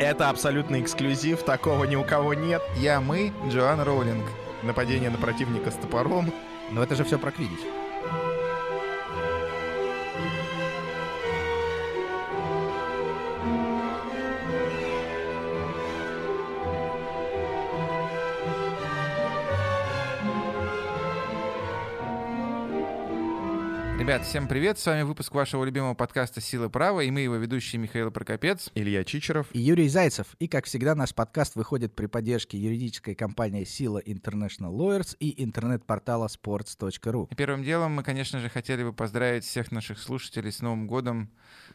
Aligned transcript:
Это 0.00 0.30
абсолютный 0.30 0.80
эксклюзив, 0.80 1.42
такого 1.42 1.84
ни 1.84 1.94
у 1.94 2.02
кого 2.04 2.32
нет. 2.32 2.62
Я, 2.78 3.02
мы, 3.02 3.34
Джоан 3.50 3.82
Роулинг. 3.82 4.24
Нападение 4.62 5.10
на 5.10 5.18
противника 5.18 5.70
с 5.70 5.74
топором. 5.74 6.32
Но 6.70 6.82
это 6.82 6.94
же 6.94 7.04
все 7.04 7.18
про 7.18 7.30
Квидич. 7.30 7.58
Ребят, 24.10 24.26
всем 24.26 24.48
привет! 24.48 24.76
С 24.76 24.86
вами 24.86 25.02
выпуск 25.02 25.32
вашего 25.32 25.62
любимого 25.62 25.94
подкаста 25.94 26.40
«Силы 26.40 26.68
права» 26.68 26.98
и 26.98 27.12
мы 27.12 27.20
его 27.20 27.36
ведущие 27.36 27.80
Михаил 27.80 28.10
Прокопец. 28.10 28.68
Илья 28.74 29.04
Чичеров. 29.04 29.46
И 29.52 29.60
Юрий 29.60 29.88
Зайцев. 29.88 30.34
И, 30.40 30.48
как 30.48 30.64
всегда, 30.64 30.96
наш 30.96 31.14
подкаст 31.14 31.54
выходит 31.54 31.94
при 31.94 32.06
поддержке 32.06 32.58
юридической 32.58 33.14
компании 33.14 33.62
«Сила 33.62 34.02
International 34.04 34.72
Lawyers» 34.72 35.16
и 35.20 35.40
интернет-портала 35.44 36.26
sports.ru. 36.26 37.28
И 37.30 37.36
первым 37.36 37.62
делом 37.62 37.92
мы, 37.92 38.02
конечно 38.02 38.40
же, 38.40 38.48
хотели 38.48 38.82
бы 38.82 38.92
поздравить 38.92 39.44
всех 39.44 39.70
наших 39.70 40.00
слушателей 40.00 40.50
с 40.50 40.60
Новым 40.60 40.88
годом. 40.88 41.30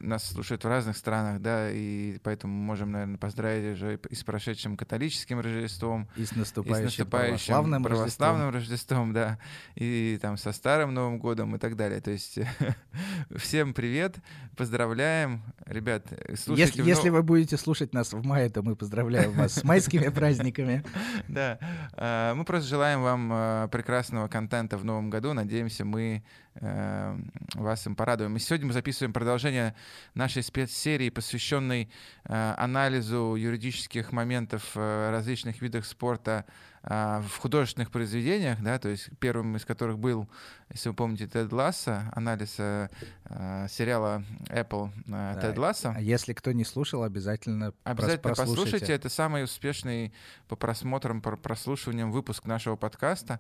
Нас 0.06 0.24
слушают 0.24 0.64
в 0.64 0.68
разных 0.68 0.98
странах, 0.98 1.42
да, 1.42 1.72
и 1.72 2.20
поэтому 2.24 2.54
можем, 2.54 2.92
наверное, 2.92 3.18
поздравить 3.18 3.74
уже 3.74 4.00
и 4.10 4.16
с 4.16 4.24
прошедшим 4.24 4.78
католическим 4.78 5.40
Рождеством. 5.40 6.08
И 6.16 6.26
с 6.26 6.32
и 6.32 6.34
с 6.34 6.36
наступающим, 6.36 6.86
наступающим 6.86 7.54
православным, 7.54 7.84
православным 7.84 8.50
Рождеством, 8.50 9.14
да, 9.14 9.40
и 9.76 10.20
там 10.22 10.38
со 10.38 10.52
Старым 10.52 10.94
Новым 10.94 11.18
годом 11.18 11.56
и 11.56 11.60
так 11.60 11.76
далее. 11.76 12.02
То 12.02 12.12
есть 12.12 12.40
всем 13.36 13.74
привет, 13.74 14.18
поздравляем, 14.56 15.42
ребят. 15.66 16.06
Рождеством. 16.12 16.36
Слушайте 16.38 16.62
Если, 16.62 16.82
в 16.82 16.86
если 16.86 17.10
вы 17.10 17.24
будете 17.24 17.58
слушать 17.58 17.94
нас 17.94 18.14
в 18.14 18.24
мае, 18.24 18.50
то 18.50 18.62
мы 18.62 18.76
поздравляем 18.76 19.32
вас 19.32 19.54
с 19.54 19.64
майскими 19.64 20.10
праздниками. 20.10 20.84
Да, 21.28 21.60
А, 21.94 22.34
мы 22.34 22.46
просто 22.46 22.68
желаем 22.68 23.02
вам 23.02 23.30
а, 23.32 23.68
прекрасного 23.68 24.28
контента 24.28 24.78
в 24.78 24.86
новом 24.86 25.10
году. 25.10 25.34
Надеемся, 25.34 25.86
мы 25.86 26.24
э, 26.56 27.18
вас 27.56 27.86
им 27.86 27.96
порадуем. 27.96 28.36
И 28.36 28.40
сегодня 28.40 28.68
мы 28.68 28.74
записываем 28.74 29.14
продолжение 29.14 29.76
нашей 30.14 30.44
спецсерии, 30.44 31.10
посвященной 31.10 31.90
э, 32.26 32.54
анализу 32.58 33.36
юридических 33.36 34.12
моментов 34.12 34.72
э, 34.76 35.12
различных 35.12 35.62
видов 35.62 35.86
спорта 35.86 36.46
в 36.88 37.38
художественных 37.40 37.90
произведениях, 37.90 38.62
да, 38.62 38.78
то 38.78 38.90
есть 38.90 39.10
первым 39.20 39.56
из 39.56 39.66
которых 39.66 39.98
был, 39.98 40.30
если 40.72 40.90
вы 40.90 40.96
помните, 40.96 41.28
Тед 41.28 41.54
Ласса, 41.54 42.12
анализ 42.14 42.56
э, 42.58 42.90
э, 43.26 43.68
сериала 43.70 44.24
Apple 44.50 44.90
э, 44.90 45.02
Да, 45.06 45.36
Тед 45.36 45.58
Ласса. 45.58 45.94
А 45.96 46.02
если 46.02 46.34
кто 46.34 46.52
не 46.52 46.66
слушал, 46.66 47.04
обязательно, 47.04 47.74
Обязательно 47.84 48.18
прослушайте. 48.18 48.62
послушайте. 48.64 48.94
Это 48.94 49.10
самый 49.10 49.44
успешный 49.44 50.12
по 50.48 50.56
просмотрам, 50.56 51.22
по 51.22 51.36
прослушиваниям 51.38 52.12
выпуск 52.12 52.46
нашего 52.46 52.76
подкаста. 52.76 53.40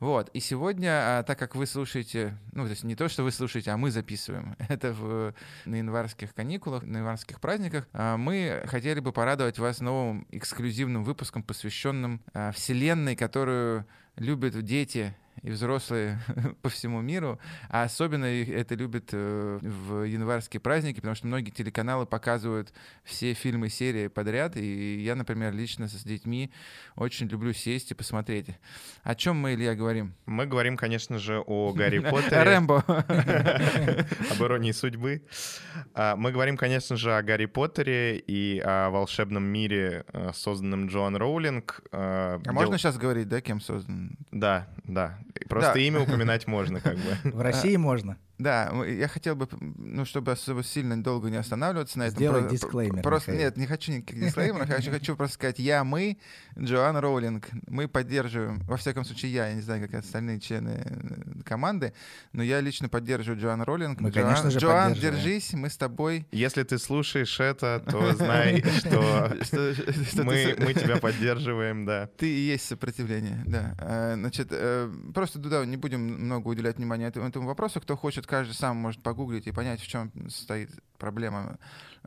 Вот. 0.00 0.30
И 0.30 0.40
сегодня, 0.40 1.18
а, 1.18 1.22
так 1.24 1.38
как 1.38 1.54
вы 1.54 1.66
слушаете, 1.66 2.38
ну, 2.52 2.64
то 2.64 2.70
есть 2.70 2.84
не 2.84 2.96
то, 2.96 3.08
что 3.08 3.22
вы 3.22 3.32
слушаете, 3.32 3.70
а 3.70 3.76
мы 3.76 3.90
записываем, 3.90 4.56
это 4.68 4.94
в, 4.94 5.34
на 5.66 5.76
январских 5.76 6.34
каникулах, 6.34 6.84
на 6.84 6.98
январских 6.98 7.40
праздниках, 7.40 7.86
а, 7.92 8.16
мы 8.16 8.64
хотели 8.66 9.00
бы 9.00 9.12
порадовать 9.12 9.58
вас 9.58 9.80
новым 9.80 10.26
эксклюзивным 10.30 11.04
выпуском, 11.04 11.42
посвященным 11.42 12.22
а, 12.32 12.50
вселенной, 12.82 13.14
которую 13.14 13.86
любят 14.16 14.60
дети 14.62 15.14
и 15.42 15.50
взрослые 15.50 16.18
по 16.62 16.68
всему 16.68 17.00
миру, 17.00 17.38
а 17.68 17.84
особенно 17.84 18.26
их 18.26 18.48
это 18.48 18.74
любят 18.74 19.10
э, 19.12 19.58
в 19.62 20.04
январские 20.04 20.60
праздники, 20.60 20.96
потому 20.96 21.14
что 21.14 21.26
многие 21.26 21.50
телеканалы 21.50 22.06
показывают 22.06 22.72
все 23.04 23.32
фильмы 23.34 23.68
серии 23.68 24.08
подряд, 24.08 24.56
и 24.56 24.98
я, 25.00 25.14
например, 25.14 25.52
лично 25.54 25.88
с 25.88 26.02
детьми 26.04 26.52
очень 26.96 27.26
люблю 27.28 27.52
сесть 27.52 27.90
и 27.90 27.94
посмотреть. 27.94 28.46
О 29.02 29.14
чем 29.14 29.36
мы, 29.36 29.54
Илья, 29.54 29.74
говорим? 29.74 30.14
Мы 30.26 30.46
говорим, 30.46 30.76
конечно 30.76 31.18
же, 31.18 31.40
о 31.40 31.72
Гарри 31.76 31.98
Поттере. 31.98 32.42
Рэмбо. 32.42 32.84
Об 34.30 34.42
иронии 34.42 34.72
судьбы. 34.72 35.22
А, 35.94 36.16
Мы 36.16 36.32
говорим, 36.32 36.56
конечно 36.56 36.96
же, 36.96 37.16
о 37.16 37.22
Гарри 37.22 37.46
Поттере 37.46 38.18
и 38.18 38.60
о 38.60 38.90
волшебном 38.90 39.44
мире, 39.44 40.04
э, 40.12 40.30
созданном 40.34 40.86
Джоан 40.86 41.16
Роулинг. 41.16 41.80
А, 41.92 42.40
А 42.44 42.52
можно 42.52 42.78
сейчас 42.78 42.96
говорить, 42.98 43.28
да, 43.28 43.40
кем 43.40 43.60
создан? 43.60 44.16
Да, 44.30 44.68
да. 44.84 45.18
Просто 45.48 45.74
Да. 45.74 45.80
имя 45.80 46.00
упоминать 46.00 46.46
можно, 46.46 46.80
как 46.80 46.96
бы. 46.96 47.30
В 47.30 47.40
России 47.40 47.76
можно. 47.76 48.16
Да, 48.42 48.72
я 48.86 49.08
хотел 49.08 49.36
бы, 49.36 49.48
ну, 49.60 50.04
чтобы 50.04 50.32
особо 50.32 50.62
сильно 50.64 51.02
долго 51.02 51.30
не 51.30 51.36
останавливаться 51.36 51.98
на 51.98 52.04
этом. 52.04 52.16
Сделай 52.16 52.42
про- 52.42 52.50
дисклеймер, 52.50 53.02
Просто 53.02 53.30
Михаил. 53.32 53.46
нет, 53.48 53.56
не 53.56 53.66
хочу 53.66 53.92
никаких 53.92 54.20
дисклеймеров, 54.24 54.68
я 54.68 54.90
хочу, 54.90 55.16
просто 55.16 55.34
сказать, 55.34 55.58
я, 55.58 55.84
мы, 55.84 56.18
Джоан 56.58 56.96
Роулинг, 56.96 57.48
мы 57.68 57.88
поддерживаем, 57.88 58.60
во 58.60 58.76
всяком 58.76 59.04
случае 59.04 59.32
я, 59.32 59.48
я 59.48 59.54
не 59.54 59.60
знаю, 59.62 59.82
как 59.88 59.94
остальные 60.00 60.40
члены 60.40 60.82
э, 60.84 61.42
команды, 61.44 61.92
но 62.32 62.42
я 62.42 62.60
лично 62.60 62.88
поддерживаю 62.88 63.40
Джоан 63.40 63.62
Роулинг. 63.62 64.00
Мы, 64.00 64.10
Джоан, 64.10 64.24
конечно 64.26 64.50
же, 64.50 64.58
Джоан, 64.58 64.94
держись, 64.94 65.52
мы 65.52 65.70
с 65.70 65.76
тобой. 65.76 66.26
Если 66.32 66.62
ты 66.62 66.78
слушаешь 66.78 67.38
это, 67.40 67.82
то 67.90 68.12
знай, 68.14 68.62
что 68.80 70.24
мы, 70.24 70.74
тебя 70.74 70.96
поддерживаем, 70.96 71.84
да. 71.84 72.08
Ты 72.16 72.28
и 72.28 72.40
есть 72.40 72.66
сопротивление, 72.66 73.42
да. 73.46 73.74
Э, 73.78 74.14
Значит, 74.22 74.48
э, 74.50 74.90
просто 75.14 75.38
да, 75.38 75.64
не 75.64 75.76
будем 75.76 76.00
много 76.00 76.48
уделять 76.48 76.76
внимания 76.78 77.06
этому, 77.08 77.28
этому 77.28 77.46
вопросу. 77.46 77.80
Кто 77.80 77.96
хочет, 77.96 78.26
каждый 78.32 78.54
сам 78.54 78.78
может 78.78 79.02
погуглить 79.02 79.46
и 79.46 79.52
понять, 79.52 79.78
в 79.78 79.86
чем 79.86 80.10
стоит 80.30 80.70
проблема 80.96 81.58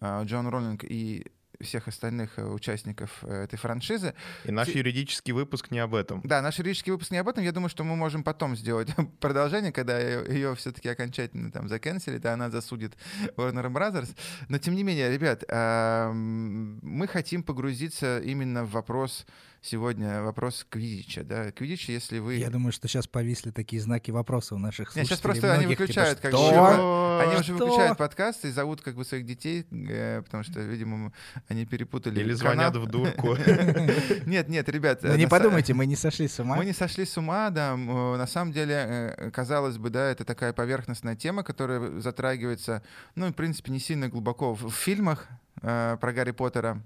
э, 0.01 0.23
Джон 0.25 0.47
Роллинг 0.47 0.83
и 0.83 1.23
всех 1.61 1.87
остальных 1.87 2.39
э, 2.39 2.43
участников 2.47 3.11
э, 3.21 3.43
этой 3.43 3.57
франшизы. 3.57 4.15
И 4.43 4.51
наш 4.51 4.69
юридический 4.69 5.33
выпуск 5.33 5.69
не 5.69 5.77
об 5.77 5.93
этом. 5.93 6.21
Да, 6.23 6.41
наш 6.41 6.57
юридический 6.57 6.91
выпуск 6.91 7.11
не 7.11 7.19
об 7.19 7.27
этом. 7.27 7.43
Я 7.43 7.51
думаю, 7.51 7.69
что 7.69 7.83
мы 7.83 7.95
можем 7.95 8.23
потом 8.23 8.55
сделать 8.55 8.89
продолжение, 9.19 9.71
когда 9.71 9.99
ее, 9.99 10.55
все-таки 10.55 10.89
окончательно 10.89 11.51
там 11.51 11.69
заканчивали, 11.69 12.19
а 12.25 12.33
она 12.33 12.49
засудит 12.49 12.97
Warner 13.37 13.71
Brothers. 13.71 14.17
Но 14.49 14.57
тем 14.57 14.73
не 14.73 14.81
менее, 14.81 15.11
ребят, 15.11 15.43
ам, 15.47 16.79
мы 16.81 17.07
хотим 17.07 17.43
погрузиться 17.43 18.17
именно 18.17 18.63
в 18.63 18.71
вопрос 18.71 19.27
сегодня, 19.65 20.21
вопрос 20.21 20.65
Квидича. 20.69 21.23
Да? 21.23 21.51
Квидич, 21.51 21.89
если 21.89 22.19
вы... 22.19 22.35
Я 22.35 22.49
думаю, 22.49 22.71
что 22.71 22.87
сейчас 22.87 23.07
повисли 23.07 23.51
такие 23.51 23.81
знаки 23.81 24.11
вопроса 24.11 24.55
у 24.55 24.57
наших 24.57 24.95
Нет, 24.95 25.07
слушателей. 25.07 25.07
сейчас 25.07 25.19
просто 25.19 25.53
они 25.53 25.65
многих, 25.65 25.77
типа, 25.77 25.81
выключают, 25.81 26.19
как 26.19 26.31
«Что? 26.31 27.19
Они 27.21 27.39
уже 27.39 27.53
выключают 27.53 27.97
подкасты 27.97 28.49
и 28.49 28.51
зовут 28.51 28.81
как 28.81 28.95
бы 28.95 29.03
своих 29.05 29.25
детей, 29.25 29.65
э, 29.71 30.21
потому 30.23 30.43
что, 30.43 30.59
видимо, 30.61 31.11
они 31.47 31.65
перепутали 31.65 32.19
Или 32.19 32.35
канал. 32.35 32.71
звонят 32.71 32.75
в 32.75 32.85
дурку. 32.87 33.35
Нет, 34.25 34.49
нет, 34.49 34.69
ребят. 34.69 34.99
Ну 35.03 35.13
э, 35.13 35.17
не 35.17 35.27
подумайте, 35.27 35.73
мы 35.73 35.85
не 35.85 35.95
сошли 35.95 36.27
с 36.27 36.39
ума. 36.39 36.55
Мы 36.55 36.65
не 36.65 36.73
сошли 36.73 37.05
с 37.05 37.17
ума, 37.17 37.49
да. 37.49 37.73
э, 37.73 38.17
На 38.17 38.27
самом 38.27 38.51
деле, 38.51 39.31
казалось 39.33 39.77
бы, 39.77 39.89
да, 39.89 40.09
это 40.11 40.25
такая 40.25 40.53
поверхностная 40.53 41.15
тема, 41.15 41.43
которая 41.43 41.99
затрагивается, 41.99 42.83
ну, 43.15 43.27
в 43.27 43.33
принципе, 43.33 43.71
не 43.71 43.79
сильно 43.79 44.09
глубоко 44.09 44.53
в, 44.53 44.69
фильмах 44.71 45.27
про 45.61 45.97
Гарри 46.01 46.31
Поттера. 46.31 46.81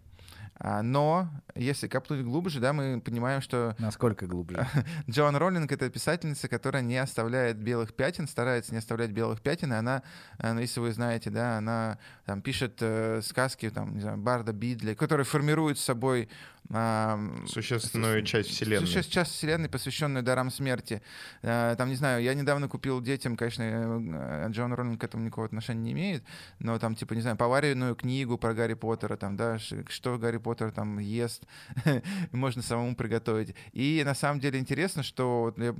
А, 0.59 0.81
Но 0.81 1.29
если 1.55 1.87
копнуть 1.87 2.21
глубже, 2.21 2.59
да, 2.59 2.73
мы 2.73 3.01
понимаем, 3.01 3.41
что 3.41 3.75
Насколько 3.79 4.27
глубже? 4.27 4.67
Джоан 5.09 5.35
Роллинг— 5.37 5.71
это 5.73 5.89
писательница, 5.89 6.47
которая 6.47 6.83
не 6.83 6.97
оставляет 6.97 7.57
белых 7.57 7.93
пятен, 7.93 8.27
старается 8.27 8.73
не 8.73 8.79
оставлять 8.79 9.11
белых 9.11 9.41
пятен, 9.41 9.71
и 9.71 9.75
она, 9.75 10.03
э, 10.37 10.51
ну, 10.51 10.59
если 10.59 10.81
вы 10.81 10.91
знаете, 10.91 11.29
да, 11.29 11.57
она 11.57 11.97
там 12.25 12.41
пишет 12.41 12.77
э, 12.81 13.21
сказки, 13.23 13.69
там, 13.69 13.95
не 13.95 14.01
знаю, 14.01 14.17
Барда 14.17 14.51
Бидли, 14.51 14.93
которые 14.95 15.25
формируют 15.25 15.79
с 15.79 15.83
собой 15.83 16.27
ам, 16.71 17.47
Существенную 17.47 18.23
часть 18.23 18.49
вселенной. 18.49 18.85
Сейчас 18.85 19.05
часть 19.05 19.31
вселенной, 19.31 19.69
посвященная 19.69 20.21
дарам 20.21 20.51
смерти. 20.51 21.01
Э, 21.41 21.75
Там, 21.77 21.89
не 21.89 21.95
знаю, 21.95 22.21
я 22.21 22.33
недавно 22.33 22.67
купил 22.67 23.01
детям, 23.01 23.37
конечно, 23.37 23.63
э, 23.63 24.47
Джон 24.49 24.73
Роллинг 24.73 24.99
к 24.99 25.03
этому 25.03 25.23
никакого 25.23 25.47
отношения 25.47 25.81
не 25.81 25.91
имеет, 25.93 26.23
но 26.59 26.77
там, 26.79 26.95
типа, 26.95 27.13
не 27.13 27.21
знаю, 27.21 27.37
поваренную 27.37 27.95
книгу 27.95 28.37
про 28.37 28.53
Гарри 28.53 28.73
Поттера, 28.73 29.15
там, 29.15 29.37
да, 29.37 29.57
что 29.57 30.17
Гарри 30.17 30.37
Поттер 30.37 30.48
там 30.55 30.99
ест, 30.99 31.43
можно 32.31 32.61
самому 32.61 32.95
приготовить. 32.95 33.55
И 33.73 34.01
на 34.05 34.13
самом 34.15 34.39
деле 34.39 34.59
интересно, 34.59 35.03
что 35.03 35.53
я 35.57 35.73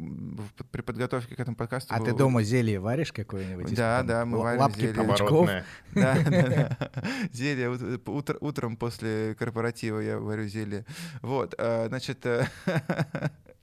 при 0.71 0.81
подготовке 0.81 1.35
к 1.35 1.39
этому 1.39 1.55
подкасту... 1.55 1.93
А 1.93 1.99
ты 1.99 2.11
был- 2.11 2.17
дома 2.17 2.43
зелье 2.43 2.79
варишь 2.79 3.11
какое-нибудь? 3.11 3.73
Да, 3.75 4.03
да, 4.03 4.25
мы 4.25 4.39
варим 4.39 4.59
Лапки 4.61 4.79
зелье. 4.81 4.93
паучков? 4.93 5.49
Да, 5.93 6.15
да, 6.23 6.47
да. 6.47 6.91
Зелье. 7.33 7.69
ут- 7.69 8.07
утр- 8.07 8.37
Утром 8.41 8.77
после 8.77 9.35
корпоратива 9.35 9.99
я 9.99 10.19
варю 10.19 10.47
зелье. 10.47 10.85
Вот, 11.21 11.55
э, 11.57 11.87
значит... 11.87 12.25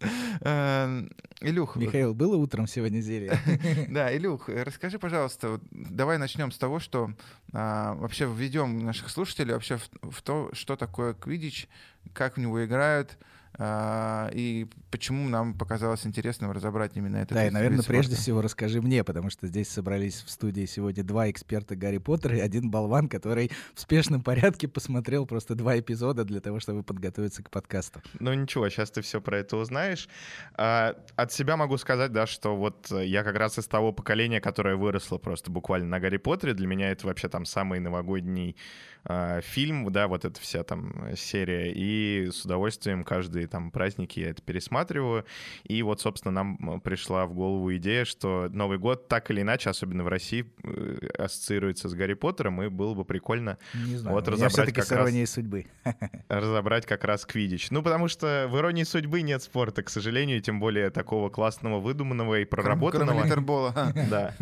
э, 0.00 0.06
э, 0.40 1.08
Илюх, 1.40 1.76
Михаил, 1.76 2.14
было 2.14 2.36
утром 2.36 2.66
сегодня 2.66 3.00
зелье? 3.00 3.38
да, 3.88 4.14
Илюх, 4.16 4.48
расскажи, 4.48 4.98
пожалуйста, 4.98 5.60
давай 5.70 6.18
начнем 6.18 6.50
с 6.50 6.58
того, 6.58 6.80
что 6.80 7.12
а, 7.52 7.94
вообще 7.94 8.26
введем 8.26 8.78
наших 8.84 9.10
слушателей 9.10 9.52
вообще 9.54 9.78
в, 10.02 10.22
то, 10.22 10.50
что 10.52 10.76
такое 10.76 11.14
квидич, 11.14 11.68
как 12.12 12.36
в 12.36 12.40
него 12.40 12.64
играют, 12.64 13.18
и 13.58 14.66
почему 14.90 15.28
нам 15.28 15.54
показалось 15.54 16.06
интересным 16.06 16.50
разобрать 16.50 16.92
именно 16.96 17.16
это. 17.16 17.34
Да, 17.34 17.46
и, 17.46 17.50
наверное, 17.50 17.82
прежде 17.82 18.16
всего 18.16 18.42
расскажи 18.42 18.82
мне, 18.82 19.02
потому 19.04 19.30
что 19.30 19.46
здесь 19.46 19.68
собрались 19.68 20.22
в 20.22 20.30
студии 20.30 20.66
сегодня 20.66 21.02
два 21.04 21.30
эксперта 21.30 21.74
Гарри 21.76 21.98
Поттера 21.98 22.36
и 22.36 22.40
один 22.40 22.70
болван, 22.70 23.08
который 23.08 23.50
в 23.74 23.80
спешном 23.80 24.22
порядке 24.22 24.68
посмотрел 24.68 25.26
просто 25.26 25.54
два 25.54 25.78
эпизода 25.78 26.24
для 26.24 26.40
того, 26.40 26.60
чтобы 26.60 26.82
подготовиться 26.82 27.42
к 27.42 27.50
подкасту. 27.50 28.02
Ну 28.18 28.32
ничего, 28.34 28.68
сейчас 28.68 28.90
ты 28.90 29.00
все 29.00 29.20
про 29.20 29.38
это 29.38 29.56
узнаешь. 29.56 30.08
А, 30.54 30.96
от 31.16 31.32
себя 31.32 31.56
могу 31.56 31.78
сказать, 31.78 32.12
да, 32.12 32.26
что 32.26 32.56
вот 32.56 32.90
я 32.90 33.22
как 33.22 33.36
раз 33.36 33.58
из 33.58 33.66
того 33.66 33.92
поколения, 33.92 34.40
которое 34.40 34.76
выросло 34.76 35.18
просто 35.18 35.50
буквально 35.50 35.88
на 35.88 36.00
Гарри 36.00 36.18
Поттере. 36.18 36.54
Для 36.54 36.66
меня 36.66 36.90
это 36.90 37.06
вообще 37.06 37.28
там 37.28 37.44
самый 37.44 37.80
новогодний 37.80 38.50
э, 38.50 38.95
фильм, 39.42 39.90
да, 39.92 40.08
вот 40.08 40.24
эта 40.24 40.40
вся 40.40 40.62
там 40.64 41.14
серия. 41.16 41.72
И 41.72 42.30
с 42.30 42.44
удовольствием 42.44 43.04
каждые 43.04 43.46
там 43.46 43.70
праздники 43.70 44.20
я 44.20 44.30
это 44.30 44.42
пересматриваю. 44.42 45.24
И 45.64 45.82
вот, 45.82 46.00
собственно, 46.00 46.32
нам 46.32 46.80
пришла 46.80 47.26
в 47.26 47.34
голову 47.34 47.74
идея, 47.76 48.04
что 48.04 48.48
Новый 48.52 48.78
год 48.78 49.08
так 49.08 49.30
или 49.30 49.42
иначе, 49.42 49.70
особенно 49.70 50.04
в 50.04 50.08
России, 50.08 50.50
э, 50.64 51.08
ассоциируется 51.18 51.88
с 51.88 51.94
Гарри 51.94 52.14
Поттером, 52.14 52.62
и 52.62 52.68
было 52.68 52.94
бы 52.94 53.04
прикольно 53.04 53.58
Не 53.74 53.96
знаю, 53.96 54.16
вот 54.16 54.28
разобрать 54.28 54.72
как 54.72 54.84
с 54.84 54.92
иронией 54.92 55.26
судьбы. 55.26 55.66
разобрать 56.28 56.86
как 56.86 57.04
раз 57.04 57.24
квидич. 57.24 57.70
Ну, 57.70 57.82
потому 57.82 58.08
что 58.08 58.46
в 58.50 58.56
«Иронии 58.56 58.84
судьбы» 58.84 59.22
нет 59.22 59.42
спорта, 59.42 59.82
к 59.82 59.88
сожалению, 59.88 60.40
тем 60.40 60.60
более 60.60 60.90
такого 60.90 61.30
классного, 61.30 61.80
выдуманного 61.80 62.40
и 62.40 62.44
проработанного. 62.44 63.12
Кроме 63.12 63.24
Литербола. 63.24 63.74
Да. 64.10 64.34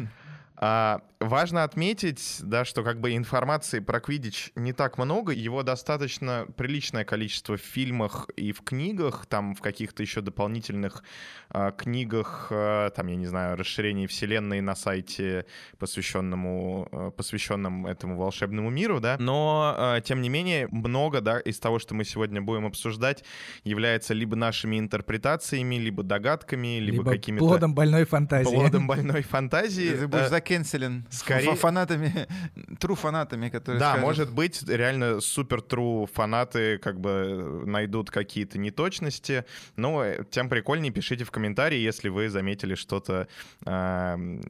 А, 0.56 1.00
важно 1.28 1.62
отметить, 1.62 2.38
да, 2.42 2.64
что 2.64 2.82
как 2.82 3.00
бы 3.00 3.14
информации 3.14 3.78
про 3.78 4.00
Квидич 4.00 4.50
не 4.56 4.72
так 4.72 4.98
много, 4.98 5.32
его 5.32 5.62
достаточно 5.62 6.46
приличное 6.56 7.04
количество 7.04 7.56
в 7.56 7.60
фильмах 7.60 8.28
и 8.36 8.52
в 8.52 8.62
книгах, 8.62 9.26
там 9.26 9.54
в 9.54 9.60
каких-то 9.60 10.02
еще 10.02 10.20
дополнительных 10.20 11.04
а, 11.50 11.70
книгах, 11.70 12.48
а, 12.50 12.90
там, 12.90 13.06
я 13.06 13.16
не 13.16 13.26
знаю, 13.26 13.56
расширении 13.56 14.06
вселенной 14.06 14.60
на 14.60 14.74
сайте, 14.74 15.46
посвященному, 15.78 16.88
а, 16.90 17.10
посвященном 17.10 17.86
этому 17.86 18.16
волшебному 18.16 18.70
миру, 18.70 19.00
да, 19.00 19.16
но, 19.18 19.74
а, 19.76 20.00
тем 20.00 20.20
не 20.20 20.28
менее, 20.28 20.68
много, 20.70 21.20
да, 21.20 21.38
из 21.38 21.58
того, 21.58 21.78
что 21.78 21.94
мы 21.94 22.04
сегодня 22.04 22.42
будем 22.42 22.66
обсуждать, 22.66 23.24
является 23.62 24.14
либо 24.14 24.36
нашими 24.36 24.78
интерпретациями, 24.78 25.76
либо 25.76 26.02
догадками, 26.02 26.78
либо, 26.78 26.98
Либо 26.98 27.10
какими-то... 27.12 27.44
плодом 27.44 27.74
больной 27.74 28.04
фантазии. 28.04 28.54
Плодом 28.54 28.86
больной 28.86 29.22
фантазии. 29.22 29.90
Ты 29.90 30.08
будешь 30.08 30.24
Э, 30.24 30.28
закенселен 30.28 31.06
скорее- 31.14 31.50
фа- 31.50 31.56
фанатами, 31.56 32.26
true 32.78 32.94
фанатами, 32.96 33.48
которые 33.48 33.80
Да, 33.80 33.90
скажут, 33.92 34.04
может 34.08 34.32
быть, 34.32 34.62
реально 34.68 35.20
супер 35.20 35.58
true 35.58 36.06
фанаты 36.12 36.78
как 36.78 37.00
бы 37.00 37.62
найдут 37.66 38.10
какие-то 38.10 38.58
неточности, 38.58 39.44
но 39.76 40.04
э, 40.04 40.24
тем 40.30 40.48
прикольнее 40.48 40.92
пишите 40.92 41.24
в 41.24 41.30
комментарии, 41.30 41.78
если 41.78 42.08
вы 42.08 42.28
заметили 42.28 42.74
что-то 42.74 43.28
н- 43.64 44.40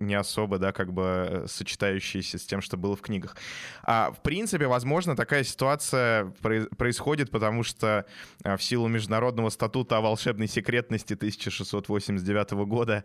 не 0.00 0.14
особо, 0.14 0.58
да, 0.58 0.72
как 0.72 0.92
бы 0.92 1.44
сочетающееся 1.46 2.38
с 2.38 2.44
тем, 2.46 2.60
что 2.60 2.76
было 2.76 2.96
в 2.96 3.00
книгах. 3.02 3.36
А, 3.82 4.10
в 4.12 4.22
принципе, 4.22 4.66
возможно, 4.66 5.16
такая 5.16 5.44
ситуация 5.44 6.32
произ- 6.42 6.68
происходит, 6.76 7.30
потому 7.30 7.62
что 7.62 8.04
в 8.44 8.58
силу 8.62 8.88
Международного 8.88 9.50
статута 9.50 9.98
о 9.98 10.00
волшебной 10.00 10.48
секретности 10.48 11.14
1689 11.14 12.64
года, 12.66 13.04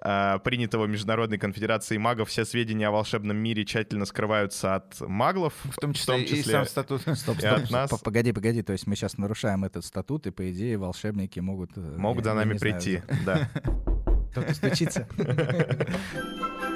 а, 0.00 0.38
принятого 0.38 0.86
Международной 0.86 1.38
конфедерацией 1.38 1.98
магов, 1.98 2.28
все 2.28 2.44
сведения 2.50 2.88
о 2.88 2.90
волшебном 2.90 3.36
мире 3.36 3.64
тщательно 3.64 4.04
скрываются 4.04 4.74
от 4.74 5.00
маглов, 5.00 5.54
в 5.64 5.76
том 5.80 5.92
числе, 5.94 6.22
и 6.24 6.42
сам 6.42 6.66
статут. 6.66 7.00
Стоп, 7.02 7.36
И 7.38 7.40
стоп, 7.40 7.58
от 7.64 7.70
нас- 7.70 7.90
погоди, 8.00 8.32
погоди, 8.32 8.62
то 8.62 8.72
есть 8.72 8.86
мы 8.86 8.96
сейчас 8.96 9.16
нарушаем 9.18 9.64
этот 9.64 9.84
статут, 9.84 10.26
и, 10.26 10.30
по 10.30 10.50
идее, 10.50 10.76
волшебники 10.76 11.40
могут... 11.40 11.70
э, 11.76 11.80
могут 11.96 12.24
я- 12.26 12.30
за 12.32 12.36
нами 12.36 12.52
не 12.52 12.58
знаю, 12.58 12.74
прийти. 12.74 13.02
Да. 13.24 13.48
Кто-то 14.32 14.54
стучится. 14.54 15.08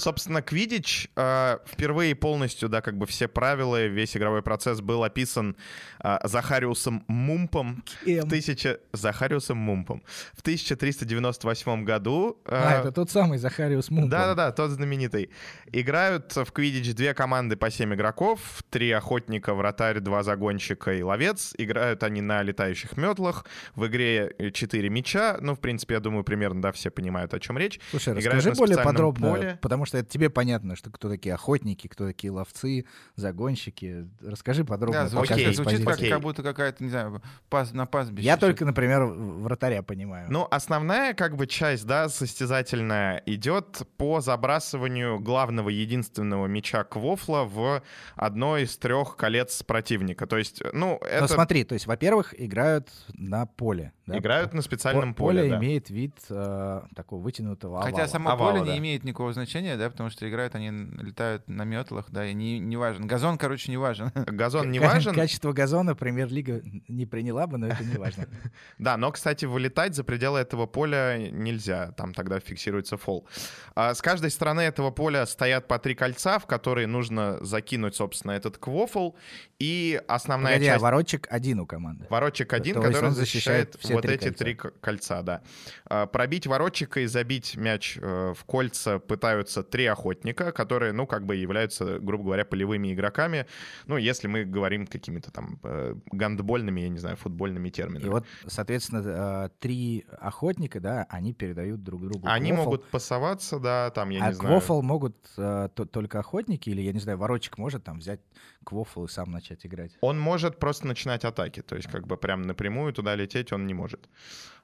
Собственно, 0.00 0.40
Квидич 0.40 1.10
э, 1.14 1.58
впервые 1.66 2.14
полностью, 2.14 2.68
да, 2.70 2.80
как 2.80 2.96
бы 2.96 3.06
все 3.06 3.28
правила, 3.28 3.84
весь 3.86 4.16
игровой 4.16 4.42
процесс 4.42 4.80
был 4.80 5.04
описан 5.04 5.56
э, 6.02 6.16
Захариусом 6.24 7.04
Мумпом 7.06 7.84
в 8.04 8.28
тысяча... 8.28 8.80
Захариусом 8.92 9.58
Мумпом 9.58 10.02
в 10.32 10.40
1398 10.40 11.84
году. 11.84 12.38
э, 12.46 12.50
А, 12.54 12.80
это 12.80 12.92
тот 12.92 13.10
самый 13.10 13.36
Захариус 13.38 13.90
Мумпом. 13.90 14.08
Да-да-да, 14.08 14.52
тот 14.52 14.70
знаменитый. 14.70 15.30
Играют 15.70 16.34
в 16.34 16.50
Квидич 16.50 16.94
две 16.94 17.12
команды 17.12 17.56
по 17.56 17.70
семь 17.70 17.94
игроков, 17.94 18.40
три 18.70 18.90
охотника, 18.90 19.52
вратарь, 19.54 20.00
два 20.00 20.22
загонщика 20.22 20.94
и 20.94 21.02
ловец. 21.02 21.54
Играют 21.58 22.02
они 22.02 22.22
на 22.22 22.42
летающих 22.42 22.96
метлах. 22.96 23.44
В 23.74 23.86
игре 23.86 24.34
четыре 24.54 24.88
мяча. 24.88 25.36
Ну, 25.40 25.54
в 25.54 25.60
принципе, 25.60 25.94
я 25.94 26.00
думаю, 26.00 26.24
примерно, 26.24 26.62
да, 26.62 26.72
все 26.72 26.90
понимают, 26.90 27.34
о 27.34 27.40
чем 27.40 27.58
речь. 27.58 27.78
Слушай, 27.90 28.14
Играют 28.18 28.46
расскажи 28.46 28.56
более 28.56 28.78
подробно, 28.78 29.30
поле. 29.30 29.58
потому 29.60 29.84
что 29.84 29.89
это 29.98 30.08
тебе 30.08 30.30
понятно, 30.30 30.76
что 30.76 30.90
кто 30.90 31.08
такие 31.08 31.34
охотники, 31.34 31.86
кто 31.88 32.06
такие 32.06 32.30
ловцы, 32.30 32.84
загонщики. 33.16 34.08
Расскажи 34.20 34.64
подробно. 34.64 35.02
Да, 35.02 35.08
звучит, 35.08 35.32
Окей, 35.36 35.54
звучит 35.54 35.84
как, 35.84 35.98
как 35.98 36.20
будто 36.20 36.42
какая-то, 36.42 36.82
не 36.82 36.90
знаю, 36.90 37.22
пас, 37.48 37.72
на 37.72 37.86
пастбище. 37.86 38.26
Я 38.26 38.36
только, 38.36 38.64
например, 38.64 39.04
вратаря 39.04 39.82
понимаю. 39.82 40.26
Ну, 40.30 40.46
основная 40.50 41.14
как 41.14 41.36
бы 41.36 41.46
часть, 41.46 41.86
да, 41.86 42.08
состязательная, 42.08 43.22
идет 43.26 43.82
по 43.96 44.20
забрасыванию 44.20 45.18
главного 45.20 45.68
единственного 45.68 46.46
мяча 46.46 46.84
Квофла 46.84 47.44
в 47.44 47.82
одно 48.16 48.56
из 48.58 48.76
трех 48.76 49.16
колец 49.16 49.62
противника. 49.62 50.26
То 50.26 50.36
есть, 50.38 50.62
ну, 50.72 50.98
Но 51.00 51.06
это 51.06 51.28
смотри, 51.28 51.64
то 51.64 51.74
есть, 51.74 51.86
во-первых, 51.86 52.34
играют 52.38 52.88
на 53.14 53.46
поле. 53.46 53.92
да? 54.06 54.18
играют 54.18 54.54
на 54.54 54.62
специальном 54.62 55.14
По- 55.14 55.24
поле. 55.24 55.48
да. 55.50 55.58
имеет 55.58 55.90
вид 55.90 56.16
э, 56.30 56.82
такого 56.96 57.20
вытянутого 57.20 57.82
Хотя 57.82 57.96
овала. 57.96 58.08
само 58.08 58.30
Овала, 58.30 58.52
поле 58.52 58.64
да. 58.64 58.72
не 58.72 58.78
имеет 58.78 59.04
никакого 59.04 59.32
значения, 59.32 59.76
да, 59.80 59.90
потому 59.90 60.10
что 60.10 60.28
играют 60.28 60.54
они, 60.54 60.70
летают 61.00 61.48
на 61.48 61.64
метлах, 61.64 62.06
да, 62.10 62.26
и 62.26 62.34
не, 62.34 62.58
не 62.58 62.76
важен. 62.76 63.06
Газон, 63.06 63.38
короче, 63.38 63.70
не 63.70 63.78
важен. 63.78 64.12
Газон 64.14 64.70
не 64.70 64.78
важен. 64.78 65.14
Качество 65.14 65.52
газона 65.52 65.94
премьер-лига 65.94 66.60
не 66.88 67.06
приняла 67.06 67.46
бы, 67.46 67.58
но 67.58 67.68
это 67.68 67.82
не 67.84 67.96
важно. 67.96 68.26
Да, 68.78 68.96
но, 68.96 69.10
кстати, 69.12 69.44
вылетать 69.44 69.94
за 69.94 70.04
пределы 70.04 70.38
этого 70.38 70.66
поля 70.66 71.16
нельзя. 71.18 71.92
Там 71.92 72.14
тогда 72.14 72.40
фиксируется 72.40 72.96
фол. 72.96 73.26
А 73.74 73.94
с 73.94 74.02
каждой 74.02 74.30
стороны 74.30 74.60
этого 74.60 74.90
поля 74.90 75.26
стоят 75.26 75.66
по 75.68 75.78
три 75.78 75.94
кольца, 75.94 76.38
в 76.38 76.46
которые 76.46 76.86
нужно 76.86 77.42
закинуть, 77.44 77.94
собственно, 77.94 78.32
этот 78.32 78.58
квофл. 78.58 79.12
И 79.60 80.00
основная 80.08 80.54
Погоди, 80.54 80.68
а 80.68 80.72
часть... 80.72 80.82
воротчик 80.82 81.26
один 81.30 81.60
у 81.60 81.66
команды. 81.66 82.06
Воротчик 82.08 82.50
один, 82.54 82.76
То 82.76 82.80
который 82.80 83.10
защищает, 83.10 83.74
защищает 83.74 83.76
все 83.78 83.92
вот 83.94 84.02
три 84.02 84.14
эти 84.14 84.24
кольца. 84.24 84.38
три 84.44 84.54
кольца, 84.54 85.22
да. 85.22 85.42
А, 85.84 86.06
Пробить 86.06 86.46
воротчика 86.46 87.00
и 87.00 87.06
забить 87.06 87.56
мяч 87.56 87.98
э, 88.00 88.32
в 88.34 88.42
кольца 88.44 88.98
пытаются 88.98 89.62
три 89.62 89.84
охотника, 89.84 90.50
которые, 90.52 90.92
ну, 90.92 91.06
как 91.06 91.26
бы 91.26 91.36
являются, 91.36 91.98
грубо 91.98 92.24
говоря, 92.24 92.46
полевыми 92.46 92.90
игроками. 92.94 93.44
Ну, 93.86 93.98
если 93.98 94.28
мы 94.28 94.46
говорим 94.46 94.86
какими-то 94.86 95.30
там 95.30 95.60
э, 95.62 95.94
гандбольными, 96.10 96.80
я 96.80 96.88
не 96.88 96.98
знаю, 96.98 97.16
футбольными 97.18 97.68
терминами. 97.68 98.06
И 98.06 98.08
вот, 98.08 98.24
соответственно, 98.46 99.02
э, 99.04 99.48
три 99.58 100.06
охотника, 100.20 100.80
да, 100.80 101.06
они 101.10 101.34
передают 101.34 101.84
друг 101.84 102.00
другу 102.08 102.26
Они 102.26 102.48
квофл. 102.50 102.64
могут 102.64 102.88
пасоваться, 102.90 103.58
да, 103.58 103.90
там, 103.90 104.08
я 104.08 104.24
а 104.24 104.28
не 104.28 104.34
знаю. 104.34 104.54
квофл 104.54 104.80
могут 104.80 105.16
то- 105.36 105.68
только 105.68 106.18
охотники, 106.18 106.70
или, 106.70 106.80
я 106.80 106.94
не 106.94 107.00
знаю, 107.00 107.18
воротчик 107.18 107.58
может 107.58 107.84
там 107.84 107.98
взять 107.98 108.20
квофл 108.64 109.04
и 109.04 109.08
сам 109.08 109.30
начать 109.30 109.66
играть? 109.66 109.92
Он 110.00 110.18
может 110.18 110.58
просто 110.58 110.86
начинать 110.86 111.24
атаки, 111.24 111.62
то 111.62 111.76
есть 111.76 111.88
как 111.88 112.06
бы 112.06 112.16
прям 112.16 112.42
напрямую 112.42 112.92
туда 112.92 113.14
лететь 113.14 113.52
он 113.52 113.66
не 113.66 113.74
может. 113.74 114.08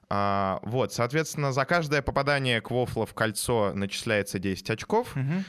А, 0.09 0.59
вот, 0.63 0.93
соответственно, 0.93 1.51
за 1.51 1.65
каждое 1.65 2.01
попадание 2.01 2.61
квофла 2.61 3.05
в 3.05 3.13
кольцо 3.13 3.73
начисляется 3.73 4.39
10 4.39 4.69
очков. 4.69 5.15
Мгм. 5.15 5.43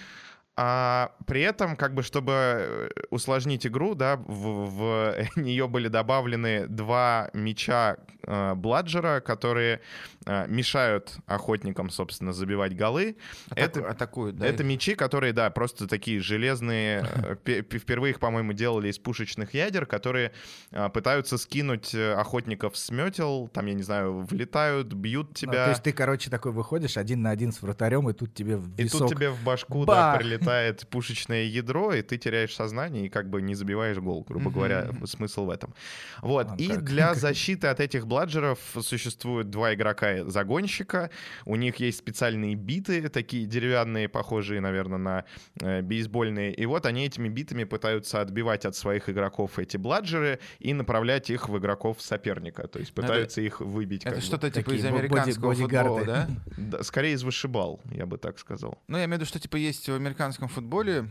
А 0.61 1.12
при 1.27 1.43
этом, 1.43 1.77
как 1.77 1.95
бы, 1.95 2.03
чтобы 2.03 2.33
э, 2.33 2.88
усложнить 3.11 3.65
игру, 3.65 3.95
да, 3.95 4.17
в, 4.17 4.67
в 4.67 5.15
нее 5.37 5.69
были 5.69 5.87
добавлены 5.87 6.67
два 6.67 7.31
мяча 7.33 7.97
э, 8.27 8.55
Бладжера, 8.55 9.21
которые 9.21 9.81
э, 10.27 10.47
мешают 10.49 11.12
охотникам, 11.27 11.91
собственно, 11.91 12.33
забивать 12.33 12.75
голы. 12.77 13.17
Атаку- 13.50 13.61
Это- 13.81 13.88
атакуют, 13.91 14.37
да. 14.37 14.47
Это 14.49 14.65
мечи, 14.65 14.97
которые, 14.97 15.33
да, 15.33 15.49
просто 15.50 15.87
такие 15.87 16.19
железные. 16.19 17.07
э, 17.15 17.37
пе- 17.45 17.62
пе- 17.62 17.79
Впервые 17.79 18.11
их, 18.11 18.19
по-моему, 18.19 18.53
делали 18.53 18.88
из 18.88 18.99
пушечных 18.99 19.55
ядер, 19.55 19.87
которые 19.87 20.33
а, 20.73 20.88
пытаются 20.88 21.38
скинуть 21.38 21.95
э, 21.95 22.15
охотников 22.15 22.77
с 22.77 22.91
метел. 22.91 23.47
Там, 23.55 23.67
я 23.67 23.75
не 23.75 23.83
знаю, 23.85 24.23
влетают, 24.29 24.93
бьют 24.93 25.29
Ну, 25.29 25.35
тебя. 25.35 25.65
то 25.67 25.71
есть 25.71 25.85
ты, 25.85 25.93
короче, 25.93 26.31
такой 26.31 26.50
выходишь 26.50 26.97
один 26.97 27.23
на 27.23 27.31
один 27.31 27.53
с 27.53 27.62
вратарем, 27.62 28.11
и 28.11 28.12
тут 28.12 28.35
тебе 28.35 28.57
в 28.57 28.75
И 28.77 28.83
висок 28.83 29.03
тут 29.03 29.11
тебе 29.11 29.31
в 29.31 29.41
башку 29.45 29.85
да, 29.87 29.93
бах! 30.15 30.19
прилетает 30.19 30.48
прилетает 30.49 30.88
пушечное 30.88 31.45
ядро, 31.45 31.93
и 31.93 32.02
ты 32.02 32.17
теряешь 32.19 32.55
сознание 32.55 33.07
и 33.07 33.09
как 33.09 33.28
бы 33.31 33.43
не 33.43 33.55
забиваешь 33.55 33.99
гол, 33.99 34.25
грубо 34.28 34.50
говоря, 34.50 34.90
смысл 35.05 35.45
в 35.47 35.50
этом. 35.50 35.75
Вот, 36.23 36.49
А, 36.50 36.57
и 36.57 36.69
как? 36.69 36.85
для 36.85 37.14
защиты 37.28 37.67
от 37.69 37.81
этих 37.81 38.07
бладжеров 38.07 38.59
существует 38.81 39.50
два 39.50 39.75
игрока-загонщика, 39.75 41.11
у 41.45 41.57
них 41.57 41.76
есть 41.76 41.99
специальные 41.99 42.55
биты, 42.55 43.09
такие 43.09 43.47
деревянные, 43.47 44.09
похожие, 44.09 44.61
наверное, 44.61 44.99
на 44.99 45.25
э, 45.61 45.83
бейсбольные, 45.83 46.52
и 46.55 46.67
вот 46.67 46.87
они 46.87 47.07
этими 47.07 47.28
битами 47.28 47.64
пытаются 47.64 48.21
отбивать 48.21 48.64
от 48.64 48.76
своих 48.76 49.09
игроков 49.09 49.59
эти 49.59 49.76
бладжеры 49.76 50.38
и 50.59 50.73
направлять 50.75 51.31
их 51.31 51.49
в 51.49 51.59
игроков 51.59 52.00
соперника, 52.00 52.69
то 52.69 52.78
есть 52.78 52.93
Ну, 52.97 53.02
это- 53.02 53.09
пытаются 53.12 53.40
их 53.40 53.61
выбить. 53.61 54.05
Это 54.05 54.17
бы. 54.17 54.21
что-то 54.21 54.50
типа 54.50 54.71
Такие 54.71 54.81
из 54.81 54.85
американского 54.85 55.55
футбола? 55.55 56.28
Да, 56.59 56.83
скорее 56.83 57.14
из 57.14 57.23
вышибал, 57.23 57.81
я 57.90 58.07
бы 58.07 58.19
так 58.19 58.38
сказал. 58.38 58.78
Ну, 58.88 58.99
я 58.99 59.05
имею 59.05 59.17
в 59.19 59.21
виду, 59.21 59.26
что 59.26 59.40
типа 59.40 59.57
есть 59.57 59.88
в 59.88 59.95
американском 59.95 60.38
футболе 60.47 61.09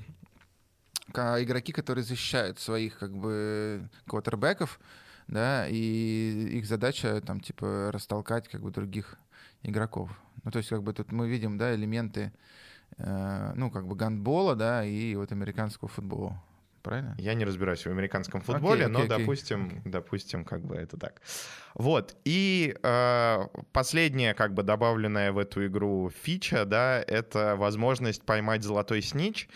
ка- 1.11 1.43
игроки, 1.43 1.73
которые 1.73 2.05
защищают 2.05 2.59
своих 2.59 2.97
как 2.97 3.11
бы 3.11 3.89
квотербеков, 4.07 4.79
да, 5.27 5.67
и 5.67 6.57
их 6.57 6.65
задача 6.65 7.19
там 7.21 7.41
типа 7.41 7.89
растолкать 7.91 8.47
как 8.47 8.61
бы 8.61 8.71
других 8.71 9.17
игроков. 9.63 10.09
Ну, 10.43 10.51
то 10.51 10.59
есть 10.59 10.69
как 10.69 10.83
бы 10.83 10.93
тут 10.93 11.11
мы 11.11 11.27
видим, 11.27 11.57
да, 11.57 11.75
элементы, 11.75 12.31
э, 12.97 13.51
ну, 13.55 13.69
как 13.69 13.85
бы 13.85 13.95
гандбола, 13.95 14.55
да, 14.55 14.85
и 14.85 15.15
вот 15.15 15.33
американского 15.33 15.89
футбола. 15.89 16.41
Правильно? 16.87 17.15
Я 17.17 17.33
не 17.33 17.43
разбираюсь 17.43 17.85
в 17.85 17.87
американском 17.87 18.41
футболе, 18.41 18.85
Окей, 18.85 18.93
но 18.93 18.99
окей, 18.99 19.09
допустим, 19.09 19.65
окей. 19.67 19.81
допустим, 19.85 20.45
как 20.45 20.61
бы 20.61 20.75
это 20.75 20.97
так. 20.97 21.21
Вот. 21.73 22.15
И 22.23 22.75
э, 22.81 23.47
последняя, 23.73 24.33
как 24.33 24.53
бы 24.53 24.63
добавленная 24.63 25.31
в 25.33 25.37
эту 25.37 25.65
игру 25.67 26.09
фича, 26.23 26.65
да, 26.65 27.03
это 27.05 27.55
возможность 27.57 28.23
поймать 28.23 28.63
золотой 28.63 29.01
снич, 29.01 29.49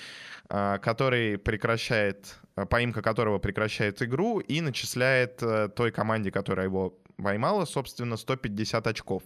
э, 0.50 0.78
который 0.82 1.38
прекращает, 1.38 2.36
э, 2.58 2.66
поимка 2.66 3.02
которого 3.02 3.40
прекращает 3.40 4.02
игру 4.02 4.40
и 4.40 4.60
начисляет 4.60 5.42
э, 5.42 5.70
той 5.74 5.92
команде, 5.92 6.32
которая 6.32 6.66
его 6.66 6.98
поймала, 7.16 7.66
собственно, 7.66 8.18
150 8.18 8.88
очков. 8.88 9.24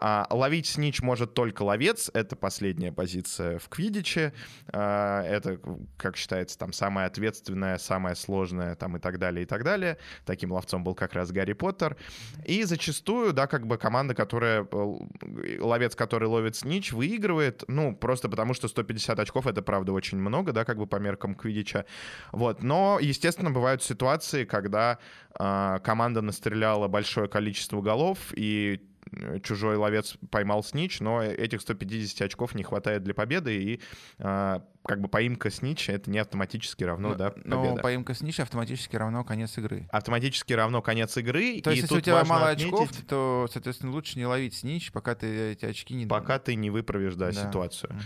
А 0.00 0.26
ловить 0.30 0.66
снич 0.66 1.02
может 1.02 1.34
только 1.34 1.62
ловец, 1.62 2.10
это 2.14 2.36
последняя 2.36 2.92
позиция 2.92 3.58
в 3.58 3.68
квидиче, 3.68 4.32
А, 4.72 5.22
это, 5.22 5.58
как 5.96 6.16
считается, 6.16 6.58
там 6.58 6.72
самая 6.72 7.06
ответственная, 7.06 7.78
самая 7.78 8.14
сложная, 8.14 8.74
там 8.74 8.96
и 8.96 9.00
так 9.00 9.18
далее, 9.18 9.42
и 9.42 9.46
так 9.46 9.64
далее. 9.64 9.98
Таким 10.24 10.52
ловцом 10.52 10.84
был 10.84 10.94
как 10.94 11.14
раз 11.14 11.30
Гарри 11.32 11.52
Поттер. 11.52 11.96
И 12.44 12.64
зачастую, 12.64 13.32
да, 13.32 13.46
как 13.46 13.66
бы 13.66 13.78
команда, 13.78 14.14
которая, 14.14 14.66
э, 14.70 15.58
ловец, 15.60 15.94
который 15.94 16.28
ловит 16.28 16.56
снич, 16.56 16.92
выигрывает, 16.92 17.64
ну, 17.68 17.94
просто 17.94 18.28
потому 18.28 18.54
что 18.54 18.68
150 18.68 19.18
очков, 19.18 19.46
это, 19.46 19.62
правда, 19.62 19.92
очень 19.92 20.18
много, 20.18 20.52
да, 20.52 20.64
как 20.64 20.78
бы 20.78 20.86
по 20.86 20.96
меркам 20.96 21.34
квидича. 21.34 21.84
Вот, 22.32 22.62
но, 22.62 22.98
естественно, 23.00 23.50
бывают 23.50 23.82
ситуации, 23.82 24.44
когда 24.44 24.98
а, 25.34 25.78
команда 25.80 26.20
настреляла 26.22 26.88
большое 26.88 27.28
количество 27.28 27.80
голов, 27.80 28.18
и 28.34 28.80
э, 28.80 28.97
чужой 29.42 29.76
ловец 29.76 30.16
поймал 30.30 30.62
снич, 30.62 31.00
но 31.00 31.22
этих 31.22 31.60
150 31.60 32.22
очков 32.22 32.54
не 32.54 32.62
хватает 32.62 33.02
для 33.02 33.14
победы, 33.14 33.56
и 33.56 33.80
а, 34.18 34.62
как 34.84 35.00
бы 35.00 35.08
поимка 35.08 35.50
снича 35.50 35.92
это 35.92 36.10
не 36.10 36.18
автоматически 36.18 36.84
равно, 36.84 37.10
Ну, 37.10 37.14
да, 37.14 37.32
Но 37.44 37.62
победа. 37.62 37.82
поимка 37.82 38.14
с 38.14 38.20
ниши 38.20 38.42
автоматически 38.42 38.96
равно 38.96 39.24
конец 39.24 39.56
игры. 39.58 39.88
Автоматически 39.90 40.52
равно 40.52 40.82
конец 40.82 41.16
игры, 41.16 41.60
То 41.60 41.70
есть, 41.70 41.82
если 41.82 41.96
у 41.96 42.00
тебя 42.00 42.24
мало 42.24 42.50
отметить, 42.50 42.72
очков, 42.72 42.90
то, 43.06 43.48
соответственно, 43.52 43.92
лучше 43.92 44.18
не 44.18 44.26
ловить 44.26 44.54
снич, 44.54 44.92
пока 44.92 45.14
ты 45.14 45.52
эти 45.52 45.64
очки 45.64 45.94
не... 45.94 46.06
пока 46.06 46.38
ты 46.38 46.54
не 46.54 46.70
выправишь, 46.70 47.14
да, 47.14 47.32
Да. 47.32 47.46
ситуацию. 47.48 47.92
Мгм. 47.92 48.02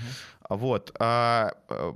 Вот. 0.58 0.94
а, 0.98 1.52
э, 1.68 1.92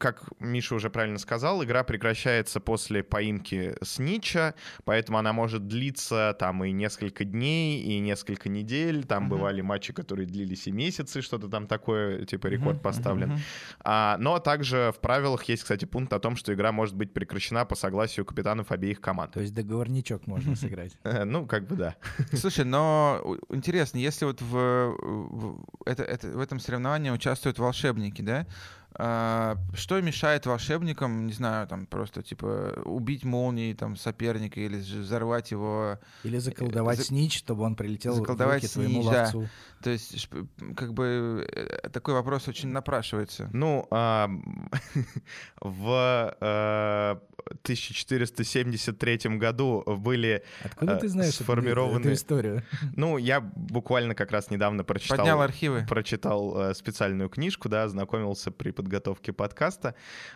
как 0.00 0.22
Миша 0.40 0.74
уже 0.74 0.88
правильно 0.88 1.18
сказал, 1.18 1.62
игра 1.62 1.84
прекращается 1.84 2.58
после 2.58 3.02
поимки 3.04 3.74
снича, 3.84 4.54
поэтому 4.84 5.18
она 5.18 5.32
может 5.34 5.68
длиться 5.68 6.34
там 6.38 6.64
и 6.64 6.72
несколько 6.72 7.24
дней, 7.24 7.82
и 7.82 7.98
несколько 8.00 8.48
недель. 8.48 9.04
Там 9.04 9.24
Мгм. 9.24 9.30
бывали 9.30 9.60
матчи, 9.60 9.92
которые 9.92 10.26
длились 10.26 10.66
и 10.66 10.72
месяцы, 10.72 11.20
что-то 11.20 11.48
там 11.48 11.66
такое, 11.66 12.24
типа 12.24 12.46
рекорд 12.46 12.76
Мгм, 12.76 12.82
поставлен. 12.82 13.28
мгм. 13.32 13.38
А, 13.84 14.16
но 14.18 14.38
также 14.38 14.92
в 14.96 15.00
правилах 15.00 15.44
есть, 15.44 15.62
кстати, 15.64 15.84
пункт 15.84 16.12
о 16.14 16.18
том, 16.18 16.34
что 16.34 16.54
игра 16.54 16.72
может 16.72 16.96
быть 16.96 17.12
прекращена 17.12 17.66
по 17.66 17.74
согласию 17.74 18.24
капитанов 18.24 18.72
обеих 18.72 19.00
команд. 19.02 19.32
То 19.34 19.40
есть 19.40 19.54
договорничок 19.54 20.26
можно 20.26 20.56
сыграть. 20.56 20.96
Ну, 21.26 21.46
как 21.46 21.66
бы 21.66 21.76
да. 21.76 21.96
Слушай, 22.32 22.64
но 22.64 23.36
интересно, 23.50 23.98
если 23.98 24.24
вот 24.24 24.40
в, 24.40 24.96
в- 24.98 25.64
это, 25.84 26.02
это- 26.04 26.28
в 26.28 26.40
этом 26.40 26.58
соревновании 26.58 27.10
участвуют 27.10 27.58
волшебники, 27.58 28.22
да? 28.22 28.46
А, 28.94 29.56
что 29.74 30.00
мешает 30.00 30.46
волшебникам, 30.46 31.26
не 31.26 31.32
знаю, 31.32 31.66
там 31.68 31.86
просто 31.86 32.22
типа 32.22 32.82
убить 32.84 33.24
молнией 33.24 33.74
там 33.74 33.96
соперника 33.96 34.60
или 34.60 34.78
взорвать 34.78 35.50
его? 35.52 35.98
Или 36.24 36.38
заколдовать 36.38 36.98
за- 36.98 37.04
снич, 37.04 37.38
чтобы 37.38 37.62
он 37.64 37.76
прилетел 37.76 38.14
в 38.14 38.16
заколдовать 38.16 38.62
руки 38.62 38.72
твоему 38.72 39.02
снич, 39.02 39.12
да. 39.12 39.22
ловцу. 39.22 39.48
То 39.82 39.90
есть 39.90 40.28
как 40.76 40.92
бы 40.92 41.46
э, 41.48 41.88
такой 41.90 42.14
вопрос 42.14 42.48
очень 42.48 42.68
напрашивается. 42.68 43.48
Ну, 43.52 43.86
а, 43.90 44.28
в 45.60 46.36
э, 46.40 47.16
1473 47.62 49.36
году 49.38 49.82
были 49.86 50.42
Откуда 50.64 50.96
э, 50.96 51.00
ты 51.00 51.08
знаешь 51.08 51.34
сформированы- 51.34 52.00
эту 52.00 52.12
историю? 52.12 52.62
Ну, 52.96 53.18
я 53.18 53.40
буквально 53.40 54.14
как 54.14 54.30
раз 54.32 54.50
недавно 54.50 54.84
прочитал, 54.84 55.18
Поднял 55.18 55.40
архивы. 55.40 55.84
прочитал 55.88 56.70
э, 56.70 56.74
специальную 56.74 57.28
книжку, 57.28 57.68
да, 57.68 57.84
ознакомился 57.84 58.50
при 58.50 58.70
подготовке 58.70 59.32
подкаста. 59.32 59.94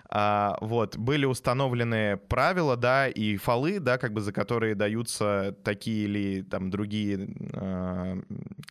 А, 0.09 0.57
вот, 0.61 0.97
были 0.97 1.25
установлены 1.25 2.17
правила, 2.17 2.77
да, 2.77 3.09
и 3.09 3.37
фолы, 3.37 3.81
да, 3.81 3.99
как 3.99 4.13
бы 4.13 4.21
за 4.21 4.33
которые 4.33 4.75
даются 4.75 5.57
такие 5.65 6.05
или 6.05 6.43
там 6.43 6.71
другие 6.71 7.29
э, 7.53 8.23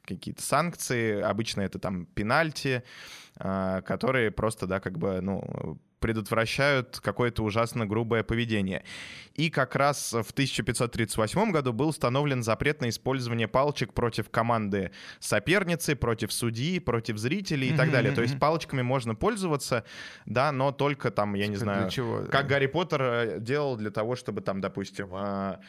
какие-то 0.05 0.41
санкции. 0.43 1.21
Обычно 1.21 1.61
это 1.61 1.79
там 1.79 2.05
пенальти, 2.05 2.83
э, 3.39 3.81
которые 3.85 4.31
просто, 4.31 4.67
да, 4.67 4.79
как 4.79 4.97
бы, 4.97 5.19
ну, 5.21 5.79
предотвращают 6.03 6.99
какое-то 7.01 7.43
ужасно 7.43 7.85
грубое 7.85 8.23
поведение. 8.23 8.83
И 9.35 9.49
как 9.49 9.73
раз 9.77 10.11
в 10.11 10.31
1538 10.31 11.51
году 11.53 11.71
был 11.71 11.87
установлен 11.87 12.43
запрет 12.43 12.81
на 12.81 12.89
использование 12.89 13.47
палочек 13.47 13.93
против 13.93 14.29
команды 14.29 14.91
соперницы, 15.21 15.95
против 15.95 16.33
судьи, 16.33 16.79
против 16.79 17.17
зрителей 17.17 17.69
и 17.69 17.73
так 17.73 17.89
далее. 17.89 18.11
То 18.11 18.21
есть 18.21 18.37
палочками 18.37 18.81
можно 18.81 19.15
пользоваться, 19.15 19.85
да, 20.25 20.51
но 20.51 20.73
только 20.73 21.09
там, 21.09 21.35
я 21.35 21.47
не 21.47 21.55
знаю, 21.55 21.89
как 22.29 22.47
Гарри 22.47 22.67
Поттер 22.67 23.01
э, 23.01 23.39
делал 23.39 23.77
для 23.77 23.89
того, 23.89 24.17
чтобы 24.17 24.41
там, 24.41 24.59
допустим, 24.59 25.07
а, 25.13 25.61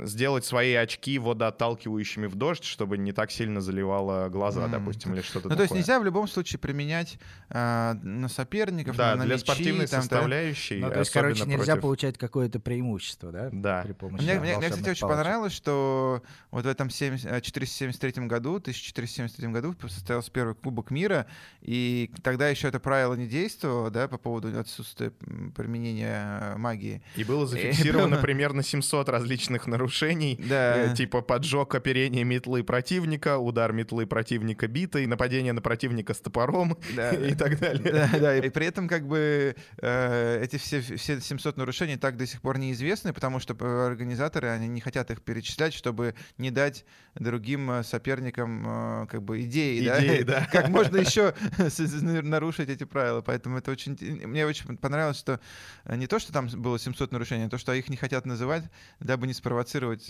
сделать 0.00 0.44
свои 0.44 0.72
очки 0.74 1.18
водоотталкивающими 1.18 2.26
в 2.26 2.34
дождь, 2.34 2.64
чтобы 2.64 2.96
не 2.98 3.12
так 3.12 3.30
сильно 3.30 3.60
заливало 3.60 4.28
глаза, 4.28 4.64
М. 4.64 4.70
допустим, 4.70 5.12
или 5.14 5.20
что-то 5.20 5.48
Ну, 5.48 5.50
такое. 5.50 5.56
то 5.56 5.62
есть 5.64 5.74
нельзя 5.74 6.00
в 6.00 6.04
любом 6.04 6.28
случае 6.28 6.58
применять 6.58 7.18
а, 7.50 7.94
на 8.02 8.28
соперников, 8.28 8.96
Да, 8.96 9.10
на, 9.10 9.16
на 9.16 9.24
для 9.24 9.34
мячи, 9.34 9.44
спортивной 9.44 9.86
там, 9.86 10.00
составляющей. 10.02 10.78
Ну, 10.80 10.90
то 10.90 10.98
есть, 11.00 11.10
короче, 11.10 11.44
нельзя 11.44 11.64
против- 11.74 11.82
получать 11.82 12.18
какое-то 12.18 12.58
преимущество, 12.60 13.32
да? 13.32 13.48
Да. 13.52 13.82
При 13.82 13.92
помощи 13.92 14.22
Мне, 14.22 14.38
мне- 14.40 14.56
мне, 14.56 14.70
кстати, 14.70 14.88
очень 14.90 15.00
палочек. 15.00 15.08
понравилось, 15.08 15.52
что 15.52 16.22
вот 16.50 16.64
в 16.64 16.68
этом 16.68 16.88
70 16.88 17.30
э, 17.30 17.40
473 17.40 18.26
году, 18.28 18.58
1473 18.60 19.48
году 19.48 19.74
состоялся 19.88 20.30
первый 20.30 20.54
Кубок 20.54 20.90
мира, 20.90 21.26
и 21.60 22.10
тогда 22.22 22.48
еще 22.48 22.68
это 22.68 22.80
правило 22.80 23.14
не 23.14 23.26
действовало, 23.26 23.90
да, 23.90 24.08
по 24.08 24.16
поводу 24.16 24.58
отсутствия 24.58 25.10
применения 25.54 26.38
э, 26.40 26.56
магии. 26.56 27.02
И 27.16 27.24
было 27.24 27.44
И 27.44 27.46
зафиксировано 27.50 28.16
было- 28.16 28.22
примерно 28.22 28.62
700 28.62 29.08
различных 29.08 29.55
нарушений. 29.66 30.38
Да. 30.48 30.92
Э, 30.92 30.94
Типа 30.94 31.22
поджог 31.22 31.74
оперения 31.74 32.24
метлы 32.24 32.62
противника, 32.62 33.38
удар 33.38 33.72
метлы 33.72 34.06
противника 34.06 34.68
битой, 34.68 35.06
нападение 35.06 35.52
на 35.52 35.62
противника 35.62 36.12
с 36.12 36.20
топором 36.20 36.76
Да, 36.94 37.10
и 37.30 37.34
так 37.34 37.58
далее. 37.58 37.92
Да, 37.92 38.18
да, 38.18 38.36
и 38.36 38.50
при 38.50 38.66
этом 38.66 38.88
как 38.88 39.06
бы 39.06 39.56
э, 39.78 40.40
эти 40.42 40.56
все, 40.58 40.80
все 40.80 41.20
700 41.20 41.56
нарушений 41.56 41.96
так 41.96 42.16
до 42.16 42.26
сих 42.26 42.42
пор 42.42 42.58
неизвестны, 42.58 43.12
потому 43.12 43.40
что 43.40 43.56
э, 43.58 43.86
организаторы, 43.86 44.48
они 44.48 44.68
не 44.68 44.80
хотят 44.80 45.10
их 45.10 45.22
перечислять, 45.22 45.72
чтобы 45.72 46.14
не 46.38 46.50
дать 46.50 46.84
другим 47.14 47.82
соперникам 47.82 48.64
э, 48.66 49.06
как 49.06 49.22
бы 49.22 49.42
идеи, 49.42 49.86
да? 49.86 50.04
Идеи, 50.04 50.22
да. 50.22 50.46
как 50.52 50.68
можно 50.68 50.98
еще 50.98 51.34
нарушить 52.22 52.68
эти 52.68 52.84
правила. 52.84 53.22
Поэтому 53.22 53.58
это 53.58 53.70
очень... 53.70 53.96
Мне 54.26 54.46
очень 54.46 54.76
понравилось, 54.76 55.18
что 55.18 55.40
не 55.88 56.06
то, 56.06 56.18
что 56.18 56.32
там 56.32 56.48
было 56.48 56.78
700 56.78 57.12
нарушений, 57.12 57.44
а 57.44 57.48
то, 57.48 57.58
что 57.58 57.72
их 57.72 57.88
не 57.88 57.96
хотят 57.96 58.26
называть, 58.26 58.64
дабы 59.00 59.26
не 59.26 59.32
спровоцировать 59.32 59.45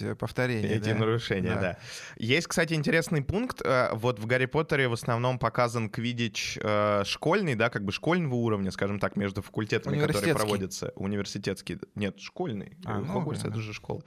э, 0.01 0.15
повторение. 0.15 0.73
Эти 0.77 0.91
да. 0.91 0.95
нарушения, 0.95 1.55
Да. 1.55 1.61
да. 1.61 1.79
Есть, 2.17 2.47
кстати, 2.47 2.75
интересный 2.75 3.23
пункт. 3.23 3.61
Э, 3.65 3.91
Вот 3.95 4.19
в 4.19 4.27
Гарри 4.27 4.47
Поттере 4.47 4.89
в 4.89 4.93
основном 4.93 5.39
показан 5.39 5.89
квидич 5.89 6.59
э, 6.63 7.03
школьный, 7.05 7.55
да, 7.55 7.71
как 7.71 7.85
бы 7.85 7.93
школьного 7.93 8.35
уровня, 8.35 8.71
скажем 8.71 8.99
так, 8.99 9.17
между 9.17 9.43
факультетами, 9.43 9.99
которые 10.01 10.35
проводятся. 10.35 10.93
Университетский. 10.97 11.79
Нет, 11.95 12.21
школьный. 12.21 12.77
А, 12.85 12.99
ну, 12.99 13.13
Хогвартс— 13.13 13.45
это 13.45 13.61
же 13.61 13.73
школа. 13.73 14.03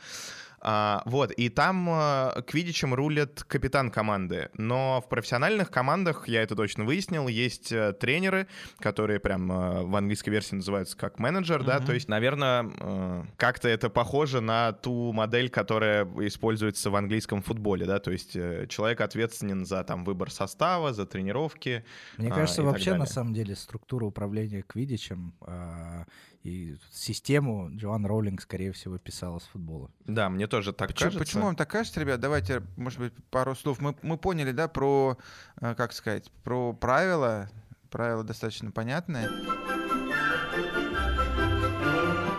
А, 0.61 1.01
вот, 1.05 1.31
и 1.31 1.49
там 1.49 1.87
а, 1.89 2.41
квидичем 2.45 2.93
рулит 2.93 3.43
капитан 3.43 3.91
команды. 3.91 4.49
Но 4.55 5.01
в 5.01 5.09
профессиональных 5.09 5.71
командах, 5.71 6.27
я 6.27 6.43
это 6.43 6.55
точно 6.55 6.83
выяснил, 6.83 7.27
есть 7.27 7.71
а, 7.71 7.93
тренеры, 7.93 8.47
которые 8.79 9.19
прям 9.19 9.51
а, 9.51 9.83
в 9.83 9.95
английской 9.95 10.29
версии 10.29 10.55
называются 10.55 10.97
как 10.97 11.19
менеджер, 11.19 11.61
mm-hmm. 11.61 11.65
да, 11.65 11.79
то 11.79 11.93
есть, 11.93 12.09
наверное, 12.09 12.69
а, 12.79 13.25
как-то 13.37 13.69
это 13.69 13.89
похоже 13.89 14.41
на 14.41 14.73
ту 14.73 15.13
модель, 15.13 15.49
которая 15.49 16.05
используется 16.19 16.89
в 16.89 16.95
английском 16.95 17.41
футболе, 17.41 17.85
да, 17.85 17.99
то 17.99 18.11
есть 18.11 18.35
а, 18.35 18.67
человек 18.67 19.01
ответственен 19.01 19.65
за 19.65 19.83
там 19.83 20.03
выбор 20.03 20.31
состава, 20.31 20.93
за 20.93 21.05
тренировки. 21.05 21.85
Мне 22.17 22.29
кажется, 22.29 22.63
вообще 22.63 22.95
на 22.95 23.05
самом 23.05 23.33
деле 23.33 23.55
структура 23.55 24.05
управления 24.05 24.61
квидичем 24.61 25.33
а, 25.41 26.05
и 26.43 26.77
систему 26.91 27.69
Джоан 27.75 28.05
Роулинг, 28.05 28.41
скорее 28.41 28.71
всего, 28.71 28.97
писала 28.97 29.39
с 29.39 29.43
футбола. 29.43 29.91
Да, 30.05 30.29
мне 30.29 30.47
тоже 30.47 30.71
так 30.71 30.89
почему, 30.89 31.07
кажется. 31.07 31.25
Почему 31.25 31.45
вам 31.45 31.55
так 31.55 31.69
кажется, 31.69 31.99
ребят? 31.99 32.19
Давайте, 32.19 32.63
может 32.77 32.99
быть, 32.99 33.13
пару 33.29 33.55
слов. 33.55 33.79
Мы, 33.81 33.95
мы 34.01 34.17
поняли, 34.17 34.51
да, 34.51 34.67
про, 34.67 35.17
э, 35.59 35.75
как 35.75 35.91
сказать, 35.91 36.31
про 36.43 36.73
правила. 36.73 37.49
Правила 37.89 38.23
достаточно 38.23 38.71
понятные. 38.71 39.27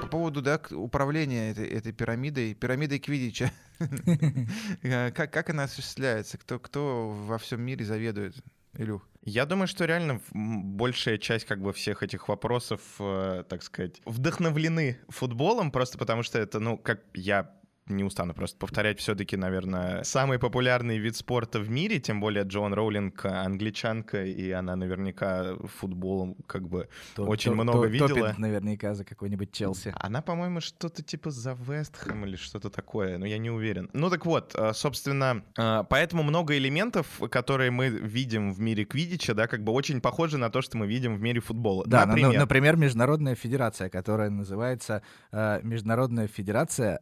По 0.01 0.07
поводу 0.07 0.41
да, 0.41 0.61
управления 0.71 1.51
этой, 1.51 1.69
этой 1.69 1.93
пирамидой, 1.93 2.55
пирамидой 2.55 3.01
Квидича. 3.01 3.53
как, 5.15 5.33
как 5.33 5.51
она 5.51 5.65
осуществляется? 5.65 6.39
Кто, 6.39 6.59
кто 6.59 7.11
во 7.11 7.39
всем 7.39 7.61
мире 7.61 7.85
заведует? 7.85 8.35
Илюх? 8.75 9.07
Я 9.23 9.45
думаю, 9.45 9.69
что 9.69 9.85
реально 9.85 10.21
большая 10.33 11.19
часть 11.19 11.45
как 11.45 11.61
бы 11.61 11.73
всех 11.73 12.03
этих 12.03 12.29
вопросов, 12.29 12.81
э, 12.99 13.45
так 13.49 13.63
сказать, 13.63 14.01
вдохновлены 14.07 14.99
футболом, 15.09 15.71
просто 15.71 15.99
потому 15.99 16.23
что 16.23 16.39
это, 16.39 16.59
ну, 16.59 16.79
как 16.79 17.03
я 17.13 17.53
не 17.97 18.05
устану 18.05 18.35
просто 18.35 18.59
повторять, 18.59 19.01
все-таки, 19.01 19.37
наверное, 19.37 20.03
самый 20.05 20.39
популярный 20.39 20.99
вид 20.99 21.17
спорта 21.17 21.61
в 21.61 21.71
мире, 21.71 22.01
тем 22.01 22.21
более 22.21 22.45
Джон 22.45 22.75
Роулинг 22.75 23.25
англичанка, 23.25 24.25
и 24.25 24.51
она 24.51 24.77
наверняка 24.77 25.57
футболом 25.79 26.37
как 26.47 26.69
бы 26.69 26.89
то, 27.15 27.25
очень 27.25 27.53
то, 27.53 27.57
много 27.57 27.83
то, 27.83 27.87
видела. 27.87 28.09
Топит 28.09 28.39
наверняка 28.39 28.95
за 28.95 29.05
какой-нибудь 29.05 29.53
Челси. 29.53 29.93
Она, 29.97 30.23
по-моему, 30.23 30.61
что-то 30.61 31.03
типа 31.03 31.31
за 31.31 31.53
Вестхэм 31.53 32.25
или 32.27 32.37
что-то 32.37 32.71
такое, 32.71 33.19
но 33.19 33.27
я 33.27 33.39
не 33.39 33.51
уверен. 33.51 33.91
Ну 33.93 34.11
так 34.11 34.27
вот, 34.27 34.55
э, 34.55 34.73
собственно, 34.73 35.43
э, 35.57 35.85
поэтому 35.89 36.23
много 36.23 36.57
элементов, 36.57 37.07
которые 37.31 37.71
мы 37.71 37.89
видим 37.89 38.53
в 38.53 38.61
мире 38.61 38.85
квидича, 38.85 39.35
да, 39.35 39.47
как 39.47 39.65
бы 39.65 39.73
очень 39.73 40.01
похожи 40.01 40.39
на 40.39 40.51
то, 40.51 40.63
что 40.63 40.77
мы 40.77 40.87
видим 40.87 41.17
в 41.17 41.21
мире 41.21 41.41
футбола. 41.41 41.85
Да, 41.87 42.07
ну, 42.07 42.13
например, 42.13 42.39
например 42.41 42.77
Международная 42.77 43.35
федерация, 43.35 43.89
которая 43.89 44.31
называется 44.31 45.03
э, 45.33 45.61
Международная 45.63 46.29
федерация 46.29 47.01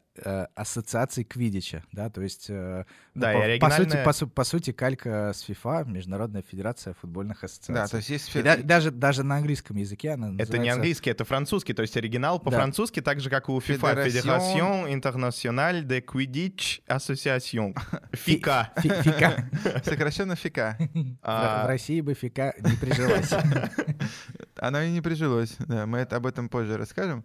ассоциаций 0.79 1.25
Квидича, 1.25 1.83
да, 1.93 2.09
то 2.09 2.23
есть 2.23 2.47
э, 2.49 2.85
ну, 3.15 3.21
да, 3.21 3.33
по, 3.33 3.45
оригинальная... 3.45 4.05
по, 4.05 4.13
сути, 4.13 4.27
по, 4.27 4.31
по 4.35 4.45
сути 4.45 4.73
калька 4.73 5.33
с 5.35 5.49
FIFA, 5.49 5.91
Международная 5.91 6.43
федерация 6.43 6.95
футбольных 6.95 7.43
ассоциаций. 7.45 7.75
Да, 7.75 7.87
то 7.87 7.97
есть 7.97 8.09
есть... 8.11 8.37
И 8.37 8.43
да, 8.43 8.57
даже, 8.57 8.91
даже 8.91 9.25
на 9.25 9.37
английском 9.37 9.77
языке 9.77 10.13
она 10.13 10.29
называется... 10.29 10.55
Это 10.55 10.63
не 10.63 10.69
английский, 10.69 11.11
это 11.11 11.25
французский, 11.25 11.75
то 11.75 11.83
есть 11.83 11.97
оригинал 11.97 12.39
по-французски, 12.39 13.01
да. 13.01 13.05
так 13.11 13.21
же, 13.21 13.31
как 13.31 13.49
и 13.49 13.53
у 13.53 13.59
FIFA, 13.59 14.07
Fédération 14.07 14.89
Internationale 14.89 15.83
de 15.83 16.05
Quidditch 16.05 16.83
Association. 16.89 17.77
ФИКА. 18.13 18.71
ФИКА. 18.77 19.51
Сокращенно 19.85 20.37
ФИКА. 20.37 20.79
В 21.23 21.67
России 21.67 22.01
бы 22.01 22.15
ФИКА 22.15 22.55
не 22.61 22.77
прижилась. 22.77 23.33
Она 24.57 24.85
и 24.85 24.91
не 24.91 25.01
прижилась, 25.01 25.57
да, 25.59 25.87
мы 25.87 26.03
об 26.03 26.27
этом 26.27 26.49
позже 26.49 26.77
расскажем. 26.77 27.25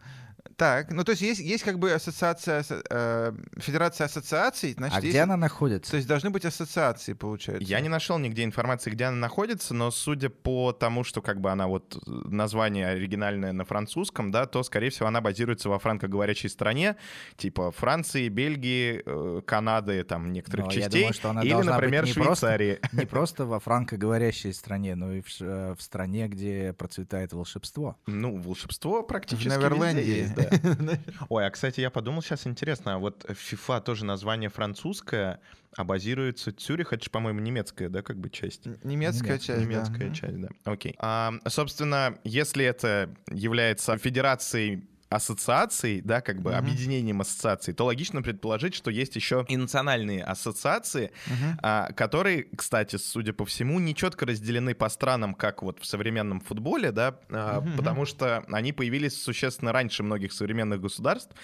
Так, 0.57 0.91
ну 0.91 1.03
то 1.03 1.11
есть 1.11 1.21
есть, 1.21 1.41
есть 1.41 1.63
как 1.63 1.79
бы 1.79 1.91
ассоциация, 1.91 2.63
э, 2.89 3.33
федерация 3.57 4.05
ассоциаций, 4.05 4.73
значит, 4.73 4.97
а 4.97 5.01
есть, 5.01 5.09
где 5.09 5.21
она 5.21 5.37
находится? 5.37 5.91
То 5.91 5.97
есть 5.97 6.07
должны 6.07 6.29
быть 6.29 6.45
ассоциации, 6.45 7.13
получается. 7.13 7.67
Я 7.67 7.79
не 7.79 7.89
нашел 7.89 8.19
нигде 8.19 8.43
информации, 8.43 8.91
где 8.91 9.05
она 9.05 9.17
находится, 9.17 9.73
но 9.73 9.89
судя 9.89 10.29
по 10.29 10.71
тому, 10.71 11.03
что 11.03 11.21
как 11.21 11.39
бы 11.41 11.49
она 11.49 11.67
вот 11.67 11.95
э, 11.95 11.99
название 12.05 12.87
оригинальное 12.87 13.53
на 13.53 13.65
французском, 13.65 14.31
да, 14.31 14.45
то 14.45 14.63
скорее 14.63 14.89
всего 14.89 15.07
она 15.07 15.21
базируется 15.21 15.69
во 15.69 15.79
франкоговорящей 15.79 16.49
стране, 16.49 16.97
типа 17.37 17.71
Франции, 17.71 18.27
Бельгии, 18.27 19.01
э, 19.05 19.41
Канады, 19.45 20.03
там 20.03 20.31
некоторых 20.33 20.65
но 20.65 20.71
частей, 20.71 21.01
думаю, 21.01 21.13
что 21.13 21.29
она 21.29 21.41
или, 21.41 21.53
например, 21.53 22.05
не 22.05 22.13
Швейцарии. 22.13 22.75
Просто, 22.75 22.97
не 23.01 23.05
просто 23.05 23.45
во 23.45 23.59
франкоговорящей 23.59 24.53
стране, 24.53 24.95
но 24.95 25.13
и 25.13 25.21
в, 25.21 25.39
в 25.39 25.81
стране, 25.81 26.27
где 26.27 26.73
процветает 26.73 27.33
волшебство. 27.33 27.97
Ну, 28.05 28.37
волшебство 28.37 29.03
практически 29.03 29.47
в 29.47 29.57
Неверленде 29.57 30.32
да. 30.79 30.97
Ой, 31.29 31.45
а, 31.45 31.49
кстати, 31.49 31.81
я 31.81 31.89
подумал 31.89 32.21
сейчас, 32.21 32.47
интересно, 32.47 32.95
а 32.95 32.97
вот 32.97 33.25
FIFA 33.25 33.81
тоже 33.81 34.05
название 34.05 34.49
французское, 34.49 35.39
а 35.75 35.83
базируется 35.83 36.51
Цюрих, 36.51 36.93
это 36.93 37.03
же, 37.03 37.09
по-моему, 37.09 37.39
немецкая, 37.39 37.89
да, 37.89 38.01
как 38.01 38.17
бы 38.17 38.29
часть? 38.29 38.65
Немецкая 38.83 39.39
часть, 39.39 39.61
Немецкая 39.61 40.13
часть, 40.13 40.39
да. 40.39 40.49
Окей. 40.63 40.95
А, 40.99 41.33
собственно, 41.47 42.17
если 42.23 42.65
это 42.65 43.13
является 43.31 43.97
федерацией 43.97 44.87
ассоциаций, 45.15 46.01
да, 46.01 46.21
как 46.21 46.41
бы 46.41 46.51
mm-hmm. 46.51 46.57
объединением 46.57 47.21
ассоциаций, 47.21 47.73
то 47.73 47.85
логично 47.85 48.21
предположить, 48.21 48.73
что 48.73 48.91
есть 48.91 49.15
еще 49.15 49.45
и 49.47 49.57
национальные 49.57 50.23
ассоциации, 50.23 51.11
mm-hmm. 51.27 51.59
а, 51.61 51.91
которые, 51.93 52.47
кстати, 52.55 52.95
судя 52.95 53.33
по 53.33 53.45
всему, 53.45 53.79
не 53.79 53.95
четко 53.95 54.25
разделены 54.25 54.73
по 54.73 54.89
странам, 54.89 55.33
как 55.33 55.61
вот 55.63 55.79
в 55.79 55.85
современном 55.85 56.39
футболе, 56.39 56.91
да, 56.91 57.19
а, 57.29 57.61
mm-hmm. 57.61 57.77
потому 57.77 58.05
что 58.05 58.43
они 58.51 58.73
появились 58.73 59.21
существенно 59.21 59.71
раньше 59.71 60.03
многих 60.03 60.33
современных 60.33 60.81
государств, 60.81 61.35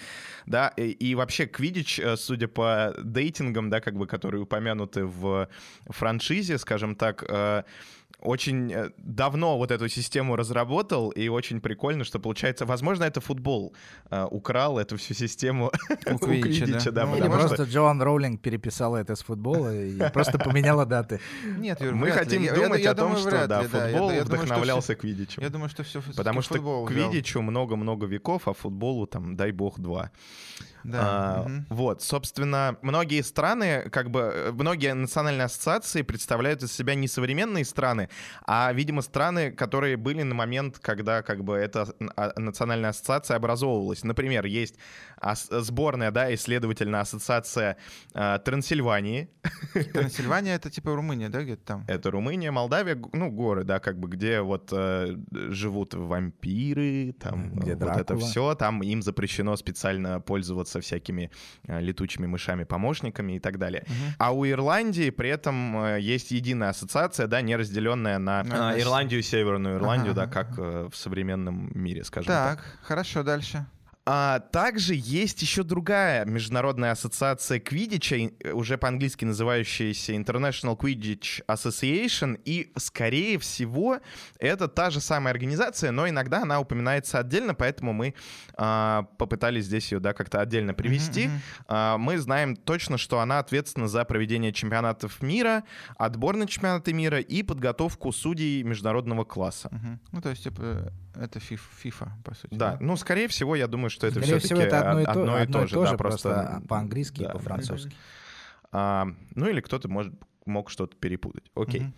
да, 0.46 0.68
и, 0.76 0.90
и 0.90 1.14
вообще 1.14 1.46
Квидич, 1.46 2.00
э, 2.00 2.16
судя 2.16 2.48
по 2.48 2.94
дейтингам, 3.02 3.70
да, 3.70 3.80
как 3.80 3.94
бы, 3.94 4.06
которые 4.06 4.42
упомянуты 4.42 5.04
в 5.04 5.48
франшизе, 5.86 6.58
скажем 6.58 6.96
так, 6.96 7.24
э, 7.28 7.62
очень 8.20 8.72
э, 8.72 8.90
давно 8.98 9.58
вот 9.58 9.70
эту 9.70 9.88
систему 9.88 10.36
разработал, 10.36 11.10
и 11.10 11.28
очень 11.28 11.60
прикольно, 11.60 12.04
что 12.04 12.18
получается, 12.18 12.66
возможно, 12.66 13.04
это 13.04 13.20
футбол 13.20 13.74
э, 14.10 14.26
украл 14.30 14.78
эту 14.78 14.96
всю 14.96 15.14
систему 15.14 15.70
у 16.06 16.18
Квидича, 16.18 16.92
да. 16.92 17.06
Ну, 17.06 17.16
или 17.16 17.28
просто 17.28 17.64
Джоан 17.64 18.02
Роулинг 18.02 18.40
переписала 18.40 18.98
это 18.98 19.16
с 19.16 19.22
футбола 19.22 19.74
и 19.74 19.98
просто 20.12 20.38
поменяла 20.38 20.86
даты. 20.86 21.20
Нет, 21.58 21.80
мы 21.80 22.10
хотим 22.10 22.46
думать 22.54 22.84
о 22.86 22.94
том, 22.94 23.16
что 23.16 23.46
да, 23.46 23.62
футбол 23.62 24.10
вдохновлялся 24.10 24.94
Квидичем. 24.94 25.42
Я 25.42 25.48
думаю, 25.48 25.68
что 25.68 25.82
все 25.82 26.00
Потому 26.16 26.42
что 26.42 26.86
Квидичу 26.86 27.42
много-много 27.42 28.06
веков, 28.06 28.48
а 28.48 28.52
футболу 28.52 29.06
там, 29.06 29.36
дай 29.36 29.52
бог, 29.52 29.78
два. 29.78 30.10
Да. 30.84 31.00
А, 31.02 31.42
угу. 31.42 31.50
Вот, 31.68 32.02
собственно, 32.02 32.76
многие 32.82 33.22
страны, 33.22 33.88
как 33.90 34.10
бы, 34.10 34.20
э, 34.20 34.52
многие 34.52 34.94
национальные 34.94 35.46
ассоциации 35.46 36.02
представляют 36.02 36.62
из 36.62 36.72
себя 36.72 36.94
не 36.94 37.08
современные 37.08 37.64
страны, 37.64 38.08
а, 38.46 38.72
видимо, 38.72 39.02
страны, 39.02 39.50
которые 39.50 39.96
были 39.96 40.22
на 40.22 40.34
момент, 40.34 40.78
когда, 40.78 41.22
как 41.22 41.44
бы, 41.44 41.56
эта 41.56 41.88
а, 42.16 42.32
национальная 42.38 42.90
ассоциация 42.90 43.36
образовывалась. 43.36 44.04
Например, 44.04 44.44
есть 44.46 44.76
сборная, 45.50 46.10
да, 46.10 46.32
исследовательная 46.34 47.00
ассоциация 47.00 47.76
э, 48.14 48.38
Трансильвании. 48.44 49.28
Трансильвания— 49.92 50.54
это 50.56 50.70
типа 50.70 50.94
Румыния, 50.94 51.28
да, 51.28 51.42
где-то 51.42 51.64
там? 51.64 51.84
Это 51.88 52.10
Румыния, 52.10 52.50
Молдавия, 52.50 53.00
ну, 53.12 53.30
горы, 53.30 53.64
да, 53.64 53.80
как 53.80 53.98
бы, 53.98 54.08
где 54.08 54.40
вот 54.40 54.70
э, 54.72 55.16
живут 55.30 55.94
вампиры, 55.94 57.14
там, 57.20 57.54
где 57.54 57.72
вот 57.72 57.80
Дракула. 57.80 58.00
это 58.00 58.16
все, 58.18 58.54
там 58.54 58.82
им 58.82 59.02
запрещено 59.02 59.56
специально 59.56 60.20
пользоваться 60.20 60.69
пользоваться 60.70 60.80
всякими 60.80 61.30
э, 61.68 61.80
летучими 61.80 62.26
мышами-помощниками 62.26 63.36
и 63.36 63.40
так 63.40 63.58
далее. 63.58 63.82
Угу. 63.86 64.14
А 64.18 64.32
у 64.32 64.46
Ирландии 64.46 65.10
при 65.10 65.30
этом 65.30 65.76
э, 65.84 66.00
есть 66.00 66.30
единая 66.30 66.70
ассоциация, 66.70 67.26
да, 67.26 67.42
не 67.42 67.56
разделенная 67.56 68.18
на 68.18 68.40
а, 68.40 68.78
Ирландию, 68.78 69.22
Северную 69.22 69.76
Ирландию, 69.76 70.12
ага. 70.12 70.26
да, 70.26 70.32
как 70.32 70.58
э, 70.58 70.88
в 70.90 70.96
современном 70.96 71.70
мире, 71.74 72.04
скажем 72.04 72.26
так. 72.26 72.58
Так, 72.58 72.78
хорошо, 72.82 73.22
дальше. 73.22 73.66
А 74.06 74.40
также 74.40 74.94
есть 74.96 75.42
еще 75.42 75.62
другая 75.62 76.24
международная 76.24 76.92
ассоциация 76.92 77.60
Квидича, 77.60 78.30
уже 78.52 78.78
по-английски 78.78 79.26
называющаяся 79.26 80.14
International 80.14 80.76
Quidditch 80.76 81.44
Association, 81.46 82.40
и, 82.44 82.72
скорее 82.76 83.38
всего, 83.38 84.00
это 84.38 84.68
та 84.68 84.90
же 84.90 85.00
самая 85.00 85.32
организация, 85.32 85.90
но 85.90 86.08
иногда 86.08 86.42
она 86.42 86.60
упоминается 86.60 87.18
отдельно, 87.18 87.54
поэтому 87.54 87.92
мы 87.92 88.14
а, 88.56 89.02
попытались 89.18 89.66
здесь 89.66 89.92
ее 89.92 90.00
да, 90.00 90.14
как-то 90.14 90.40
отдельно 90.40 90.72
привести. 90.72 91.26
Mm-hmm. 91.26 91.64
А, 91.68 91.98
мы 91.98 92.18
знаем 92.18 92.56
точно, 92.56 92.96
что 92.96 93.20
она 93.20 93.38
ответственна 93.38 93.86
за 93.86 94.04
проведение 94.06 94.52
чемпионатов 94.52 95.22
мира, 95.22 95.64
отбор 95.98 96.36
на 96.36 96.46
чемпионаты 96.46 96.94
мира 96.94 97.20
и 97.20 97.42
подготовку 97.42 98.12
судей 98.12 98.62
международного 98.62 99.24
класса. 99.24 99.68
Mm-hmm. 99.70 99.98
Ну, 100.12 100.20
то 100.22 100.30
есть, 100.30 100.44
типа, 100.44 100.92
это 101.14 101.38
FIFA, 101.38 102.08
по 102.24 102.34
сути. 102.34 102.54
Да, 102.54 102.72
да, 102.72 102.78
ну, 102.80 102.96
скорее 102.96 103.28
всего, 103.28 103.56
я 103.56 103.66
думаю, 103.66 103.90
что 103.90 104.06
это 104.06 104.20
все-таки 104.20 104.46
всего, 104.46 104.60
это 104.60 104.80
одно 104.80 105.00
и, 105.00 105.04
одно 105.04 105.38
и, 105.38 105.42
одно 105.42 105.60
то, 105.60 105.66
же, 105.66 105.74
тоже, 105.74 105.90
да, 105.92 105.96
просто 105.96 106.62
по-английски 106.68 107.22
да. 107.22 107.30
и 107.30 107.32
по-французски. 107.32 107.96
А, 108.72 109.08
ну, 109.34 109.48
или 109.48 109.60
кто-то 109.60 109.88
может 109.88 110.14
мог 110.46 110.70
что-то 110.70 110.96
перепутать. 110.96 111.50
Окей. 111.54 111.82
Угу. 111.82 111.92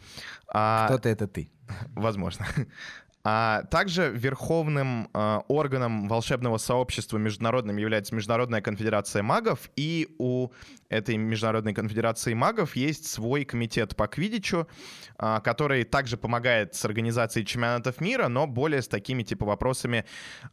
А, 0.48 0.86
Кто-то 0.86 1.08
это 1.08 1.26
ты. 1.26 1.50
Возможно. 1.94 2.46
А 3.24 3.62
также 3.70 4.10
верховным 4.10 5.08
э, 5.14 5.40
органом 5.46 6.08
волшебного 6.08 6.58
сообщества 6.58 7.18
международным 7.18 7.76
является 7.76 8.14
Международная 8.16 8.60
конфедерация 8.60 9.22
магов, 9.22 9.70
и 9.76 10.08
у 10.18 10.48
этой 10.88 11.16
Международной 11.16 11.72
конфедерации 11.72 12.34
магов 12.34 12.74
есть 12.74 13.06
свой 13.06 13.44
комитет 13.44 13.94
по 13.94 14.08
квидичу, 14.08 14.66
э, 15.20 15.40
который 15.44 15.84
также 15.84 16.16
помогает 16.16 16.74
с 16.74 16.84
организацией 16.84 17.46
чемпионатов 17.46 18.00
мира, 18.00 18.26
но 18.26 18.48
более 18.48 18.82
с 18.82 18.88
такими 18.88 19.22
типа 19.22 19.46
вопросами 19.46 20.04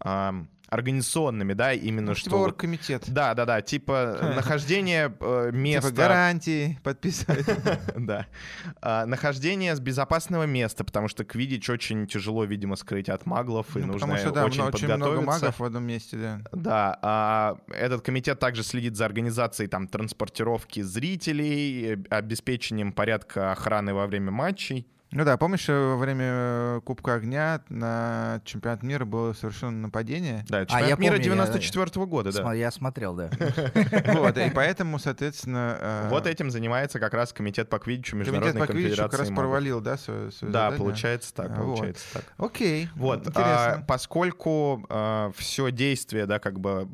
э, 0.05 0.31
организационными, 0.69 1.53
да, 1.53 1.73
именно 1.73 2.09
Ну, 2.11 2.15
что... 2.15 2.25
типа 2.29 2.35
оргкомитет. 2.35 3.03
Да, 3.07 3.33
да, 3.33 3.45
да, 3.45 3.61
типа 3.61 4.17
нахождение 4.35 5.13
э, 5.19 5.49
места... 5.53 5.89
Типа 5.89 6.01
гарантии 6.01 6.79
подписывать. 6.83 7.45
Да. 7.97 8.27
А, 8.81 9.05
нахождение 9.05 9.75
с 9.75 9.79
безопасного 9.79 10.43
места, 10.43 10.83
потому 10.83 11.07
что 11.07 11.23
квидич 11.25 11.69
очень 11.69 12.07
тяжело, 12.07 12.45
видимо, 12.45 12.75
скрыть 12.75 13.09
от 13.09 13.25
маглов, 13.25 13.75
и 13.75 13.79
Ну, 13.79 13.93
нужно 13.93 14.13
очень 14.13 14.25
много- 14.29 14.45
очень 14.45 14.61
много 14.61 14.71
подготовиться. 14.77 15.25
магов 15.25 15.59
в 15.59 15.63
одном 15.63 15.83
месте, 15.83 16.17
да. 16.17 16.41
Да, 16.51 16.99
а 17.01 17.57
этот 17.69 18.01
комитет 18.01 18.39
также 18.39 18.63
следит 18.63 18.95
за 18.95 19.05
организацией 19.05 19.67
там 19.67 19.87
транспортировки 19.87 20.81
зрителей, 20.81 21.93
э, 21.93 21.97
обеспечением 22.09 22.91
порядка 22.93 23.51
охраны 23.51 23.93
во 23.93 24.07
время 24.07 24.31
матчей. 24.31 24.87
Ну 25.11 25.25
да, 25.25 25.37
помнишь, 25.37 25.67
э, 25.67 25.73
во 25.73 25.97
время 25.97 26.25
э, 26.27 26.81
Кубка 26.85 27.15
Огня 27.15 27.61
на 27.69 28.41
чемпионат 28.45 28.83
мира 28.83 29.05
было 29.05 29.33
совершенно 29.33 29.75
нападение? 29.81 30.45
Да, 30.47 30.59
А, 30.59 30.65
чемпионат 30.65 30.89
я 30.89 30.95
мира 30.97 31.13
помню, 31.13 31.17
я- 31.17 31.45
94 31.45 32.05
года, 32.05 32.31
да. 32.31 32.53
Я 32.53 32.69
смотрел, 32.69 33.15
да. 33.15 33.31
Вот, 34.13 34.37
и 34.37 34.51
поэтому, 34.53 34.99
соответственно... 34.99 35.77
э, 35.81 36.07
Вот 36.09 36.27
этим 36.27 36.51
занимается 36.51 36.99
как 36.99 37.15
раз 37.15 37.33
комитет 37.33 37.69
по 37.69 37.79
квидичу 37.79 38.11
Комитет 38.11 38.33
Международной 38.33 38.59
по 38.61 38.67
Квиддичу 38.67 38.87
конфедерации 38.97 39.17
как 39.17 39.19
раз 39.19 39.35
провалил, 39.35 39.81
да, 39.81 39.97
Да, 40.41 40.71
получается 40.71 41.33
так, 41.33 41.51
А, 41.51 41.55
получается 41.55 42.05
так. 42.13 42.23
Окей, 42.37 42.89
Вот, 42.95 43.27
а, 43.35 43.83
поскольку 43.87 44.85
все 45.35 45.71
действие, 45.71 46.27
да, 46.27 46.37
как 46.37 46.59
бы 46.59 46.87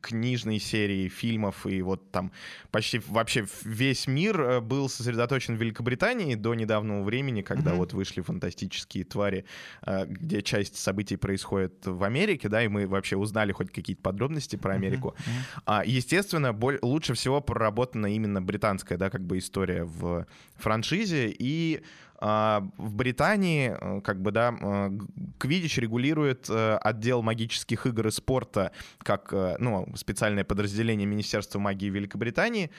книжной 0.00 0.60
серии 0.60 1.08
фильмов 1.08 1.66
и 1.66 1.82
вот 1.82 2.10
там 2.12 2.30
почти 2.70 3.00
вообще 3.08 3.46
весь 3.64 4.06
мир 4.06 4.60
был 4.60 4.88
сосредоточен 4.88 5.56
в 5.56 5.60
Великобритании 5.60 6.34
до 6.34 6.54
недавнего 6.84 7.04
времени, 7.04 7.42
когда 7.42 7.70
Мгм. 7.70 7.78
вот 7.78 7.92
вышли 7.92 8.20
фантастические 8.22 9.04
твари, 9.04 9.44
э, 9.86 10.06
где 10.06 10.42
часть 10.42 10.76
событий 10.76 11.16
происходит 11.16 11.86
в 11.86 12.04
Америке, 12.04 12.48
да, 12.48 12.62
и 12.62 12.68
мы 12.68 12.86
вообще 12.86 13.16
узнали 13.16 13.52
хоть 13.52 13.70
какие-то 13.72 14.02
подробности 14.02 14.56
про 14.56 14.74
Америку. 14.74 15.14
Мгм. 15.26 15.32
А, 15.66 15.82
естественно, 15.84 16.52
боль- 16.52 16.78
лучше 16.82 17.14
всего 17.14 17.40
проработана 17.40 18.06
именно 18.14 18.40
британская, 18.42 18.96
да, 18.98 19.10
как 19.10 19.20
бы 19.22 19.38
история 19.38 19.84
в 19.84 20.26
франшизе. 20.56 21.34
И 21.38 21.80
а, 21.80 22.03
в 22.20 22.94
Британии, 22.94 23.76
э, 23.78 24.00
как 24.00 24.22
бы, 24.22 24.30
да, 24.30 24.54
э, 24.58 24.90
Квидич 25.38 25.78
регулирует 25.78 26.46
э, 26.48 26.76
отдел 26.76 27.22
магических 27.22 27.86
игр 27.86 28.06
и 28.06 28.10
спорта 28.10 28.72
как, 28.98 29.32
ну, 29.58 29.86
специальное 29.96 30.44
подразделение 30.44 31.06
Министерства 31.06 31.58
магии 31.58 31.90
Великобритании. 31.90 32.70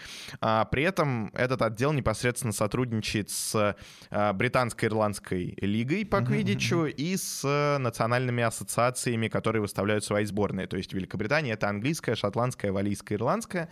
А, 0.42 0.66
При 0.66 0.84
этом 0.84 1.32
этот 1.34 1.62
отдел 1.62 1.94
непосредственно 1.94 2.54
сотрудничает 2.54 3.30
с 3.30 3.76
Британской 4.34 4.88
Ирландской 4.88 5.56
лигой 5.62 6.06
по 6.06 6.22
Квидичу 6.22 6.86
и 6.86 7.16
с 7.18 7.44
национальными 7.80 8.44
ассоциациями, 8.44 9.28
которые 9.28 9.62
выставляют 9.62 10.04
свои 10.04 10.26
сборные. 10.26 10.68
То 10.68 10.78
есть 10.78 10.94
Великобритания— 10.94 11.52
это 11.54 11.70
английская, 11.70 12.16
шотландская, 12.16 12.72
валийская, 12.72 13.18
ирландская. 13.18 13.70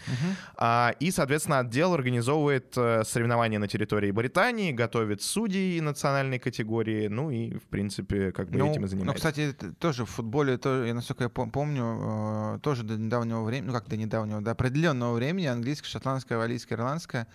А, 0.55 0.93
И, 0.99 1.11
соответственно, 1.11 1.59
отдел 1.59 1.93
организовывает 1.93 2.73
соревнования 2.73 3.59
на 3.59 3.67
территории 3.67 4.11
Британии, 4.11 4.71
готовит 4.71 5.21
судей 5.21 5.52
национальной 5.81 6.39
категории, 6.39 7.07
ну 7.07 7.29
и, 7.31 7.55
в 7.57 7.63
принципе, 7.63 8.31
как 8.31 8.49
бы 8.49 8.57
Ну, 8.59 8.65
этим 8.71 8.81
и 8.81 8.83
ну, 8.83 8.87
занимается. 8.87 9.15
кстати, 9.15 9.41
это 9.49 9.73
тоже 9.73 10.05
в 10.05 10.09
футболе, 10.09 10.57
то, 10.57 10.83
я 10.85 10.93
насколько 10.93 11.23
я 11.23 11.29
пом- 11.29 11.51
помню, 11.51 12.55
э, 12.55 12.59
тоже 12.61 12.83
до 12.83 12.97
недавнего 12.97 13.43
времени, 13.43 13.67
ну 13.67 13.73
как 13.73 13.87
до 13.89 13.97
недавнего, 13.97 14.41
до 14.41 14.51
определенного 14.51 15.13
времени 15.15 15.45
английская, 15.47 15.89
шотландская, 15.89 16.37
валийская, 16.37 16.77
ирландская, 16.77 17.27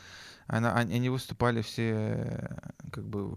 она, 0.46 0.72
они, 0.74 1.10
выступали 1.10 1.60
все 1.60 1.90
э, 1.92 2.56
как 2.90 3.04
бы 3.06 3.36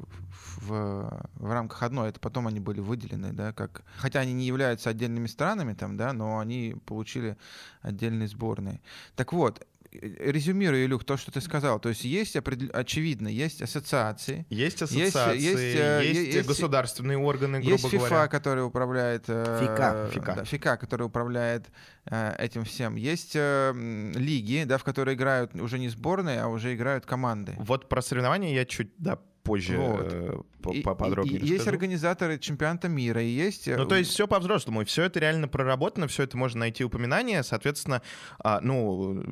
в- 0.61 1.27
в 1.35 1.51
рамках 1.51 1.83
одной. 1.83 2.09
Это 2.09 2.19
потом 2.19 2.47
они 2.47 2.59
были 2.61 2.79
выделены, 2.79 3.33
да, 3.33 3.51
как... 3.51 3.83
Хотя 3.97 4.21
они 4.21 4.33
не 4.33 4.45
являются 4.45 4.89
отдельными 4.89 5.27
странами 5.27 5.73
там, 5.73 5.97
да, 5.97 6.13
но 6.13 6.39
они 6.39 6.75
получили 6.85 7.35
отдельные 7.81 8.27
сборные. 8.29 8.79
Так 9.15 9.33
вот, 9.33 9.65
э, 9.91 10.31
резюмируя, 10.31 10.85
Илюх, 10.85 11.03
то, 11.03 11.17
что 11.17 11.31
ты 11.31 11.41
сказал, 11.41 11.79
то 11.79 11.89
есть 11.89 12.03
есть, 12.03 12.35
определ- 12.35 12.71
очевидно, 12.71 13.27
есть 13.27 13.61
ассоциации, 13.61 14.45
Есть 14.49 14.81
Есть, 14.81 14.81
ассоциации, 14.83 15.39
есть, 15.39 15.59
есть, 15.59 15.79
э, 15.79 16.01
есть- 16.33 16.47
государственные 16.47 17.17
органы, 17.17 17.59
грубо 17.59 17.73
есть 17.73 17.85
FIFA, 17.85 17.97
говоря. 18.09 18.27
который 18.27 18.63
управляет... 18.65 19.25
э, 19.27 19.59
ФИКА. 19.61 20.09
ФИКА. 20.13 20.33
да, 20.35 20.43
ФИКА, 20.45 20.77
который 20.77 21.03
управляет 21.03 21.67
э, 22.05 22.35
этим 22.39 22.63
всем. 22.63 22.95
Есть 22.95 23.31
э, 23.35 23.73
лиги, 24.15 24.63
да, 24.65 24.77
в 24.77 24.83
которые 24.83 25.15
играют 25.15 25.55
уже 25.55 25.79
не 25.79 25.89
сборные, 25.89 26.41
а 26.41 26.47
уже 26.47 26.73
играют 26.73 27.05
команды. 27.05 27.55
Вот 27.57 27.89
про 27.89 28.01
соревнования 28.01 28.53
я 28.53 28.65
чуть, 28.65 28.91
да, 28.97 29.19
позже 29.43 29.77
Вот. 29.77 30.07
э, 30.11 30.37
поподробнее 30.83 31.39
и- 31.39 31.45
и 31.45 31.47
есть 31.47 31.67
организаторы 31.67 32.37
чемпионата 32.37 32.87
мира, 32.87 33.21
и 33.21 33.27
есть... 33.29 33.67
э, 33.67 33.75
Ну, 33.77 33.85
то 33.85 33.95
есть 33.95 34.11
все 34.11 34.27
по-взрослому, 34.27 34.81
и 34.81 34.85
все 34.85 35.03
это 35.03 35.19
реально 35.19 35.47
проработано, 35.47 36.07
все 36.07 36.23
это 36.23 36.37
можно 36.37 36.59
найти 36.59 36.83
упоминания, 36.83 37.41
соответственно, 37.43 38.01
а, 38.39 38.59
ну, 38.61 39.23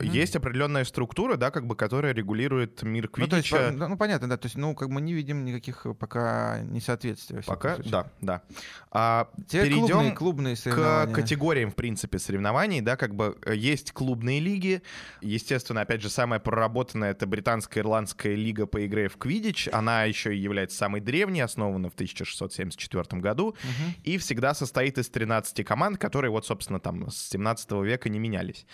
есть 0.00 0.36
определенная 0.36 0.84
структура, 0.84 1.36
да, 1.36 1.50
как 1.50 1.66
бы, 1.66 1.76
которая 1.76 2.14
регулирует 2.14 2.82
мир 2.82 3.10
ну, 3.16 3.26
то 3.28 3.36
есть, 3.36 3.52
ну, 3.52 3.96
понятно, 3.96 4.28
да, 4.28 4.36
то 4.36 4.46
есть, 4.46 4.56
ну, 4.56 4.74
как 4.74 4.88
мы 4.88 5.00
не 5.02 5.12
видим 5.12 5.44
никаких 5.44 5.84
э, 5.84 5.92
пока 5.94 6.60
несоответствий. 6.62 7.40
Пока, 7.46 7.76
да, 7.84 8.10
да. 8.20 8.42
А, 8.90 9.28
Те 9.48 9.68
клубные, 9.68 9.88
перейдем 9.88 10.14
клубные 10.16 10.56
к 10.56 11.06
категориям, 11.12 11.70
в 11.70 11.74
принципе, 11.74 12.18
соревнований, 12.18 12.80
да, 12.80 12.96
как 12.96 13.14
бы 13.14 13.36
есть 13.52 13.92
клубные 13.92 14.40
лиги, 14.40 14.82
естественно, 15.20 15.82
опять 15.82 16.00
же, 16.00 16.08
самая 16.08 16.40
проработанная 16.40 17.10
это 17.10 17.26
британская 17.26 17.80
ирландская 17.80 18.34
лига 18.34 18.66
по 18.66 18.84
игре 18.86 19.08
в 19.08 19.16
Квидич, 19.18 19.49
она 19.72 20.04
еще 20.04 20.34
и 20.34 20.38
является 20.38 20.76
самой 20.76 21.00
древней, 21.00 21.40
основана 21.40 21.88
в 21.90 21.94
1674 21.94 23.20
году, 23.20 23.56
Мгм. 23.62 23.94
и 24.04 24.18
всегда 24.18 24.54
состоит 24.54 24.98
из 24.98 25.08
13 25.10 25.64
команд, 25.64 25.98
которые 25.98 26.30
вот, 26.30 26.46
собственно, 26.46 26.80
там 26.80 27.10
с 27.10 27.30
17 27.30 27.82
века 27.82 28.08
не 28.08 28.18
менялись. 28.18 28.66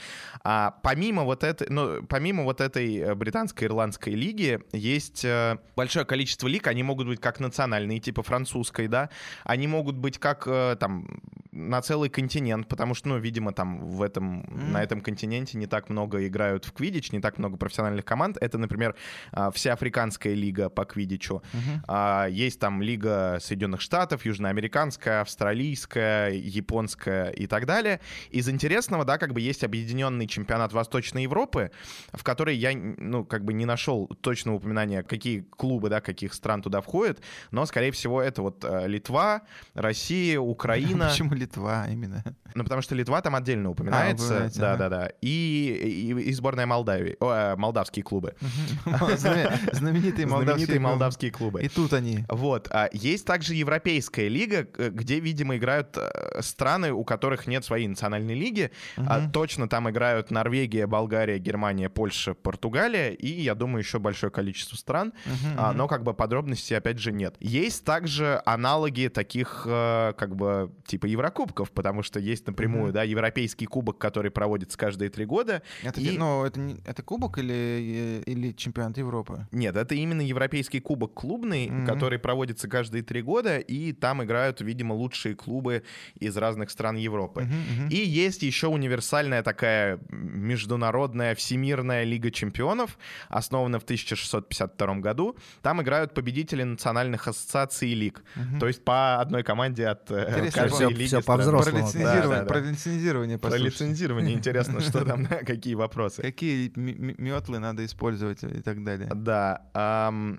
А 0.45 0.73
помимо 0.83 1.25
вот 1.25 1.45
этой, 1.45 1.69
ну, 1.71 2.03
помимо 2.05 2.45
вот 2.45 2.61
этой 2.61 2.97
э, 2.97 3.15
британской 3.15 3.67
ирландской 3.67 4.15
лиги 4.15 4.61
есть 4.73 5.25
э, 5.25 5.59
большое 5.77 6.05
количество 6.05 6.49
лиг, 6.49 6.67
они 6.67 6.83
могут 6.83 7.07
быть 7.07 7.21
как 7.21 7.41
национальные, 7.41 8.01
типа 8.01 8.23
французской, 8.23 8.89
да, 8.89 9.11
они 9.45 9.67
могут 9.67 9.97
быть 9.97 10.19
как 10.19 10.45
э, 10.47 10.77
там 10.79 11.21
на 11.53 11.81
целый 11.81 12.11
континент, 12.11 12.69
потому 12.69 12.95
что, 12.95 13.09
ну, 13.09 13.19
видимо, 13.19 13.53
там 13.53 13.79
в 13.79 14.03
этом, 14.03 14.41
Мгм. 14.41 14.73
на 14.73 14.83
этом 14.83 15.01
континенте 15.01 15.57
не 15.57 15.67
так 15.67 15.89
много 15.89 16.27
играют 16.27 16.65
в 16.67 16.73
квидич, 16.73 17.13
не 17.13 17.21
так 17.21 17.39
много 17.39 17.57
профессиональных 17.57 18.05
команд. 18.05 18.37
Это, 18.41 18.59
например, 18.59 18.95
а, 19.33 19.51
всеафриканская 19.51 20.35
лига 20.35 20.66
по 20.69 20.85
квидичу. 20.85 21.43
Мгм. 21.53 21.83
А, 21.89 22.27
Есть 22.27 22.59
там 22.61 22.83
Лига 22.83 23.39
Соединенных 23.41 23.81
Штатов, 23.81 24.25
Южноамериканская, 24.25 25.21
Австралийская, 25.23 26.31
Японская 26.33 27.31
и 27.31 27.47
так 27.47 27.67
далее. 27.67 28.01
Из 28.31 28.49
интересного, 28.49 29.05
да, 29.05 29.19
как 29.19 29.33
бы 29.33 29.41
есть 29.41 29.65
объединенный 29.65 30.27
чемпионат 30.27 30.73
Восточной 30.73 31.23
Европы, 31.25 31.71
в 32.13 32.23
который 32.25 32.57
я, 32.57 32.73
ну, 32.75 33.25
как 33.25 33.45
бы 33.45 33.53
не 33.53 33.65
нашел 33.65 34.07
точного 34.21 34.57
упоминания, 34.57 35.03
какие 35.03 35.41
клубы, 35.41 35.89
да, 35.89 36.01
каких 36.01 36.35
стран 36.35 36.63
туда 36.63 36.81
входят, 36.81 37.21
но, 37.51 37.67
скорее 37.67 37.91
всего, 37.93 38.21
это 38.23 38.43
вот 38.43 38.65
э, 38.65 38.87
Литва, 38.89 39.43
Россия, 39.75 40.39
Украина. 40.57 41.09
Почему 41.09 41.35
Литва 41.35 41.87
именно? 41.91 42.23
Ну, 42.55 42.65
потому 42.65 42.81
что 42.83 42.95
Литва 42.95 43.21
там 43.21 43.35
отдельно 43.35 43.71
упоминается. 43.71 44.25
упоминается, 44.27 44.61
да, 44.61 44.77
да, 44.77 44.89
да. 44.89 45.11
И, 45.21 46.09
и, 46.11 46.29
и 46.31 46.33
сборная 46.33 46.67
Молдавии, 46.67 47.17
о, 47.21 47.53
э, 47.53 47.57
молдавские 47.57 48.03
клубы. 48.03 48.35
Знаме- 49.17 49.51
Знаменитые 49.73 50.27
молдавские 50.27 50.56
Знаменитые 50.57 50.81
молдавские 50.81 51.31
клубы. 51.31 51.63
И 51.63 51.69
тут 51.69 51.93
они. 51.93 52.25
Вот. 52.29 52.69
А 52.71 52.89
есть 52.93 53.25
также 53.27 53.55
Европейская 53.55 54.29
лига, 54.29 54.63
где, 54.65 55.21
видимо, 55.21 55.57
играют 55.57 55.97
э, 55.97 56.41
страны, 56.43 56.93
у 56.93 57.05
которых 57.05 57.47
нет 57.47 57.65
своей 57.65 57.89
национальной 57.89 58.35
лиги. 58.35 58.71
А 58.97 59.21
Мгм. 59.21 59.33
точно 59.33 59.69
там 59.69 59.89
играют 59.91 60.31
Норвегия, 60.31 60.87
Болгария, 60.87 61.39
Германия, 61.39 61.89
Польша, 61.89 62.35
Португалия 62.35 63.13
и, 63.13 63.29
я 63.29 63.55
думаю, 63.55 63.83
еще 63.83 63.99
большое 63.99 64.31
количество 64.33 64.77
стран. 64.77 65.13
Мгм, 65.27 65.55
А, 65.59 65.73
но 65.73 65.89
как 65.89 66.03
бы 66.03 66.15
подробностей, 66.15 66.77
опять 66.77 66.99
же, 66.99 67.13
нет. 67.13 67.35
Есть 67.41 67.85
также 67.85 68.41
аналоги 68.45 69.09
таких, 69.09 69.65
э, 69.69 70.13
как 70.17 70.37
бы, 70.37 70.71
типа 70.87 71.07
Еврокубков, 71.07 71.71
потому 71.71 72.03
что 72.03 72.19
есть 72.21 72.47
напрямую, 72.47 72.85
Мгм. 72.87 72.93
да, 72.95 73.03
европейский 73.03 73.67
кубок, 73.67 73.99
который 73.99 74.31
проводится 74.31 74.77
каждые 74.79 75.11
три 75.11 75.25
года. 75.25 75.63
Это, 75.83 76.01
И- 76.01 76.17
ну, 76.19 76.45
это, 76.45 76.61
это 76.85 77.03
кубок 77.03 77.39
или, 77.39 78.21
э, 78.27 78.31
или 78.31 78.53
чемпионат 78.53 78.99
Европы? 78.99 79.47
Нет, 79.53 79.77
это 79.77 79.95
именно 79.95 80.21
европейский 80.21 80.46
кубок 80.81 81.15
клубный, 81.15 81.69
Мгм. 81.69 81.87
который 81.87 82.19
проводится 82.19 82.69
каждые 82.69 83.03
три 83.03 83.23
года, 83.23 83.59
и 83.59 83.93
там 83.93 84.23
играют, 84.23 84.61
видимо, 84.61 84.95
лучшие 84.95 85.35
клубы 85.35 85.83
из 86.19 86.37
разных 86.37 86.71
стран 86.71 86.97
Европы. 86.97 87.43
Мгм, 87.43 87.55
мгм. 87.85 87.89
И 87.89 87.97
есть 87.97 88.43
еще 88.43 88.69
универсальная 88.69 89.43
такая 89.43 89.99
международная 90.11 91.35
всемирная 91.35 92.05
лига 92.05 92.31
чемпионов, 92.31 92.99
основана 93.29 93.79
в 93.79 93.85
1652 93.85 95.01
году. 95.01 95.37
Там 95.63 95.83
играют 95.83 96.15
победители 96.15 96.63
национальных 96.63 97.29
ассоциаций 97.29 97.91
и 97.91 97.95
лиг. 97.95 98.23
Мгм. 98.37 98.59
То 98.61 98.69
есть 98.69 98.85
по 98.85 99.21
одной 99.21 99.43
команде 99.43 99.87
от 99.89 100.11
э, 100.11 100.27
Интересно, 100.29 100.63
каждой 100.63 100.77
всё- 100.77 100.89
лиги 100.91 101.27
по-взрослому. 101.27 101.37
Про 101.37 101.37
Взрослому, 101.47 101.87
лицензирование, 101.87 102.23
Да, 102.23 102.29
да, 102.29 102.41
да. 102.41 102.47
про 102.47 102.61
лицензирование 102.61 103.39
Про 103.39 103.51
послушать. 103.51 103.73
лицензирование 103.81 104.35
интересно, 104.35 104.81
что 104.81 105.05
там, 105.05 105.27
какие 105.47 105.75
вопросы. 105.75 106.23
Какие 106.23 106.73
метлы 106.77 107.59
надо 107.59 107.85
использовать 107.85 108.43
и 108.43 108.61
так 108.63 108.83
далее. 108.85 109.11
Да. 109.15 109.63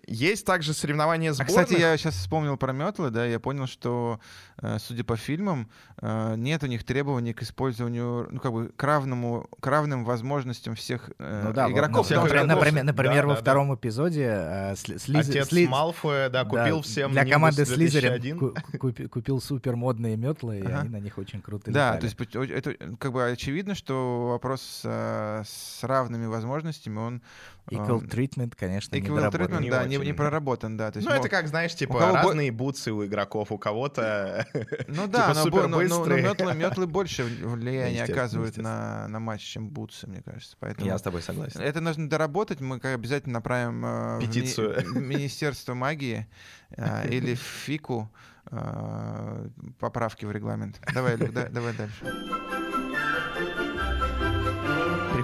Есть 0.05 0.45
также 0.45 0.73
соревнования 0.73 1.31
А, 1.31 1.33
сборных. 1.33 1.47
кстати, 1.65 1.79
я 1.79 1.97
сейчас 1.97 2.15
вспомнил 2.15 2.57
про 2.57 2.73
метлы, 2.73 3.09
да, 3.09 3.25
я 3.25 3.39
понял, 3.39 3.67
что, 3.67 4.19
э, 4.61 4.77
судя 4.79 5.03
по 5.03 5.15
фильмам, 5.15 5.69
э, 6.01 6.35
нет 6.37 6.63
у 6.63 6.67
них 6.67 6.83
требований 6.83 7.33
к 7.33 7.41
использованию, 7.43 8.27
ну, 8.31 8.39
как 8.39 8.51
бы, 8.53 8.69
к, 8.75 8.83
равному, 8.83 9.47
к 9.59 9.67
равным 9.67 10.05
возможностям 10.05 10.75
всех 10.75 11.09
э, 11.19 11.41
Ну 11.47 11.53
да, 11.53 11.69
игроков. 11.71 12.05
всех 12.05 12.17
например, 12.21 12.45
игроков. 12.45 12.63
например, 12.63 12.83
например, 12.83 13.21
Да, 13.23 13.27
во 13.27 13.33
да, 13.33 13.35
да. 13.35 13.41
втором 13.41 13.75
эпизоде 13.75 14.23
э, 14.27 14.73
Сли- 14.73 14.97
Слиз- 14.97 15.29
Отец 15.29 15.51
Сли- 15.51 15.67
Малфоя, 15.67 16.29
да, 16.29 16.43
да, 16.43 16.49
купил 16.49 16.81
всем 16.81 17.11
для 17.11 17.25
команды 17.25 17.65
Слизерин 17.65 18.11
2001. 18.11 18.39
ку- 18.39 18.53
купи- 18.77 19.07
купил 19.07 19.41
супер 19.41 19.75
модные 19.75 20.17
метлы, 20.17 20.59
и 20.59 20.65
Ага. 20.65 20.79
они 20.81 20.89
на 20.89 20.99
них 20.99 21.17
очень 21.17 21.41
круто 21.41 21.71
Да, 21.71 21.95
летали. 21.95 22.09
то 22.15 22.23
есть 22.41 22.51
это 22.51 22.95
как 22.97 23.11
бы 23.13 23.25
очевидно, 23.25 23.75
что 23.75 24.27
вопрос 24.29 24.81
с 24.83 25.79
равными 25.83 26.25
возможностями, 26.25 26.97
он... 26.97 27.21
Equal 27.69 28.01
treatment, 28.09 28.53
конечно, 28.57 28.95
Equal 28.95 29.01
недоработан. 29.17 29.57
treatment, 29.57 29.61
Не 29.61 29.69
да, 29.69 29.85
не, 29.85 29.97
очень. 29.97 30.07
не 30.07 30.13
проработан, 30.13 30.77
да. 30.77 30.91
То 30.91 30.97
есть, 30.99 31.07
Ну, 31.09 31.13
мо- 31.13 31.19
это 31.19 31.29
как, 31.29 31.47
знаешь, 31.47 31.75
типа 31.75 31.99
кого 31.99 32.11
бо- 32.13 32.17
разные 32.21 32.51
бутсы 32.51 32.91
у 32.93 33.05
игроков. 33.05 33.51
У 33.51 33.57
кого-то... 33.57 34.47
Ну 34.87 35.07
да, 35.07 35.33
но, 35.33 35.43
типа 35.43 35.57
но, 35.63 35.67
но- 35.67 35.81
но 35.81 35.87
супербыстрые. 35.89 36.23
метлы, 36.23 36.53
метлы 36.53 36.87
больше 36.87 37.23
влияния 37.43 38.03
оказывают 38.03 38.57
на, 38.57 39.07
на 39.09 39.19
матч, 39.19 39.41
чем 39.41 39.69
бутсы, 39.69 40.07
мне 40.07 40.21
кажется. 40.21 40.55
Поэтому 40.59 40.87
Я 40.87 40.97
с 40.97 41.01
тобой 41.01 41.21
согласен. 41.21 41.59
это 41.59 41.81
нужно 41.81 42.09
доработать. 42.09 42.61
Мы 42.61 42.77
обязательно 42.77 43.33
направим 43.33 43.85
э, 43.85 44.17
в 44.17 44.19
ми- 44.21 44.27
Петицию. 44.27 44.75
в 44.93 44.95
Министерство 44.97 45.73
магии 45.73 46.25
э, 46.71 47.09
или 47.09 47.35
в 47.35 47.39
ФИКу 47.41 48.09
э, 48.49 49.47
поправки 49.79 50.25
в 50.25 50.31
регламент. 50.31 50.79
Давай, 50.93 51.17
Люк, 51.17 51.33
да- 51.33 51.49
давай 51.49 51.73
дальше. 51.73 52.05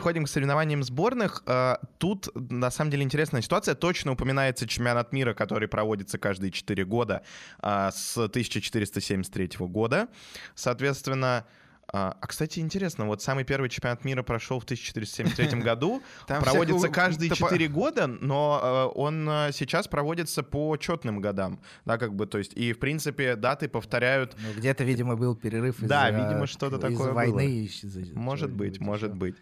Переходим 0.03 0.25
к 0.25 0.27
соревнованиям 0.27 0.83
сборных. 0.83 1.43
Э, 1.45 1.77
Тут, 1.97 2.27
на 2.35 2.69
самом 2.71 2.91
деле, 2.91 3.03
интересная 3.03 3.41
ситуация. 3.41 3.73
Точно 3.73 4.11
упоминается 4.11 4.67
чемпионат 4.67 5.13
мира, 5.13 5.33
который 5.33 5.69
проводится 5.69 6.17
каждые 6.17 6.51
4 6.51 6.83
года 6.83 7.23
а, 7.59 7.89
с 7.89 8.17
1473 8.17 9.51
года. 9.59 10.09
Соответственно, 10.55 11.45
а 11.91 12.15
а, 12.19 12.27
кстати, 12.27 12.59
интересно, 12.59 13.05
вот 13.05 13.21
самый 13.21 13.43
первый 13.43 13.69
чемпионат 13.69 14.03
мира 14.05 14.23
прошел 14.23 14.59
в 14.59 14.63
1473 14.63 15.59
году, 15.61 16.01
Там 16.27 16.41
проводится 16.43 16.87
всякого- 16.87 16.93
каждые 16.93 17.31
топо- 17.31 17.49
4 17.49 17.67
года, 17.67 18.07
но 18.07 18.91
э, 18.95 18.97
он 18.99 19.27
э, 19.29 19.49
сейчас 19.53 19.87
проводится 19.87 20.43
по 20.43 20.75
четным 20.77 21.21
годам, 21.21 21.59
да, 21.85 21.97
как 21.97 22.15
бы, 22.15 22.25
то 22.25 22.37
есть, 22.37 22.53
и, 22.53 22.73
в 22.73 22.79
принципе, 22.79 23.35
даты 23.35 23.67
повторяют 23.67 24.35
Ну, 24.39 24.53
где-то, 24.59 24.83
видимо, 24.83 25.15
был 25.15 25.35
перерыв 25.35 25.79
Да, 25.79 26.09
видимо, 26.09 26.47
что-то 26.47 26.77
такое 26.79 27.11
войны. 27.11 27.69
было. 27.83 28.19
Может 28.19 28.51
быть, 28.51 28.79
может 28.79 29.13
быть. 29.13 29.35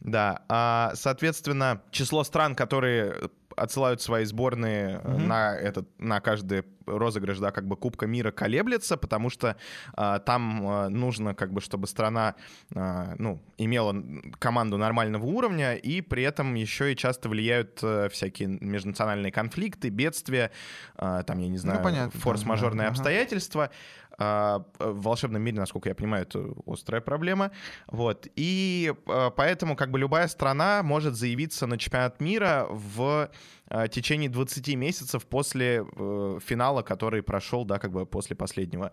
Да. 0.00 0.44
А, 0.48 0.92
соответственно, 0.94 1.82
число 1.90 2.24
стран, 2.24 2.54
которые 2.54 3.30
отсылают 3.56 4.00
свои 4.02 4.24
сборные 4.24 5.00
э, 5.02 5.08
Мгм. 5.08 5.28
на 5.28 5.56
этот, 5.56 5.88
на 5.98 6.20
каждый 6.20 6.64
розыгрыш, 6.86 7.38
да, 7.38 7.50
как 7.50 7.66
бы 7.66 7.76
Кубка 7.76 8.06
мира 8.06 8.30
колеблется, 8.30 8.96
потому 8.96 9.28
что 9.28 9.56
а, 9.94 10.20
там 10.20 10.68
а, 10.68 10.88
нужно, 10.88 11.34
как 11.34 11.52
бы, 11.52 11.60
чтобы 11.60 11.88
страна, 11.88 12.36
а, 12.74 13.14
ну, 13.18 13.42
имела 13.58 13.96
команду 14.38 14.78
нормального 14.78 15.24
уровня, 15.24 15.74
и 15.74 16.00
при 16.00 16.22
этом 16.22 16.54
еще 16.54 16.92
и 16.92 16.96
часто 16.96 17.28
влияют 17.28 17.80
а, 17.82 18.08
всякие 18.08 18.58
межнациональные 18.60 19.32
конфликты, 19.32 19.88
бедствия, 19.88 20.52
а, 20.96 21.24
там, 21.24 21.38
я 21.38 21.48
не 21.48 21.58
знаю, 21.58 21.82
понятно, 21.82 22.12
там, 22.12 22.20
форс-мажорные 22.20 22.84
да, 22.84 22.84
ага. 22.84 22.90
обстоятельства. 22.92 23.64
обстоятельства. 23.64 23.70
А, 24.18 24.64
В 24.78 25.02
волшебном 25.02 25.42
мире, 25.42 25.58
насколько 25.58 25.88
я 25.88 25.94
понимаю, 25.94 26.22
это 26.22 26.44
острая 26.66 27.00
проблема. 27.00 27.50
Вот. 27.86 28.26
И 28.36 28.94
а, 29.06 29.30
поэтому 29.30 29.76
как 29.76 29.90
бы 29.90 29.98
любая 29.98 30.28
страна 30.28 30.82
может 30.82 31.14
заявиться 31.14 31.66
на 31.66 31.78
чемпионат 31.78 32.20
мира 32.20 32.66
в 32.70 33.30
а, 33.68 33.88
течение 33.88 34.30
20 34.30 34.74
месяцев 34.76 35.26
после 35.26 35.84
э, 35.84 36.38
финала, 36.44 36.82
который 36.82 37.22
прошел, 37.22 37.64
да, 37.64 37.78
как 37.78 37.92
бы 37.92 38.06
после 38.06 38.36
последнего 38.36 38.92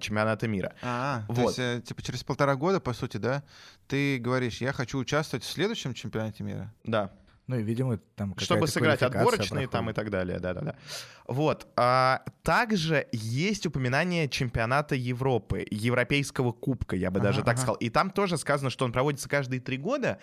чемпионата 0.00 0.48
мира. 0.48 0.74
А, 0.82 1.24
то 1.26 1.32
Вот. 1.32 1.46
есть, 1.48 1.58
э, 1.58 1.82
типа, 1.84 2.02
через 2.02 2.22
полтора 2.24 2.54
года, 2.54 2.80
по 2.80 2.92
сути, 2.92 3.16
да, 3.16 3.42
ты 3.88 4.18
говоришь, 4.18 4.60
я 4.60 4.72
хочу 4.72 4.98
участвовать 4.98 5.44
в 5.44 5.50
следующем 5.50 5.94
чемпионате 5.94 6.44
мира. 6.44 6.72
Да. 6.84 7.10
Ну 7.46 7.58
и, 7.58 7.62
видимо, 7.62 7.98
там 8.16 8.30
какая-то 8.30 8.44
Чтобы 8.44 8.68
сыграть 8.68 9.02
отборочные 9.02 9.68
там 9.68 9.90
и 9.90 9.92
проходит. 9.92 9.96
так 9.96 10.10
далее, 10.10 10.38
да-да-да. 10.38 10.76
Вот. 11.26 11.66
А, 11.76 12.22
также 12.42 13.06
есть 13.12 13.66
упоминание 13.66 14.28
чемпионата 14.28 14.94
Европы, 14.94 15.66
Европейского 15.70 16.52
кубка, 16.52 16.96
я 16.96 17.10
бы 17.10 17.18
Ага, 17.20 17.28
даже 17.28 17.38
так 17.40 17.54
ага. 17.54 17.56
сказал. 17.58 17.74
И 17.76 17.88
там 17.88 18.10
тоже 18.10 18.36
сказано, 18.36 18.70
что 18.70 18.84
он 18.84 18.92
проводится 18.92 19.28
каждые 19.28 19.60
три 19.60 19.78
года. 19.78 20.18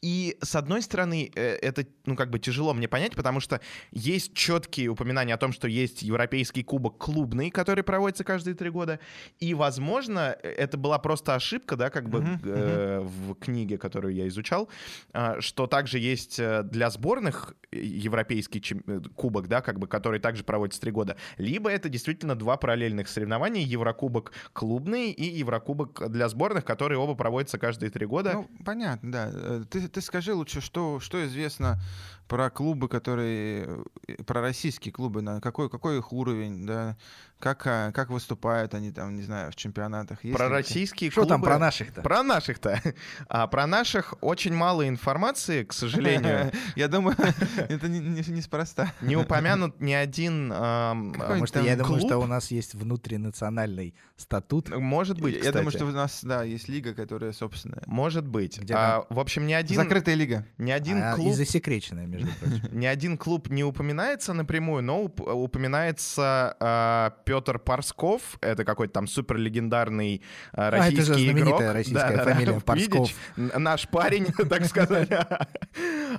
И, 0.00 0.36
с 0.42 0.54
одной 0.54 0.82
стороны, 0.82 1.30
э, 1.34 1.56
это, 1.56 1.86
ну, 2.06 2.14
как 2.14 2.30
бы 2.30 2.38
тяжело 2.38 2.74
мне 2.74 2.86
понять, 2.88 3.16
потому 3.16 3.40
что 3.40 3.60
есть 3.90 4.34
четкие 4.34 4.88
упоминания 4.88 5.34
о 5.34 5.38
том, 5.38 5.52
что 5.52 5.66
есть 5.66 6.02
Европейский 6.02 6.62
кубок 6.62 6.98
клубный, 6.98 7.50
который 7.50 7.82
проводится 7.82 8.22
каждые 8.22 8.54
три 8.54 8.70
года. 8.70 9.00
И, 9.40 9.54
возможно, 9.54 10.36
э, 10.42 10.48
это 10.48 10.76
была 10.76 10.98
просто 10.98 11.34
ошибка, 11.34 11.76
да, 11.76 11.90
как 11.90 12.08
бы 12.08 12.20
Мгм, 12.20 12.40
э, 12.44 13.00
в 13.00 13.34
книге, 13.34 13.78
которую 13.78 14.14
я 14.14 14.28
изучал, 14.28 14.68
а, 15.12 15.40
что 15.40 15.66
также 15.66 15.98
есть 15.98 16.38
э, 16.38 16.62
для 16.62 16.90
сборных 16.90 17.54
европейский 17.72 18.60
чем- 18.60 18.84
э, 18.86 19.00
кубок, 19.16 19.48
да, 19.48 19.60
как 19.60 19.78
бы, 19.78 19.88
который 19.88 20.20
также 20.20 20.43
проводится 20.44 20.80
три 20.80 20.90
года. 20.90 21.16
Либо 21.38 21.70
это 21.70 21.88
действительно 21.88 22.34
два 22.34 22.56
параллельных 22.56 23.08
соревнования, 23.08 23.62
Еврокубок 23.62 24.32
клубный 24.52 25.10
и 25.10 25.24
Еврокубок 25.24 26.10
для 26.10 26.28
сборных, 26.28 26.64
которые 26.64 26.98
оба 26.98 27.14
проводятся 27.14 27.58
каждые 27.58 27.90
три 27.90 28.06
года. 28.06 28.32
Ну, 28.34 28.50
понятно, 28.64 29.12
да. 29.12 29.30
Э, 29.32 29.64
Ты, 29.68 29.88
ты 29.88 30.00
скажи 30.00 30.34
лучше, 30.34 30.60
что, 30.60 31.00
что 31.00 31.24
известно 31.26 31.80
про 32.28 32.50
клубы, 32.50 32.88
которые... 32.88 33.84
э, 34.08 34.22
Про 34.24 34.40
российские 34.40 34.92
клубы, 34.92 35.22
на 35.22 35.40
какой, 35.40 35.68
какой 35.68 35.98
их 35.98 36.12
уровень, 36.12 36.66
да, 36.66 36.96
как, 37.38 37.66
а, 37.66 37.92
как 37.92 38.08
выступают 38.10 38.72
они 38.74 38.90
там, 38.90 39.14
не 39.16 39.22
знаю, 39.22 39.52
в 39.52 39.56
чемпионатах. 39.56 40.24
Есть 40.24 40.36
про 40.36 40.48
российские 40.48 41.10
Что 41.10 41.24
там 41.26 41.40
клубы- 41.42 41.50
про 41.52 41.58
наших-то? 41.58 42.02
Про 42.02 42.22
наших-то. 42.22 42.80
А 43.28 43.46
про 43.46 43.66
наших 43.66 44.14
очень 44.22 44.54
мало 44.54 44.88
информации, 44.88 45.64
к 45.64 45.72
сожалению. 45.72 46.52
Я 46.76 46.88
думаю, 46.88 47.16
это 47.68 47.88
не- 47.88 47.98
не- 48.00 48.22
неспроста. 48.32 48.92
Не 49.02 49.16
упомянут 49.16 49.80
ни 49.80 49.92
один... 49.92 50.48
Потому 50.48 51.46
что 51.46 51.58
там 51.58 51.66
я 51.66 51.76
думаю, 51.76 52.00
что 52.00 52.18
у 52.18 52.26
нас 52.26 52.50
есть 52.50 52.74
внутринациональный 52.74 53.94
статут. 54.16 54.74
Может 54.74 55.20
быть, 55.20 55.42
Я 55.44 55.52
думаю, 55.52 55.70
что 55.70 55.86
у 55.86 55.90
нас, 55.90 56.20
да, 56.22 56.42
есть 56.44 56.68
лига, 56.68 56.94
которая 56.94 57.32
собственная. 57.32 57.82
Может 57.86 58.26
быть. 58.26 58.60
А, 58.70 59.04
в 59.10 59.18
общем, 59.20 59.46
ни 59.46 59.52
один, 59.52 59.76
Закрытая 59.76 60.14
лига. 60.14 60.46
ни 60.58 60.70
один 60.70 61.02
А, 61.02 61.14
клуб 61.14 61.28
И 61.28 61.32
засекреченная, 61.32 62.06
между 62.14 62.30
прочим. 62.40 62.78
Ни 62.78 62.86
один 62.86 63.18
клуб 63.18 63.48
не 63.50 63.64
упоминается 63.64 64.32
напрямую, 64.32 64.82
но 64.82 65.04
уп- 65.04 65.30
упоминается 65.30 67.14
Петр 67.24 67.58
Парсков. 67.58 68.38
Это 68.40 68.64
какой-то 68.64 68.92
там 68.94 69.06
супер 69.06 69.36
легендарный 69.36 70.22
А, 70.52 70.68
это 70.68 70.76
российский 70.78 71.30
игрок. 71.30 71.60
российская 71.60 72.24
фамилия 72.24 72.60
Парсков. 72.64 73.10
Наш 73.36 73.88
парень, 73.88 74.26
так 74.48 74.64
сказать. 74.66 75.08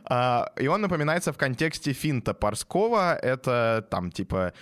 А, 0.06 0.52
И 0.60 0.68
он 0.68 0.82
напоминается 0.82 1.32
в 1.34 1.38
контексте 1.38 1.94
финта 1.94 2.34
Парскова. 2.34 3.16
Это 3.16 3.86
там 3.90 4.12
типа 4.12 4.54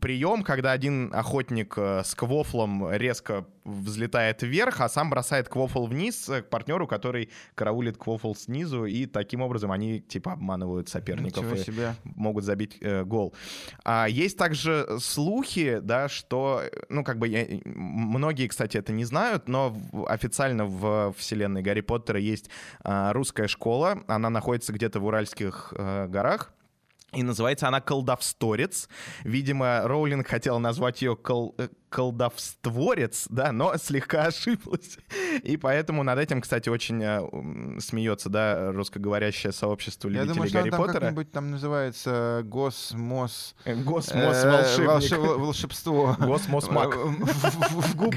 прием, 0.00 0.42
когда 0.42 0.72
один 0.72 1.10
охотник 1.14 1.74
э, 1.76 2.02
с 2.04 2.14
квофлом 2.14 2.90
резко 2.92 3.46
взлетает 3.64 4.42
вверх, 4.42 4.80
а 4.80 4.88
сам 4.88 5.08
бросает 5.10 5.48
квофл 5.48 5.86
вниз 5.86 6.28
э, 6.28 6.42
к 6.42 6.50
партнеру, 6.50 6.86
который 6.86 7.30
караулит 7.54 7.96
квофл 7.96 8.34
снизу, 8.34 8.84
и 8.84 9.06
таким 9.06 9.40
образом 9.40 9.72
они 9.72 10.00
типа 10.00 10.29
обманывают 10.32 10.88
соперников 10.88 11.44
Ничего 11.44 11.54
и 11.60 11.64
себе. 11.64 11.94
могут 12.04 12.44
забить 12.44 12.78
э, 12.80 13.04
гол. 13.04 13.34
А 13.84 14.06
есть 14.08 14.36
также 14.38 14.86
слухи, 15.00 15.78
да, 15.82 16.08
что, 16.08 16.62
э, 16.64 16.70
ну, 16.88 17.04
как 17.04 17.18
бы, 17.18 17.28
я- 17.28 17.46
многие, 17.64 18.48
кстати, 18.48 18.76
это 18.76 18.92
не 18.92 19.04
знают, 19.04 19.48
но 19.48 19.76
официально 20.08 20.64
в 20.66 21.12
вселенной 21.16 21.62
Гарри 21.62 21.80
Поттера 21.82 22.18
есть 22.18 22.50
а, 22.82 23.12
русская 23.12 23.48
школа, 23.48 24.02
она 24.06 24.30
находится 24.30 24.72
где-то 24.72 25.00
в 25.00 25.04
Уральских 25.06 25.72
э, 25.76 26.06
горах, 26.08 26.52
И 27.12 27.22
называется 27.24 27.66
она 27.66 27.80
«Колдовсторец». 27.80 28.88
Видимо, 29.24 29.82
Роулинг 29.84 30.28
хотел 30.28 30.60
назвать 30.60 31.02
ее 31.02 31.16
кол 31.16 31.54
э, 31.58 31.68
колдовстворец, 31.90 33.26
да, 33.28 33.52
но 33.52 33.76
слегка 33.76 34.26
ошиблась. 34.26 34.96
И 35.42 35.56
поэтому 35.56 36.02
над 36.02 36.18
этим, 36.18 36.40
кстати, 36.40 36.68
очень 36.68 37.02
э, 37.02 37.80
смеется, 37.80 38.30
да, 38.30 38.72
русскоговорящее 38.72 39.52
сообщество 39.52 40.08
любителей 40.08 40.28
Я 40.28 40.34
думаю, 40.34 40.52
Гарри 40.52 40.68
что 40.68 40.78
Поттера. 40.78 41.00
как-нибудь 41.00 41.32
там 41.32 41.50
называется 41.50 42.42
Госмос... 42.44 43.54
Э, 43.64 43.74
Госмос 43.74 44.44
волшебник. 44.44 44.88
Волшеб... 44.88 45.18
Волшебство. 45.18 46.16
Госмос 46.18 46.70
маг. 46.70 46.96
В 46.96 47.96
ГУБ 47.96 48.14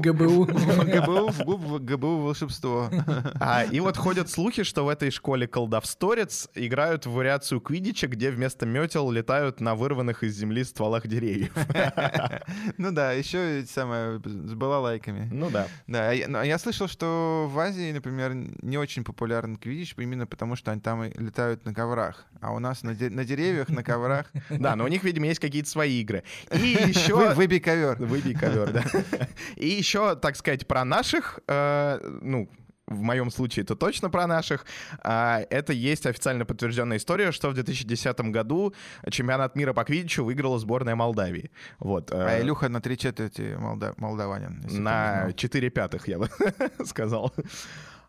ГБУ. 0.00 0.44
В 0.44 1.44
ГУБ 1.44 1.82
ГБУ 1.82 2.16
волшебство. 2.18 2.90
А, 3.38 3.64
и 3.64 3.78
вот 3.80 3.96
ходят 3.96 4.28
слухи, 4.28 4.64
что 4.64 4.84
в 4.84 4.88
этой 4.88 5.10
школе 5.10 5.46
колдовсторец 5.46 6.48
играют 6.54 7.06
в 7.06 7.12
вариацию 7.12 7.60
квидича, 7.60 8.08
где 8.08 8.30
вместо 8.30 8.66
метел 8.66 9.10
летают 9.10 9.60
на 9.60 9.74
вырванных 9.76 10.24
из 10.24 10.36
земли 10.36 10.64
стволах 10.64 11.06
деревьев. 11.06 11.52
Ну 12.80 12.92
да, 12.92 13.12
еще 13.12 13.62
самое 13.68 14.20
с 14.24 14.54
балалайками. 14.54 15.28
Ну 15.30 15.50
да. 15.50 15.68
Да, 15.86 16.12
я, 16.12 16.28
ну, 16.28 16.42
я 16.42 16.58
слышал, 16.58 16.88
что 16.88 17.46
в 17.52 17.58
Азии, 17.58 17.92
например, 17.92 18.32
не 18.34 18.78
очень 18.78 19.04
популярен 19.04 19.56
квидич, 19.56 19.94
именно 19.98 20.26
потому 20.26 20.56
что 20.56 20.70
они 20.70 20.80
там 20.80 21.02
летают 21.02 21.66
на 21.66 21.74
коврах, 21.74 22.24
а 22.40 22.52
у 22.54 22.58
нас 22.58 22.82
на, 22.82 22.94
де- 22.94 23.10
на 23.10 23.26
деревьях, 23.26 23.68
на 23.68 23.82
коврах. 23.82 24.32
Да, 24.48 24.76
но 24.76 24.84
у 24.84 24.88
них, 24.88 25.04
видимо, 25.04 25.26
есть 25.26 25.40
какие-то 25.40 25.68
свои 25.68 26.00
игры. 26.00 26.22
И 26.52 26.78
еще... 26.86 27.34
Выбей 27.34 27.60
ковер. 27.60 27.96
Выбей 27.98 28.34
ковер, 28.34 28.72
да. 28.72 28.82
И 29.56 29.68
еще, 29.68 30.16
так 30.16 30.36
сказать, 30.36 30.66
про 30.66 30.82
наших, 30.84 31.40
э, 31.48 31.98
ну, 32.22 32.48
в 32.90 33.00
моем 33.00 33.30
случае 33.30 33.62
это 33.62 33.76
точно 33.76 34.10
про 34.10 34.26
наших, 34.26 34.66
а, 35.02 35.40
это 35.48 35.72
есть 35.72 36.06
официально 36.06 36.44
подтвержденная 36.44 36.98
история, 36.98 37.32
что 37.32 37.48
в 37.48 37.54
2010 37.54 38.20
году 38.30 38.74
чемпионат 39.10 39.56
мира 39.56 39.72
по 39.72 39.84
квиддичу 39.84 40.24
выиграла 40.24 40.58
сборная 40.58 40.96
Молдавии. 40.96 41.50
Вот. 41.78 42.10
А 42.12 42.38
э, 42.38 42.42
Илюха 42.42 42.68
на 42.68 42.80
три 42.80 42.98
четверти 42.98 43.56
молда... 43.58 43.94
молдаванин. 43.96 44.62
На 44.70 45.32
четыре 45.32 45.70
пятых, 45.70 46.08
я 46.08 46.18
бы 46.18 46.28
сказал. 46.84 47.32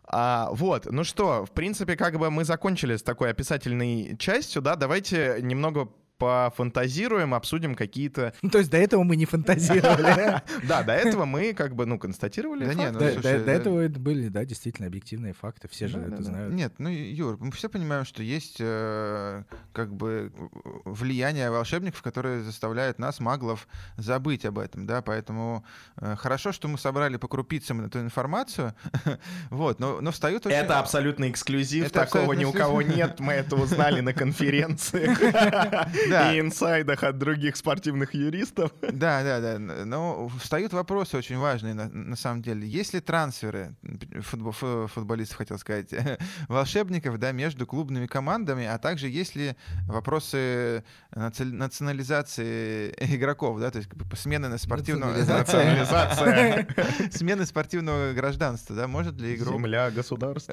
А, 0.04 0.48
вот, 0.52 0.86
ну 0.90 1.04
что, 1.04 1.46
в 1.46 1.52
принципе, 1.52 1.96
как 1.96 2.18
бы 2.18 2.30
мы 2.30 2.44
закончили 2.44 2.96
с 2.96 3.02
такой 3.02 3.30
описательной 3.30 4.16
частью, 4.18 4.60
да, 4.60 4.76
давайте 4.76 5.38
немного 5.40 5.88
пофантазируем, 6.18 7.34
обсудим 7.34 7.74
какие-то... 7.74 8.32
Ну, 8.42 8.50
то 8.50 8.58
есть 8.58 8.70
до 8.70 8.76
этого 8.76 9.02
мы 9.02 9.16
не 9.16 9.26
фантазировали. 9.26 10.40
Да, 10.68 10.82
до 10.84 10.92
этого 10.92 11.24
мы 11.24 11.52
как 11.52 11.74
бы, 11.74 11.86
ну, 11.86 11.98
констатировали 11.98 12.66
Да 12.66 12.74
нет, 12.74 12.92
ну, 12.92 12.98
До 12.98 13.28
этого 13.28 13.88
были, 13.88 14.28
да, 14.28 14.44
действительно 14.44 14.86
объективные 14.86 15.32
факты, 15.32 15.68
все 15.68 15.88
же 15.88 15.98
это 15.98 16.22
знают. 16.22 16.54
Нет, 16.54 16.74
ну, 16.78 16.88
Юр, 16.88 17.38
мы 17.40 17.50
все 17.52 17.68
понимаем, 17.68 18.04
что 18.04 18.22
есть 18.22 18.58
э, 18.60 19.42
как 19.72 19.94
бы 19.94 20.32
влияние 20.84 21.50
волшебников, 21.50 22.02
которые 22.02 22.42
заставляют 22.42 22.98
нас, 22.98 23.20
маглов, 23.20 23.66
забыть 23.96 24.44
об 24.44 24.58
этом, 24.58 24.86
да, 24.86 25.02
поэтому 25.02 25.64
э, 25.96 26.16
хорошо, 26.16 26.52
что 26.52 26.68
мы 26.68 26.78
собрали 26.78 27.16
по 27.16 27.28
крупицам 27.28 27.84
эту 27.84 28.00
информацию, 28.00 28.74
вот, 29.50 29.80
но, 29.80 30.00
но 30.00 30.12
встают 30.12 30.46
очень... 30.46 30.56
Это 30.56 30.78
абсолютно 30.78 31.30
эксклюзив, 31.30 31.90
такого 31.90 32.32
ни 32.34 32.44
у 32.44 32.52
кого 32.52 32.82
нет, 32.82 33.18
мы 33.20 33.32
это 33.32 33.56
узнали 33.56 34.00
на 34.00 34.12
конференции. 34.22 35.10
И 36.12 36.40
инсайдах 36.40 37.02
от 37.02 37.18
других 37.18 37.56
спортивных 37.56 38.14
юристов. 38.14 38.72
Да, 38.80 39.22
да, 39.22 39.40
да. 39.40 39.58
Но 39.58 40.28
встают 40.40 40.72
вопросы 40.72 41.16
очень 41.16 41.38
важные 41.38 41.74
на, 41.74 41.88
на 41.88 42.16
самом 42.16 42.42
деле. 42.42 42.66
Есть 42.66 42.94
ли 42.94 43.00
трансферы 43.00 43.74
футбол, 44.20 44.52
футболистов, 44.52 45.38
хотел 45.38 45.58
сказать, 45.58 45.90
волшебников, 46.48 47.18
да, 47.18 47.32
между 47.32 47.66
клубными 47.66 48.06
командами, 48.06 48.66
а 48.66 48.78
также 48.78 49.08
есть 49.08 49.36
ли 49.36 49.56
вопросы 49.86 50.84
национализации 51.14 52.94
игроков, 52.98 53.60
да, 53.60 53.70
то 53.70 53.78
есть 53.78 53.90
смены 54.16 54.48
на 54.48 54.58
спортивного... 54.58 55.12
Национализация. 55.12 56.66
Смены 57.10 57.46
спортивного 57.46 58.12
гражданства, 58.12 58.74
да, 58.74 58.88
может 58.88 59.20
ли 59.20 59.34
игрок... 59.34 59.54
Земля, 59.54 59.90
государство. 59.90 60.52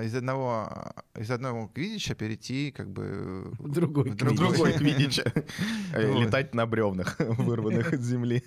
Э, 0.00 0.04
из 0.04 0.14
одного, 0.14 0.92
из 1.16 1.30
одного 1.30 1.68
квидича 1.68 2.14
перейти 2.14 2.70
как 2.70 2.90
бы... 2.90 3.52
В 3.58 3.70
другой, 3.70 4.10
в 4.10 4.16
другой 4.16 4.72
Квидича. 4.72 5.32
Летать 5.96 6.54
на 6.54 6.66
бревнах, 6.66 7.16
вырванных 7.18 7.92
из 7.92 8.00
земли. 8.00 8.42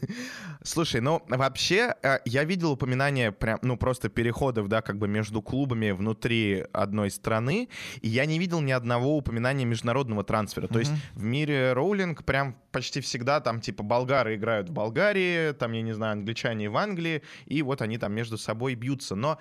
Слушай, 0.64 1.02
ну 1.02 1.22
вообще 1.28 1.96
э, 2.02 2.20
я 2.26 2.44
видел 2.44 2.72
упоминание 2.72 3.32
прям, 3.32 3.60
ну 3.62 3.78
просто 3.78 4.10
переходов, 4.36 4.67
да, 4.67 4.82
как 4.82 4.98
бы 4.98 5.08
между 5.08 5.41
клубами 5.41 5.91
внутри 5.91 6.65
одной 6.74 7.10
страны, 7.10 7.69
и 8.02 8.10
я 8.10 8.26
не 8.26 8.39
видел 8.39 8.62
ни 8.62 8.71
одного 8.71 9.17
упоминания 9.17 9.65
международного 9.65 10.24
трансфера. 10.24 10.67
То 10.67 10.80
есть 10.80 10.91
в 11.13 11.24
мире 11.24 11.74
роулинг 11.74 12.24
прям 12.26 12.56
почти 12.71 13.00
всегда 13.00 13.39
там 13.39 13.62
типа 13.62 13.84
болгары 13.84 14.36
играют 14.36 14.69
в 14.69 14.74
Болгарии, 14.74 15.54
там, 15.54 15.71
я 15.71 15.82
не 15.82 15.93
знаю, 15.93 16.13
англичане 16.13 16.69
в 16.69 16.76
Англии, 16.76 17.21
и 17.45 17.62
вот 17.62 17.82
они 17.82 17.98
там 17.98 18.13
между 18.13 18.38
собой 18.38 18.76
бьются. 18.76 19.15
Но 19.15 19.38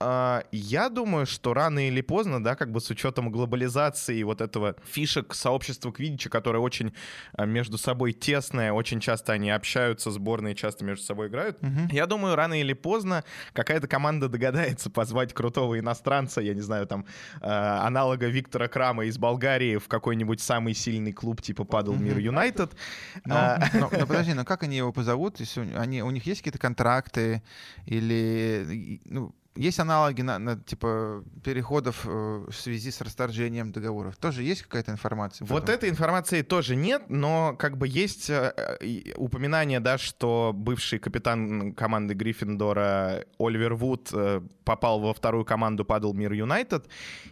я 0.00 0.88
думаю, 0.88 1.26
что 1.26 1.54
рано 1.54 1.86
или 1.86 2.00
поздно, 2.00 2.42
да, 2.42 2.56
как 2.56 2.70
бы 2.70 2.80
с 2.80 2.90
учетом 2.90 3.30
глобализации 3.30 4.22
вот 4.22 4.40
этого 4.40 4.76
фишек 4.84 5.34
сообщества 5.34 5.92
Квидича, 5.92 6.28
которое 6.30 6.58
очень 6.58 6.92
а, 7.32 7.46
между 7.46 7.78
собой 7.78 8.12
тесное, 8.12 8.72
очень 8.72 9.00
часто 9.00 9.32
они 9.32 9.50
общаются, 9.50 10.10
сборные 10.10 10.54
часто 10.54 10.84
между 10.84 11.04
собой 11.04 11.28
играют, 11.28 11.58
угу. 11.62 11.88
я 11.90 12.06
думаю, 12.06 12.34
рано 12.34 12.60
или 12.60 12.72
поздно 12.72 13.24
какая-то 13.52 13.88
команда 13.88 14.28
догадается 14.28 14.90
позвать 14.90 15.32
крутого 15.32 15.78
иностранца, 15.78 16.40
я 16.40 16.54
не 16.54 16.60
знаю, 16.60 16.86
там, 16.86 17.06
э, 17.40 17.46
аналога 17.46 18.26
Виктора 18.26 18.68
Крама 18.68 19.06
из 19.06 19.16
Болгарии 19.18 19.76
в 19.76 19.88
какой-нибудь 19.88 20.40
самый 20.40 20.74
сильный 20.74 21.12
клуб 21.12 21.40
типа 21.40 21.64
Падал 21.64 21.94
Мир 21.94 22.18
Юнайтед. 22.18 22.72
Но, 23.24 23.58
но, 23.72 23.88
но 23.90 24.06
подожди, 24.06 24.34
но 24.34 24.44
как 24.44 24.62
они 24.62 24.76
его 24.76 24.92
позовут? 24.92 25.40
Если 25.40 25.72
они, 25.76 26.02
у 26.02 26.10
них 26.10 26.26
есть 26.26 26.40
какие-то 26.40 26.58
контракты 26.58 27.42
или 27.86 29.00
ну, 29.04 29.34
есть 29.56 29.78
аналоги 29.78 30.22
на, 30.22 30.38
на 30.38 30.56
типа 30.56 31.22
переходов 31.44 32.04
э, 32.06 32.08
в 32.48 32.52
связи 32.52 32.90
с 32.90 33.00
расторжением 33.00 33.70
договоров. 33.70 34.16
Тоже 34.16 34.42
есть 34.42 34.62
какая-то 34.62 34.90
информация? 34.90 35.46
Вот 35.46 35.68
этой 35.68 35.88
информации 35.88 36.42
тоже 36.42 36.74
нет, 36.74 37.04
но 37.08 37.54
как 37.56 37.78
бы 37.78 37.86
есть 37.86 38.30
э, 38.30 38.52
упоминание, 39.16 39.78
да, 39.78 39.96
что 39.96 40.52
бывший 40.54 40.98
капитан 40.98 41.72
команды 41.74 42.14
Гриффиндора 42.14 43.24
Оливер 43.38 43.74
Вуд 43.74 44.10
э, 44.12 44.40
попал 44.64 44.98
во 44.98 45.14
вторую 45.14 45.44
команду 45.44 45.84
Падал 45.84 46.14
Мир 46.14 46.32
Юнайтед, 46.32 46.88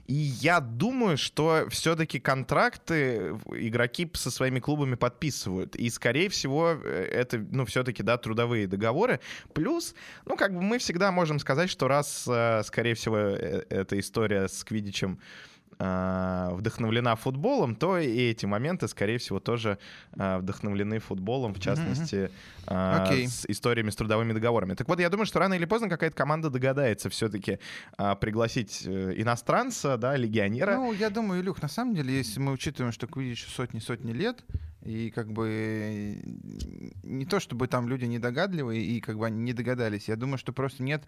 и 0.06 0.14
я 0.14 0.60
думаю, 0.60 1.18
что 1.18 1.66
все-таки 1.70 2.20
контракты 2.20 3.36
игроки 3.50 4.08
со 4.14 4.30
своими 4.30 4.60
клубами 4.60 4.94
подписывают, 4.94 5.74
и 5.74 5.90
скорее 5.90 6.28
всего 6.28 6.68
это, 6.68 7.38
ну, 7.38 7.64
все-таки, 7.64 8.02
да, 8.02 8.16
трудовые 8.16 8.66
договоры. 8.66 9.18
Плюс, 9.54 9.94
ну, 10.26 10.36
как 10.36 10.54
бы 10.54 10.62
мы 10.62 10.78
всегда 10.78 11.10
можем 11.10 11.38
сказать, 11.38 11.70
что 11.70 11.88
раз 11.88 12.11
Э, 12.28 12.62
скорее 12.64 12.94
всего, 12.94 13.16
э, 13.16 13.64
эта 13.68 13.98
история 13.98 14.48
с 14.48 14.64
Квидичем 14.64 15.18
э, 15.78 16.48
вдохновлена 16.52 17.16
футболом, 17.16 17.74
то 17.74 17.98
и 17.98 18.30
эти 18.30 18.46
моменты, 18.46 18.88
скорее 18.88 19.18
всего, 19.18 19.40
тоже 19.40 19.78
вдохновлены 20.12 20.98
футболом, 20.98 21.54
в 21.54 21.60
частности, 21.60 22.30
mm-hmm. 22.66 23.08
okay. 23.08 23.26
с 23.26 23.46
историями 23.46 23.90
с 23.90 23.96
трудовыми 23.96 24.32
договорами. 24.32 24.74
Так 24.74 24.88
вот, 24.88 25.00
я 25.00 25.08
думаю, 25.08 25.26
что 25.26 25.38
рано 25.38 25.54
или 25.54 25.64
поздно 25.64 25.88
какая-то 25.88 26.16
команда 26.16 26.50
догадается 26.50 27.08
все-таки 27.10 27.58
пригласить 28.20 28.86
иностранца, 28.86 29.96
да, 29.96 30.16
легионера. 30.16 30.76
Ну, 30.76 30.92
я 30.92 31.10
думаю, 31.10 31.42
Илюх, 31.42 31.62
на 31.62 31.68
самом 31.68 31.94
деле, 31.94 32.16
если 32.16 32.40
мы 32.40 32.52
учитываем, 32.52 32.92
что 32.92 33.06
Квидичу 33.06 33.48
сотни-сотни 33.50 34.12
лет, 34.12 34.44
и 34.84 35.10
как 35.10 35.32
бы 35.32 36.20
не 37.02 37.24
то, 37.24 37.40
чтобы 37.40 37.68
там 37.68 37.88
люди 37.88 38.04
недогадливые 38.04 38.82
и 38.82 39.00
как 39.00 39.18
бы 39.18 39.26
они 39.26 39.40
не 39.40 39.52
догадались. 39.52 40.08
Я 40.08 40.16
думаю, 40.16 40.38
что 40.38 40.52
просто 40.52 40.82
нет 40.82 41.04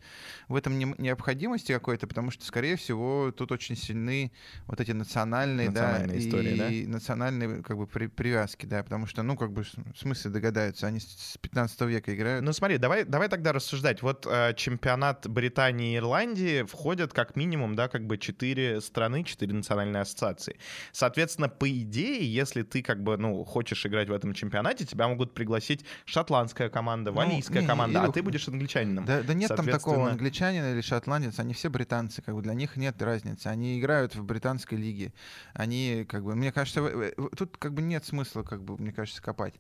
в 0.49 0.57
этом 0.57 0.79
необходимости 0.79 1.73
какой-то, 1.73 2.07
потому 2.07 2.31
что, 2.31 2.45
скорее 2.45 2.77
всего, 2.77 3.33
тут 3.33 3.53
очень 3.53 3.77
сильны 3.77 4.33
вот 4.67 4.81
эти 4.81 4.93
национальные, 4.93 5.71
национальные 5.71 6.19
да, 6.19 6.19
истории, 6.19 6.73
и 6.73 6.87
да? 6.87 6.93
национальные 6.93 7.63
как 7.63 7.77
бы 7.77 7.87
при, 7.87 8.07
привязки, 8.07 8.67
да, 8.67 8.83
потому 8.83 9.07
что, 9.07 9.23
ну, 9.23 9.37
как 9.37 9.53
бы 9.53 9.65
в 9.65 9.99
смысле 9.99 10.31
догадаются, 10.31 10.87
они 10.87 11.01
с 11.01 11.37
15 11.41 11.81
века 11.83 12.15
играют. 12.15 12.45
Ну, 12.45 12.53
смотри, 12.53 12.79
давай, 12.79 13.05
давай 13.05 13.29
тогда 13.29 13.53
рассуждать. 13.53 14.03
Вот 14.03 14.27
э, 14.27 14.55
чемпионат 14.57 15.29
Британии 15.29 15.95
и 15.95 15.97
Ирландии 15.97 16.63
входят 16.63 17.13
как 17.13 17.37
минимум, 17.37 17.75
да, 17.75 17.89
как 17.89 18.07
бы 18.07 18.19
четыре 18.19 18.81
страны, 18.81 19.25
четыре 19.25 19.55
национальные 19.55 20.03
ассоциации. 20.03 20.57
Соответственно, 20.93 21.49
по 21.49 21.69
идее, 21.69 22.33
если 22.33 22.63
ты 22.63 22.83
как 22.83 23.03
бы, 23.03 23.17
ну, 23.17 23.45
хочешь 23.45 23.64
хочешь 23.65 23.87
играть 23.87 24.09
в 24.11 24.13
этом 24.13 24.35
чемпионате, 24.35 24.85
тебя 24.85 25.09
могут 25.09 25.33
пригласить 25.33 25.85
шотландская 26.05 26.69
команда, 26.69 27.11
Ну, 27.13 27.17
валийская 27.17 27.63
не, 27.63 27.67
команда, 27.67 28.01
а 28.01 28.03
Илюх, 28.05 28.15
ты 28.15 28.23
будешь 28.23 28.47
англичанином. 28.47 29.07
Да, 29.07 29.23
да 29.23 29.33
нет 29.33 29.49
там 29.49 29.57
такого 29.59 29.71
Соответственно- 29.79 30.11
англичанина 30.11 30.73
или 30.75 30.81
шотландец, 30.83 31.39
они 31.39 31.55
все 31.55 31.71
британцы, 31.71 32.21
как 32.21 32.35
бы 32.35 32.43
для 32.43 32.53
них 32.53 32.77
нет 32.77 33.01
разницы. 33.01 33.47
Они 33.47 33.81
играют 33.81 34.15
в 34.15 34.23
британской 34.23 34.77
лиге. 34.77 35.15
Они, 35.55 36.05
как 36.09 36.25
бы, 36.25 36.35
мне 36.37 36.53
кажется, 36.53 36.83
в- 36.83 37.31
тут 37.37 37.57
как 37.57 37.73
бы 37.73 37.81
нет 37.81 38.05
смысла, 38.05 38.43
как 38.43 38.63
бы, 38.63 38.77
мне 38.77 38.93
кажется, 38.93 39.23
копать. 39.23 39.55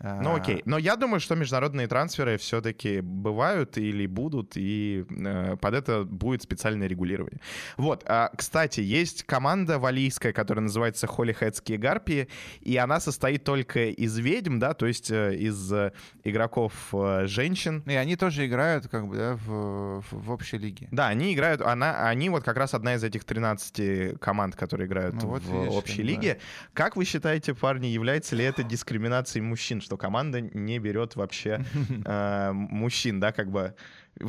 Ну 0.00 0.34
окей, 0.34 0.62
но 0.64 0.78
я 0.78 0.96
думаю, 0.96 1.20
что 1.20 1.34
международные 1.34 1.86
трансферы 1.86 2.38
все-таки 2.38 3.02
бывают 3.02 3.76
или 3.76 4.06
будут, 4.06 4.52
и 4.56 5.04
э, 5.10 5.56
под 5.60 5.74
это 5.74 6.04
будет 6.04 6.42
специальное 6.42 6.88
регулирование. 6.88 7.40
Вот, 7.76 8.04
а, 8.06 8.30
кстати, 8.34 8.80
есть 8.80 9.24
команда 9.24 9.78
валийская, 9.78 10.32
которая 10.32 10.62
называется 10.62 11.06
Холлихедские 11.06 11.76
гарпии, 11.76 12.28
и 12.62 12.76
она 12.78 13.00
состоит 13.00 13.44
только 13.50 13.86
из 13.86 14.16
ведьм, 14.16 14.60
да, 14.60 14.74
то 14.74 14.86
есть 14.86 15.10
э, 15.10 15.34
из 15.34 15.72
э, 15.72 15.90
игроков 16.22 16.72
э, 16.92 17.26
женщин. 17.26 17.82
И 17.84 17.94
они 17.94 18.14
тоже 18.14 18.46
играют, 18.46 18.86
как 18.86 19.08
бы, 19.08 19.16
да, 19.16 19.34
в, 19.34 20.04
в, 20.08 20.30
общей 20.30 20.56
лиге. 20.56 20.86
Да, 20.92 21.08
они 21.08 21.34
играют, 21.34 21.60
она, 21.60 22.08
они 22.08 22.28
вот 22.28 22.44
как 22.44 22.56
раз 22.56 22.74
одна 22.74 22.94
из 22.94 23.02
этих 23.02 23.24
13 23.24 24.20
команд, 24.20 24.54
которые 24.54 24.86
играют 24.86 25.16
Ну 25.16 25.30
вот 25.30 25.42
в 25.42 25.52
видишь, 25.52 25.72
общей 25.72 26.04
лиге. 26.04 26.38
Как 26.74 26.94
вы 26.94 27.04
считаете, 27.04 27.52
парни, 27.52 27.88
является 27.88 28.36
ли 28.36 28.44
это 28.44 28.62
дискриминацией 28.62 29.42
мужчин, 29.42 29.80
что 29.80 29.96
команда 29.96 30.40
не 30.40 30.78
берет 30.78 31.16
вообще 31.16 31.64
э, 32.04 32.52
мужчин, 32.52 33.18
да, 33.18 33.32
как 33.32 33.50
бы 33.50 33.74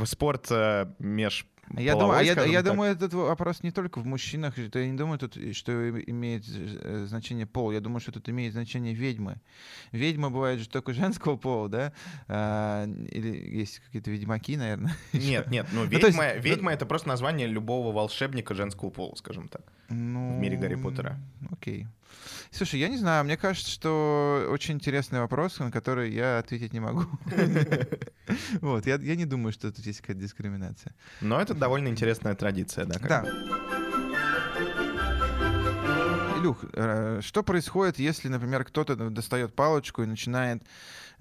спорт 0.06 0.48
э, 0.50 0.88
меж 0.98 1.46
Я, 1.78 1.96
думаю, 1.96 2.24
я, 2.26 2.34
я 2.34 2.64
так. 2.64 2.66
думаю, 2.66 2.92
этот 2.92 3.14
вопрос 3.14 3.64
не 3.64 3.72
только 3.72 4.00
в 4.00 4.06
мужчинах. 4.06 4.58
Я 4.58 4.88
не 4.88 4.98
думаю, 4.98 5.20
тут, 5.20 5.38
что 5.56 5.72
имеет 6.02 6.44
э, 6.48 7.06
значение 7.08 7.46
пол. 7.46 7.72
Я 7.72 7.80
думаю, 7.80 8.00
что 8.00 8.12
тут 8.12 8.28
имеет 8.30 8.54
значение 8.54 8.94
ведьмы. 8.94 9.38
Ведьмы 9.92 10.30
бывают 10.30 10.62
же 10.62 10.70
только 10.70 10.94
женского 10.94 11.38
пола, 11.38 11.70
да? 11.70 11.94
А, 12.28 12.86
или 12.86 13.58
есть 13.58 13.80
какие-то 13.80 14.12
ведьмаки, 14.12 14.58
наверное. 14.58 14.96
Нет, 15.14 15.50
нет, 15.50 15.68
ну 15.72 15.88
то 15.88 15.96
есть, 15.96 16.18
ведьма, 16.18 16.34
ну- 16.36 16.42
ведьма 16.42 16.74
это 16.74 16.86
просто 16.86 17.08
название 17.08 17.48
любого 17.48 17.92
волшебника 17.92 18.54
женского 18.54 18.90
пола, 18.90 19.16
скажем 19.16 19.48
так. 19.48 19.62
Ну, 19.90 20.40
мире 20.40 20.58
Гарри 20.58 20.76
Поттера. 20.76 21.20
Окей. 21.52 21.88
Слушай, 22.52 22.80
я 22.80 22.90
не 22.90 22.98
знаю, 22.98 23.24
мне 23.24 23.38
кажется, 23.38 23.72
что 23.72 24.48
очень 24.50 24.76
интересный 24.76 25.20
вопрос, 25.20 25.60
на 25.60 25.72
который 25.72 26.12
я 26.12 26.40
ответить 26.40 26.74
не 26.74 26.80
могу. 26.80 27.06
Вот, 28.62 28.86
я 28.86 28.96
я 28.96 29.16
не 29.16 29.26
думаю, 29.26 29.52
что 29.52 29.72
тут 29.74 29.86
есть 29.86 30.00
какая-то 30.00 30.22
дискриминация. 30.22 30.94
Но 31.20 31.42
это 31.42 31.54
довольно 31.62 31.90
интересная 31.90 32.36
традиция, 32.36 32.86
да. 32.86 33.00
Да. 33.08 33.26
Илюх, 36.40 36.66
э, 36.74 37.20
что 37.22 37.44
происходит, 37.44 38.00
если, 38.00 38.28
например, 38.30 38.66
кто-то 38.66 38.96
достает 38.96 39.54
палочку 39.54 40.02
и 40.02 40.08
начинает 40.08 40.64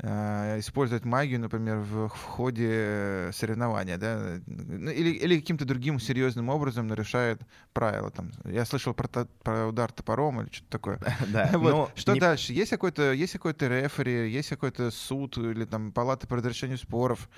использовать 0.03 1.05
магию, 1.05 1.41
например, 1.41 1.79
в, 1.79 2.09
в 2.09 2.23
ходе 2.25 2.69
э, 2.71 3.31
соревнования, 3.35 3.99
да, 3.99 4.41
Ну, 4.47 4.91
или, 4.91 5.11
или 5.11 5.39
каким-то 5.41 5.65
другим 5.65 6.01
серьезным 6.01 6.49
образом 6.49 6.87
нарушает 6.87 7.43
правила. 7.73 8.11
Там. 8.11 8.31
Я 8.45 8.65
слышал 8.65 8.95
про, 8.95 9.09
то- 9.09 9.29
про 9.43 9.67
удар 9.67 9.93
топором 9.93 10.41
или 10.41 10.49
что-то 10.51 10.71
такое. 10.71 10.99
Да, 11.33 11.51
Вот. 11.59 11.71
ну, 11.71 11.89
Что 11.95 12.15
не- 12.15 12.21
дальше? 12.21 12.53
Есть 12.53 12.71
какой-то, 12.71 13.13
есть 13.13 13.33
какой-то 13.35 13.69
рефери, 13.69 14.31
есть 14.31 14.49
какой-то 14.49 14.91
суд 14.91 15.37
или 15.39 15.65
там 15.65 15.93
палата 15.93 16.27
по 16.27 16.37
разрешению 16.37 16.79
споров, 16.79 17.29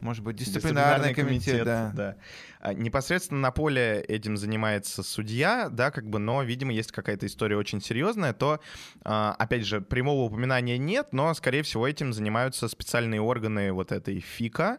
может 0.00 0.24
быть, 0.24 0.36
дисциплинарный, 0.36 1.14
комитет, 1.14 1.64
да. 1.64 2.16
А, 2.60 2.74
Непосредственно 2.74 3.40
на 3.40 3.50
поле 3.52 4.00
этим 4.08 4.36
занимается 4.36 5.02
судья, 5.02 5.68
да, 5.70 5.90
как 5.90 6.08
бы, 6.08 6.18
но, 6.18 6.42
видимо, 6.42 6.72
есть 6.72 6.92
какая-то 6.92 7.26
история 7.26 7.56
очень 7.56 7.80
серьезная, 7.80 8.32
то, 8.32 8.60
а, 9.04 9.34
опять 9.38 9.64
же, 9.64 9.80
прямого 9.80 10.24
упоминания 10.24 10.76
нет, 10.78 11.08
но, 11.12 11.32
скорее 11.34 11.62
всего, 11.62 11.86
этим 12.00 12.12
занимаются 12.12 12.68
специальные 12.68 13.20
органы 13.20 13.72
вот 13.72 13.92
этой 13.92 14.20
ФИКа. 14.20 14.78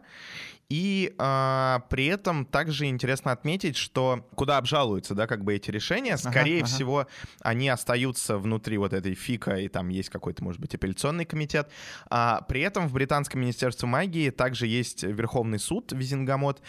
И 0.72 1.14
а, 1.18 1.84
при 1.90 2.06
этом 2.06 2.46
также 2.46 2.86
интересно 2.86 3.30
отметить, 3.30 3.76
что 3.76 4.26
куда 4.34 4.56
обжалуются, 4.56 5.14
да, 5.14 5.26
как 5.26 5.44
бы 5.44 5.54
эти 5.54 5.70
решения, 5.70 6.16
скорее 6.16 6.62
ага. 6.62 6.66
всего, 6.66 7.06
они 7.42 7.68
остаются 7.68 8.38
внутри 8.38 8.78
вот 8.78 8.94
этой 8.94 9.12
ФИКа, 9.12 9.56
и 9.56 9.68
там 9.68 9.90
есть 9.90 10.08
какой-то, 10.08 10.42
может 10.42 10.62
быть, 10.62 10.74
апелляционный 10.74 11.26
комитет. 11.26 11.68
А, 12.08 12.40
при 12.48 12.62
этом 12.62 12.88
в 12.88 12.94
британском 12.94 13.42
министерстве 13.42 13.86
магии 13.86 14.30
также 14.30 14.66
есть 14.66 15.02
Верховный 15.02 15.58
суд 15.58 15.92
Визингамот, 15.92 16.62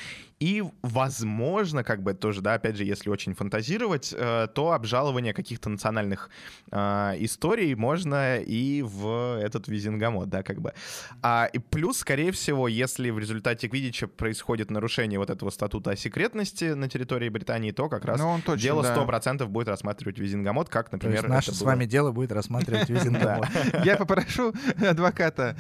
и, 0.44 0.62
возможно, 0.82 1.86
как 1.86 2.04
бы 2.04 2.14
тоже, 2.14 2.42
да, 2.42 2.56
опять 2.56 2.76
же, 2.76 2.84
если 2.84 3.10
очень 3.10 3.34
фантазировать, 3.34 4.14
э, 4.14 4.48
то 4.54 4.74
обжалование 4.74 5.34
каких-то 5.34 5.70
национальных 5.70 6.30
э, 6.70 6.78
историй 7.20 7.74
можно 7.76 8.40
и 8.40 8.82
в 8.82 9.40
этот 9.42 9.70
Визингамот, 9.70 10.28
да, 10.28 10.44
как 10.44 10.60
бы. 10.60 10.74
А, 11.22 11.50
и 11.54 11.60
плюс, 11.60 12.00
скорее 12.00 12.34
всего, 12.34 12.68
если 12.68 13.10
в 13.10 13.20
результате 13.20 13.70
Квидича 13.94 14.08
происходит 14.08 14.72
нарушение 14.72 15.20
вот 15.20 15.30
этого 15.30 15.50
статута 15.52 15.92
о 15.92 15.96
секретности 15.96 16.74
на 16.74 16.90
территории 16.90 17.30
Британии, 17.30 17.72
то 17.72 17.90
как 17.90 18.06
раз 18.06 18.20
Ну, 18.20 18.28
он 18.28 18.42
точно, 18.42 18.62
дело 18.62 18.82
да. 18.84 18.96
100% 18.96 19.46
будет 19.48 19.68
рассматривать 19.68 20.18
Визингамот, 20.18 20.70
как, 20.70 20.90
То 20.90 20.96
например, 20.96 21.18
есть 21.18 21.28
наше 21.30 21.52
с 21.54 21.62
было- 21.62 21.68
вами 21.68 21.86
дело 21.86 22.12
будет 22.12 22.32
рассматривать 22.32 22.90
Визингамот. 22.90 23.48
Я 23.86 23.96
попрошу 23.98 24.54
адвоката. 24.84 25.56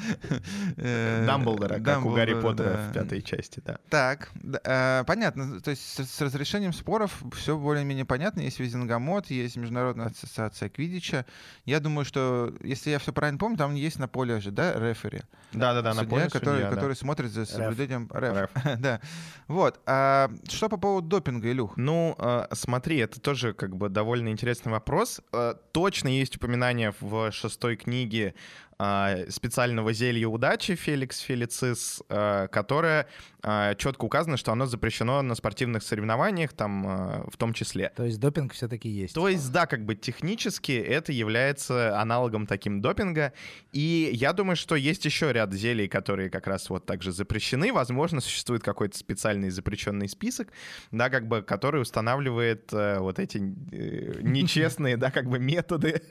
э, 0.77 1.25
Дамблдора, 1.27 1.79
как 1.79 2.05
у 2.05 2.09
Гарри 2.11 2.33
Поттера 2.33 2.73
да. 2.73 2.89
в 2.89 2.93
пятой 2.93 3.21
части, 3.21 3.61
да. 3.63 3.77
Так, 3.89 4.29
э, 4.63 5.03
понятно. 5.05 5.61
То 5.61 5.69
есть 5.71 5.81
с, 6.09 6.21
разрешением 6.21 6.73
споров 6.73 7.21
все 7.35 7.57
более-менее 7.57 8.05
понятно. 8.05 8.41
Есть 8.41 8.59
Визингамот, 8.59 9.27
есть 9.29 9.57
Международная 9.57 10.07
ассоциация 10.07 10.69
Квидича. 10.69 11.25
Я 11.65 11.79
думаю, 11.79 12.05
что, 12.05 12.51
если 12.63 12.89
я 12.89 12.99
все 12.99 13.13
правильно 13.13 13.37
помню, 13.39 13.57
там 13.57 13.75
есть 13.75 13.99
на 13.99 14.07
поле 14.07 14.39
же, 14.41 14.51
да, 14.51 14.73
рефери. 14.79 15.21
Да-да-да, 15.51 15.89
на 15.93 16.01
Судья, 16.01 16.09
поле 16.09 16.29
который, 16.29 16.55
судья, 16.55 16.69
да. 16.69 16.75
который 16.75 16.95
смотрит 16.95 17.31
за 17.31 17.45
соблюдением 17.45 18.09
реф. 18.13 18.35
Реф. 18.35 18.49
да. 18.79 19.01
Вот. 19.47 19.79
А 19.85 20.29
что 20.47 20.69
по 20.69 20.77
поводу 20.77 21.07
допинга, 21.07 21.51
Илюх? 21.51 21.77
Ну, 21.77 22.15
э, 22.17 22.47
смотри, 22.53 22.97
это 22.97 23.19
тоже 23.19 23.53
как 23.53 23.75
бы 23.75 23.89
довольно 23.89 24.29
интересный 24.29 24.71
вопрос. 24.71 25.21
Э, 25.31 25.55
точно 25.71 26.07
есть 26.07 26.37
упоминание 26.37 26.93
в 26.99 27.31
шестой 27.31 27.75
книге 27.75 28.35
специального 29.29 29.93
зелья 29.93 30.27
удачи 30.27 30.75
Феликс 30.75 31.19
Фелицис, 31.19 32.01
э, 32.09 32.47
которое 32.51 33.07
э, 33.43 33.75
четко 33.77 34.05
указано, 34.05 34.37
что 34.37 34.51
оно 34.51 34.65
запрещено 34.65 35.21
на 35.21 35.35
спортивных 35.35 35.83
соревнованиях, 35.83 36.53
там 36.53 37.23
в 37.29 37.37
том 37.37 37.53
числе. 37.53 37.91
То 37.95 38.03
есть 38.03 38.19
допинг 38.19 38.53
все-таки 38.53 38.89
есть. 38.89 39.13
То 39.13 39.27
есть, 39.27 39.51
да, 39.51 39.65
как 39.65 39.85
бы 39.85 39.95
технически 39.95 40.71
это 40.71 41.11
является 41.11 41.99
аналогом 41.99 42.47
таким 42.47 42.81
допинга. 42.81 43.33
И 43.71 44.09
я 44.13 44.33
думаю, 44.33 44.55
что 44.55 44.75
есть 44.75 45.05
еще 45.05 45.31
ряд 45.31 45.53
зелий, 45.53 45.87
которые 45.87 46.29
как 46.29 46.47
раз 46.47 46.69
вот 46.69 46.85
также 46.85 47.11
запрещены. 47.11 47.73
Возможно, 47.73 48.21
существует 48.21 48.63
какой-то 48.63 48.97
специальный 48.97 49.49
запрещенный 49.49 50.09
список, 50.09 50.49
да, 50.91 51.09
как 51.09 51.27
бы, 51.27 51.41
который 51.41 51.81
устанавливает 51.81 52.71
э, 52.73 52.99
вот 52.99 53.19
эти 53.19 53.37
э, 53.37 54.21
нечестные, 54.21 54.97
да, 54.97 55.11
как 55.11 55.27
бы 55.27 55.39
методы, 55.39 56.01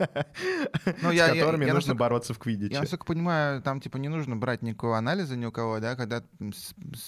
Ну, 1.03 1.13
с 1.13 1.29
которыми 1.29 1.71
нужно 1.71 1.95
бороться 1.95 2.35
в 2.35 2.39
Я, 2.63 2.69
квиддиче. 2.69 2.81
насколько 2.81 3.05
понимаю, 3.07 3.63
там 3.63 3.81
типа 3.81 3.97
не 3.99 4.09
нужно 4.09 4.37
брать 4.37 4.63
никакого 4.63 4.97
анализа 4.99 5.37
ни 5.37 5.45
у 5.45 5.53
кого, 5.53 5.81
да, 5.81 5.97
когда 5.97 6.23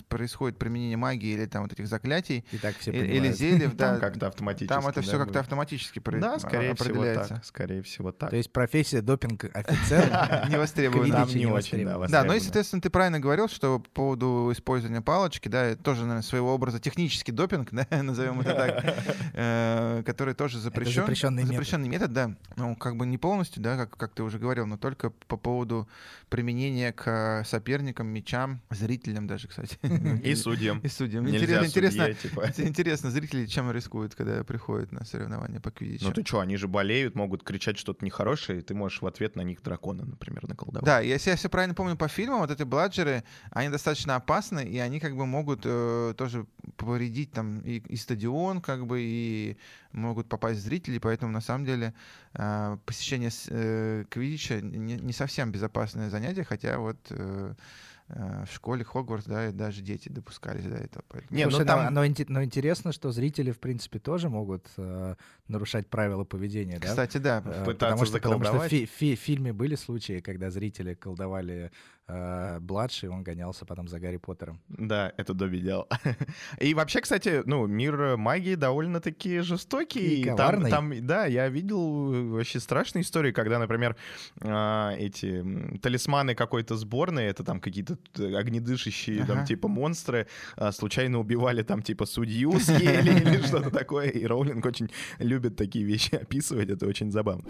происходит 0.08 0.58
применение 0.58 0.96
магии 0.96 1.30
или 1.30 1.46
там 1.46 1.62
вот 1.62 1.72
этих 1.72 1.86
заклятий 1.86 2.44
И 2.52 2.58
так 2.58 2.76
все 2.78 2.90
и- 2.92 2.96
или 2.96 3.06
понимают. 3.12 3.36
зельев, 3.36 3.70
Там 3.76 3.94
да. 3.94 4.00
как-то 4.00 4.26
автоматически. 4.28 4.68
Там 4.68 4.86
это 4.86 4.94
да, 4.96 5.02
все 5.02 5.18
как-то 5.18 5.40
автоматически 5.40 5.98
про- 5.98 6.18
Да, 6.18 6.34
а- 6.34 6.38
скорее 6.38 6.74
всего 6.74 6.90
определяется. 6.94 7.34
так. 7.34 7.44
Скорее 7.44 7.82
всего 7.82 8.12
так. 8.12 8.30
То 8.30 8.36
есть 8.36 8.52
профессия 8.52 9.00
допинг-офицер 9.00 10.04
Не 10.48 11.10
Там 11.12 11.28
не 11.28 11.46
очень, 11.46 11.84
да. 11.84 12.06
Да, 12.08 12.24
ну 12.24 12.34
и, 12.34 12.40
соответственно, 12.40 12.82
ты 12.82 12.90
правильно 12.90 13.20
говорил, 13.20 13.48
что 13.48 13.78
по 13.80 13.90
поводу 13.90 14.50
использования 14.52 15.00
палочки, 15.02 15.48
да, 15.48 15.64
это 15.64 15.82
тоже, 15.82 16.02
наверное, 16.02 16.22
своего 16.22 16.54
образа 16.54 16.78
технический 16.80 17.32
допинг, 17.32 17.68
да, 17.72 17.86
назовем 18.02 18.40
это 18.40 18.54
так, 18.54 18.94
э, 19.34 20.02
который 20.04 20.34
тоже 20.34 20.58
запрещен. 20.58 21.02
запрещенный 21.02 21.42
метод. 21.42 21.54
Запрещенный 21.56 21.88
метод, 21.88 22.12
да. 22.12 22.34
Ну, 22.56 22.76
как 22.76 22.96
бы 22.96 23.06
не 23.06 23.18
полностью, 23.18 23.62
да, 23.62 23.76
как, 23.76 23.96
как 23.96 24.12
ты 24.14 24.22
уже 24.22 24.38
говорил, 24.38 24.66
но 24.66 24.76
только 24.76 25.10
по 25.34 25.36
поводу 25.36 25.88
применения 26.28 26.92
к 26.92 27.42
соперникам, 27.44 28.06
мячам, 28.06 28.60
зрителям 28.70 29.26
даже, 29.26 29.48
кстати. 29.48 29.78
И 30.24 30.34
судьям. 30.34 30.78
И 30.80 30.88
судьям. 30.88 31.28
Интересно, 31.28 31.66
интересно, 31.66 32.14
типа. 32.14 32.52
интересно, 32.58 33.10
зрители 33.10 33.46
чем 33.46 33.70
рискуют, 33.72 34.14
когда 34.14 34.44
приходят 34.44 34.92
на 34.92 35.04
соревнования 35.04 35.60
по 35.60 35.70
квиддичу? 35.70 36.04
Ну 36.04 36.12
ты 36.12 36.24
что, 36.24 36.40
они 36.40 36.56
же 36.56 36.68
болеют, 36.68 37.14
могут 37.14 37.42
кричать 37.42 37.78
что-то 37.78 38.04
нехорошее, 38.04 38.60
и 38.60 38.62
ты 38.62 38.74
можешь 38.74 39.02
в 39.02 39.06
ответ 39.06 39.36
на 39.36 39.42
них 39.42 39.62
дракона, 39.62 40.04
например, 40.04 40.46
наколдовать. 40.46 40.84
Да, 40.84 41.00
если 41.00 41.30
я 41.30 41.36
все 41.36 41.48
правильно 41.48 41.74
помню 41.74 41.96
по 41.96 42.08
фильмам, 42.08 42.40
вот 42.40 42.50
эти 42.50 42.62
бладжеры, 42.62 43.24
они 43.50 43.70
достаточно 43.70 44.16
опасны, 44.16 44.64
и 44.64 44.78
они 44.78 45.00
как 45.00 45.16
бы 45.16 45.26
могут 45.26 45.62
э, 45.64 46.14
тоже 46.16 46.46
повредить 46.76 47.32
там 47.32 47.60
и, 47.60 47.78
и 47.78 47.96
стадион, 47.96 48.60
как 48.60 48.86
бы, 48.86 49.00
и 49.02 49.56
могут 49.92 50.28
попасть 50.28 50.60
в 50.60 50.62
зрителей, 50.62 50.98
поэтому 50.98 51.32
на 51.32 51.40
самом 51.40 51.64
деле 51.64 51.94
э, 52.34 52.76
посещение 52.84 53.30
э, 53.48 54.04
квиддича 54.08 54.60
не, 54.60 54.94
не 54.96 55.12
совсем 55.12 55.52
безопасное 55.52 56.10
занятие, 56.10 56.44
хотя 56.44 56.78
вот 56.78 56.98
э, 57.10 57.54
в 58.08 58.46
школе 58.52 58.84
Хогвартс, 58.84 59.26
да, 59.26 59.48
и 59.48 59.52
даже 59.52 59.80
дети 59.80 60.10
допускались 60.10 60.64
до 60.64 60.76
этого. 60.76 61.04
Поэтому... 61.08 61.36
Не, 61.36 61.44
Слушай, 61.44 61.60
ну, 61.60 61.66
там... 61.66 61.94
но, 61.94 62.02
но, 62.02 62.14
но 62.28 62.44
интересно, 62.44 62.92
что 62.92 63.10
зрители, 63.12 63.50
в 63.50 63.58
принципе, 63.58 63.98
тоже 63.98 64.28
могут 64.28 64.68
э, 64.76 65.14
нарушать 65.48 65.88
правила 65.88 66.24
поведения, 66.24 66.78
да? 66.78 66.88
Кстати, 66.88 67.16
да. 67.16 67.42
Э, 67.44 67.64
потому 67.64 68.04
что, 68.04 68.18
потому 68.18 68.44
что 68.44 68.60
в 68.60 68.68
фи- 68.68 68.84
фи- 68.84 69.14
фильме 69.14 69.52
были 69.52 69.74
случаи, 69.74 70.20
когда 70.20 70.50
зрители 70.50 70.92
колдовали 70.94 71.70
э, 72.06 72.58
Бладший, 72.60 73.08
он 73.08 73.22
гонялся 73.22 73.64
потом 73.64 73.88
за 73.88 73.98
Гарри 73.98 74.18
Поттером. 74.18 74.60
Да, 74.68 75.12
это 75.16 75.32
Добби 75.32 75.60
делал. 75.60 75.88
И 76.60 76.74
вообще, 76.74 77.00
кстати, 77.00 77.42
ну, 77.46 77.66
мир 77.66 78.16
магии 78.16 78.54
довольно-таки 78.54 79.40
жестокий. 79.40 80.20
И 80.20 80.24
коварный. 80.24 80.70
Там, 80.70 80.90
там, 80.90 81.06
да, 81.06 81.26
я 81.26 81.48
видел 81.48 82.32
вообще 82.32 82.60
страшные 82.60 83.02
истории, 83.02 83.32
когда, 83.32 83.58
например, 83.58 83.96
э, 84.40 84.96
эти 84.98 85.78
талисманы 85.78 86.34
какой-то 86.34 86.76
сборной, 86.76 87.24
это 87.24 87.44
там 87.44 87.60
какие-то 87.60 87.93
огнедышащие, 88.16 89.22
ага. 89.22 89.34
там, 89.34 89.44
типа, 89.44 89.68
монстры, 89.68 90.26
э, 90.56 90.72
случайно 90.72 91.18
убивали 91.18 91.62
там, 91.62 91.82
типа, 91.82 92.06
судью 92.06 92.58
съели 92.60 93.10
или 93.22 93.42
что-то 93.42 93.70
такое. 93.70 94.08
И 94.08 94.26
Роулинг 94.26 94.64
очень 94.64 94.90
любит 95.18 95.56
такие 95.56 95.84
вещи 95.84 96.14
описывать, 96.22 96.70
это 96.70 96.86
очень 96.86 97.10
забавно. 97.10 97.44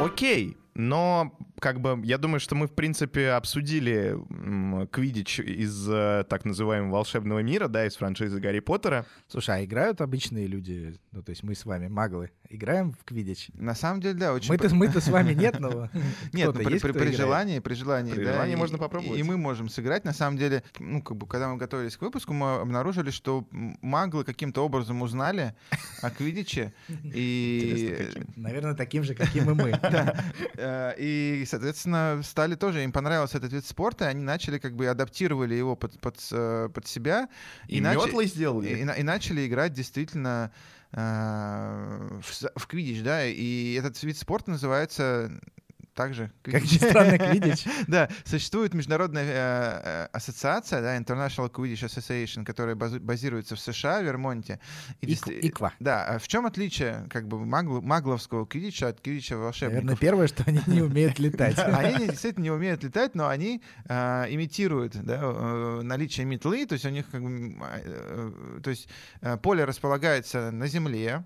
Окей, 0.00 0.56
но 0.74 1.36
как 1.60 1.80
бы 1.80 2.00
я 2.04 2.18
думаю, 2.18 2.40
что 2.40 2.54
мы 2.54 2.66
в 2.66 2.72
принципе 2.72 3.30
обсудили 3.30 4.16
Квидич 4.90 5.40
из 5.40 5.88
э, 5.88 6.24
так 6.28 6.44
называемого 6.44 6.92
волшебного 6.92 7.40
мира, 7.40 7.68
да, 7.68 7.86
из 7.86 7.96
франшизы 7.96 8.40
Гарри 8.40 8.60
Поттера. 8.60 9.06
Слушай, 9.28 9.60
а 9.60 9.64
играют 9.64 10.00
обычные 10.00 10.46
люди, 10.46 10.98
ну 11.12 11.22
то 11.22 11.30
есть 11.30 11.42
мы 11.42 11.54
с 11.54 11.64
вами 11.64 11.88
маглы, 11.88 12.30
играем 12.48 12.92
в 12.92 13.04
Квидич? 13.04 13.48
На 13.54 13.74
самом 13.74 14.00
деле, 14.00 14.14
да, 14.14 14.32
очень. 14.32 14.50
Мы-то 14.50 14.74
мы-то 14.74 15.00
с 15.00 15.08
вами 15.08 15.32
нет, 15.32 15.58
но 15.60 15.88
нет, 16.32 16.46
ну, 16.46 16.52
при, 16.52 16.78
при, 16.78 16.92
при 16.92 17.12
желании, 17.12 17.58
при 17.58 17.74
желании, 17.74 18.12
при 18.12 18.24
да, 18.24 18.32
желании 18.34 18.54
и, 18.54 18.56
можно 18.56 18.78
попробовать. 18.78 19.18
И 19.18 19.22
мы 19.22 19.36
можем 19.36 19.68
сыграть. 19.68 20.04
На 20.04 20.12
самом 20.12 20.38
деле, 20.38 20.62
ну 20.78 21.02
как 21.02 21.16
бы, 21.16 21.26
когда 21.26 21.48
мы 21.48 21.56
готовились 21.56 21.96
к 21.96 22.02
выпуску, 22.02 22.32
мы 22.32 22.56
обнаружили, 22.56 23.10
что 23.10 23.46
маглы 23.50 24.24
каким-то 24.24 24.64
образом 24.64 25.02
узнали 25.02 25.54
о 26.02 26.10
Квидиче 26.10 26.74
и, 27.04 28.08
наверное, 28.36 28.74
таким 28.74 29.02
же, 29.04 29.14
каким 29.14 29.50
и 29.50 29.54
мы. 29.54 29.76
Э, 30.58 30.94
и, 30.98 31.44
соответственно, 31.46 32.20
стали 32.24 32.54
тоже, 32.54 32.84
им 32.84 32.92
понравился 32.92 33.38
этот 33.38 33.52
вид 33.52 33.64
спорта, 33.64 34.06
они 34.08 34.22
начали 34.22 34.58
как 34.58 34.74
бы 34.74 34.86
адаптировали 34.86 35.54
его 35.54 35.76
под, 35.76 35.98
под, 36.00 36.16
э, 36.32 36.68
под 36.72 36.86
себя. 36.86 37.28
И, 37.68 37.78
и 37.78 37.80
метлы 37.80 38.26
сделали. 38.26 38.68
И, 38.68 38.74
и, 38.74 39.00
и 39.00 39.02
начали 39.02 39.46
играть 39.46 39.72
действительно 39.72 40.52
э, 40.92 42.20
в, 42.22 42.60
в 42.60 42.66
квидич, 42.66 43.02
да, 43.02 43.24
и 43.24 43.74
этот 43.74 44.02
вид 44.02 44.18
спорта 44.18 44.50
называется 44.50 45.30
также... 45.96 46.30
Как 46.42 46.62
ни 46.62 46.66
странно, 46.76 47.18
Квидич. 47.18 47.64
да, 47.88 48.08
существует 48.24 48.74
международная 48.74 49.24
э, 49.24 49.30
э, 49.32 50.08
ассоциация, 50.12 50.82
да, 50.82 50.96
International 50.96 51.50
Quidditch 51.50 51.86
Association, 51.86 52.44
которая 52.44 52.76
базируется 52.76 53.56
в 53.56 53.60
США, 53.60 54.00
в 54.00 54.04
Вермонте. 54.04 54.60
И 55.00 55.14
Иква. 55.14 55.72
Да, 55.80 56.04
а 56.04 56.18
в 56.18 56.28
чем 56.28 56.46
отличие 56.46 57.06
как 57.10 57.26
бы 57.26 57.44
магл, 57.44 57.80
магловского 57.80 58.46
квидича 58.46 58.88
от 58.88 59.00
квидича 59.00 59.36
волшебников? 59.38 59.84
Наверное, 59.84 59.96
первое, 59.96 60.26
что 60.28 60.44
они 60.46 60.60
не 60.66 60.82
умеют 60.82 61.18
летать. 61.18 61.58
Они 61.58 62.06
действительно 62.06 62.44
не 62.44 62.50
умеют 62.50 62.84
летать, 62.84 63.14
но 63.14 63.28
они 63.28 63.62
э, 63.88 64.26
имитируют 64.28 65.02
да, 65.02 65.80
наличие 65.82 66.26
метлы, 66.26 66.66
то 66.66 66.74
есть 66.74 66.84
у 66.84 66.90
них 66.90 67.06
как 67.10 67.22
бы, 67.22 68.60
то 68.62 68.70
есть 68.70 68.88
поле 69.42 69.64
располагается 69.64 70.50
на 70.50 70.66
земле, 70.66 71.24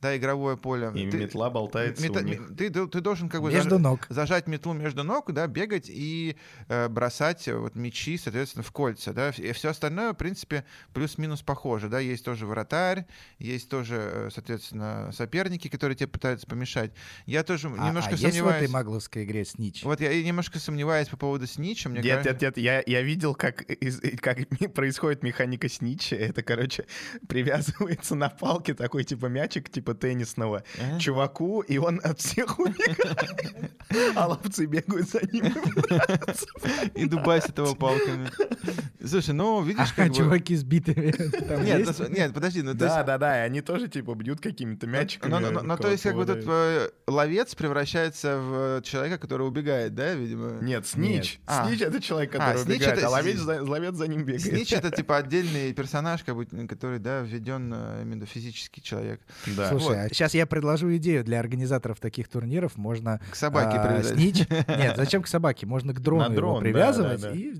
да, 0.00 0.16
игровое 0.16 0.56
поле. 0.56 0.90
И 0.94 1.10
ты, 1.10 1.16
метла 1.18 1.50
болтается 1.50 2.02
мета, 2.02 2.20
у 2.20 2.22
них. 2.22 2.54
Ты, 2.56 2.70
ты, 2.70 2.86
ты 2.86 3.00
должен 3.00 3.28
как 3.28 3.42
бы 3.42 3.50
между 3.50 3.70
заж, 3.70 3.80
ног. 3.80 4.06
зажать 4.08 4.46
метлу 4.46 4.72
между 4.72 5.04
ног, 5.04 5.32
да, 5.32 5.46
бегать 5.46 5.86
и 5.88 6.36
э, 6.68 6.88
бросать 6.88 7.48
вот 7.48 7.74
мячи, 7.74 8.18
соответственно, 8.18 8.62
в 8.62 8.72
кольца, 8.72 9.12
да. 9.12 9.30
И 9.30 9.52
все 9.52 9.70
остальное, 9.70 10.12
в 10.12 10.16
принципе, 10.16 10.64
плюс-минус 10.92 11.42
похоже, 11.42 11.88
да. 11.88 11.98
Есть 11.98 12.24
тоже 12.24 12.46
вратарь, 12.46 13.06
есть 13.38 13.68
тоже, 13.68 13.96
э, 13.96 14.28
соответственно, 14.32 15.10
соперники, 15.12 15.68
которые 15.68 15.96
тебе 15.96 16.08
пытаются 16.08 16.46
помешать. 16.46 16.92
Я 17.24 17.42
тоже 17.42 17.68
а, 17.68 17.88
немножко 17.88 18.14
а 18.14 18.16
сомневаюсь. 18.16 18.34
есть 18.34 18.44
в 18.44 18.48
этой 18.48 18.68
магловской 18.68 19.24
игре 19.24 19.44
снич? 19.44 19.82
Вот 19.82 20.00
я 20.00 20.22
немножко 20.22 20.58
сомневаюсь 20.58 21.08
по 21.08 21.16
поводу 21.16 21.46
снича. 21.46 21.88
Мне 21.88 22.00
нет, 22.00 22.22
кажется... 22.22 22.44
нет, 22.46 22.56
нет, 22.56 22.58
я, 22.58 22.82
я 22.86 23.02
видел, 23.02 23.34
как, 23.34 23.62
из, 23.62 24.00
как 24.20 24.38
происходит 24.74 25.22
механика 25.22 25.68
снича. 25.68 26.16
Это, 26.16 26.42
короче, 26.42 26.86
привязывается 27.28 28.14
на 28.14 28.28
палке 28.28 28.74
такой, 28.74 29.04
типа, 29.04 29.26
мячик, 29.26 29.70
типа 29.70 29.85
теннисного 29.94 30.62
а? 30.78 30.98
чуваку, 30.98 31.60
и 31.60 31.78
он 31.78 32.00
от 32.02 32.20
всех 32.20 32.58
убегает. 32.58 33.72
А 34.14 34.26
ловцы 34.26 34.66
бегают 34.66 35.08
за 35.08 35.20
ним 35.32 35.54
и 36.94 37.06
дубасят 37.06 37.58
его 37.58 37.74
палками. 37.74 38.30
Слушай, 39.04 39.34
ну, 39.34 39.62
видишь, 39.62 39.92
как 39.92 40.12
чуваки 40.14 40.56
сбитыми 40.56 41.14
Нет, 41.64 42.08
нет, 42.10 42.34
подожди. 42.34 42.62
ну 42.62 42.74
Да, 42.74 43.02
да, 43.02 43.18
да, 43.18 43.42
и 43.42 43.46
они 43.46 43.60
тоже, 43.60 43.88
типа, 43.88 44.14
бьют 44.14 44.40
какими-то 44.40 44.86
мячиками. 44.86 45.32
Ну, 45.62 45.76
то 45.76 45.90
есть, 45.90 46.02
как 46.02 46.16
бы 46.16 46.26
тут 46.26 46.44
э, 46.46 46.90
ловец 47.06 47.54
превращается 47.54 48.38
в 48.38 48.82
человека, 48.82 49.18
который 49.18 49.46
убегает, 49.46 49.94
да, 49.94 50.14
видимо? 50.14 50.62
Нет, 50.62 50.86
снич. 50.86 51.40
Снич— 51.48 51.80
это 51.82 52.00
человек, 52.00 52.34
а, 52.34 52.38
который 52.38 52.62
убегает, 52.62 53.02
а 53.02 53.10
ловец 53.10 53.94
за 53.94 54.08
ним 54.08 54.24
бегает. 54.24 54.42
Снич— 54.42 54.72
это, 54.74 54.90
типа, 54.90 55.16
отдельный 55.18 55.72
персонаж, 55.72 56.24
который, 56.24 56.98
да, 56.98 57.20
введен 57.20 57.72
э, 57.74 58.02
именно 58.02 58.26
физический 58.26 58.82
человек. 58.82 59.20
Да. 59.46 59.70
Слушай, 59.78 60.06
а 60.06 60.08
сейчас 60.08 60.34
я 60.34 60.46
предложу 60.46 60.94
идею 60.96 61.24
для 61.24 61.40
организаторов 61.40 62.00
таких 62.00 62.28
турниров. 62.28 62.76
Можно 62.76 63.20
к 63.30 63.36
собаке 63.36 63.78
а, 63.78 64.02
снич. 64.02 64.48
Нет, 64.68 64.96
зачем 64.96 65.22
к 65.22 65.28
собаке? 65.28 65.66
Можно 65.66 65.92
к 65.92 66.00
дрону 66.00 66.34
дрон, 66.34 66.54
его 66.54 66.60
привязывать 66.60 67.20
да, 67.20 67.28
да, 67.28 67.34
да. 67.34 67.38
и 67.38 67.54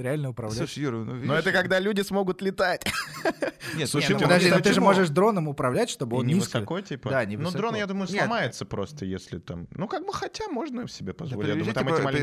реально 0.00 0.30
управлять. 0.30 0.58
Слушай, 0.58 0.80
Юра, 0.80 0.96
ну 0.98 1.14
видишь... 1.14 1.28
Но 1.28 1.34
это 1.36 1.52
когда 1.52 1.78
люди 1.78 2.02
смогут 2.02 2.42
летать. 2.42 2.84
Нет, 3.76 3.88
слушай, 3.88 4.12
ну, 4.12 4.20
подожди, 4.20 4.50
ну 4.50 4.60
ты 4.60 4.72
же 4.72 4.80
можешь 4.80 5.08
дроном 5.08 5.48
управлять, 5.48 5.90
чтобы 5.90 6.18
он 6.18 6.26
не 6.26 6.34
низко... 6.34 6.58
высоко, 6.58 6.80
типа? 6.80 7.10
Да, 7.10 7.24
не 7.24 7.36
Ну, 7.36 7.50
дрон, 7.50 7.74
я 7.74 7.86
думаю, 7.86 8.08
сломается 8.08 8.64
просто, 8.64 9.04
если 9.04 9.38
там... 9.38 9.66
Ну, 9.70 9.88
как 9.88 10.06
бы, 10.06 10.12
хотя 10.12 10.48
можно 10.48 10.88
себе 10.88 11.12
позволить. 11.12 11.56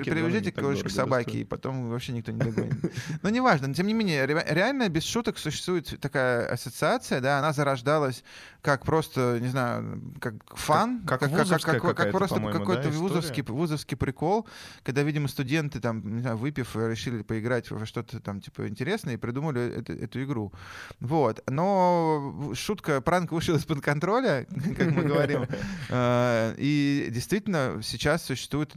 Привяжите 0.05 0.51
к 0.51 0.89
собаке, 0.89 1.39
и 1.39 1.43
потом 1.43 1.89
вообще 1.89 2.13
никто 2.13 2.31
не 2.31 2.39
догонит. 2.39 2.73
Но 3.21 3.29
неважно, 3.29 3.67
но 3.67 3.73
тем 3.73 3.87
не 3.87 3.93
менее, 3.93 4.25
реально, 4.25 4.89
без 4.89 5.03
шуток, 5.03 5.37
существует 5.37 5.99
такая 5.99 6.47
ассоциация, 6.47 7.21
да, 7.21 7.39
она 7.39 7.53
зарождалась 7.53 8.23
как 8.61 8.85
просто, 8.85 9.39
не 9.39 9.47
знаю, 9.47 10.13
как 10.19 10.33
фан, 10.55 11.01
как, 11.05 11.21
как, 11.21 11.31
как, 11.31 11.47
как, 11.47 11.81
как, 11.81 11.97
как 11.97 12.11
просто 12.11 12.39
какой-то 12.39 12.89
да, 12.89 12.97
вузовский, 12.97 13.43
вузовский 13.43 13.95
прикол, 13.95 14.47
когда, 14.83 15.03
видимо, 15.03 15.27
студенты 15.29 15.79
там, 15.79 16.15
не 16.15 16.21
знаю, 16.21 16.37
выпив, 16.37 16.75
решили 16.75 17.21
поиграть 17.21 17.71
во 17.71 17.85
что-то 17.85 18.19
там 18.19 18.41
типа 18.41 18.67
интересное 18.67 19.13
и 19.13 19.17
придумали 19.17 19.61
эту, 19.79 19.93
эту 19.93 20.23
игру. 20.23 20.51
Вот. 20.99 21.41
Но 21.49 22.51
шутка, 22.53 22.99
пранк 23.01 23.31
вышел 23.31 23.55
из-под 23.55 23.81
контроля, 23.81 24.45
как 24.77 24.91
мы 24.91 25.03
говорим. 25.03 25.45
Э, 25.89 26.53
и 26.57 27.07
действительно 27.11 27.79
сейчас 27.81 28.25
существует 28.25 28.73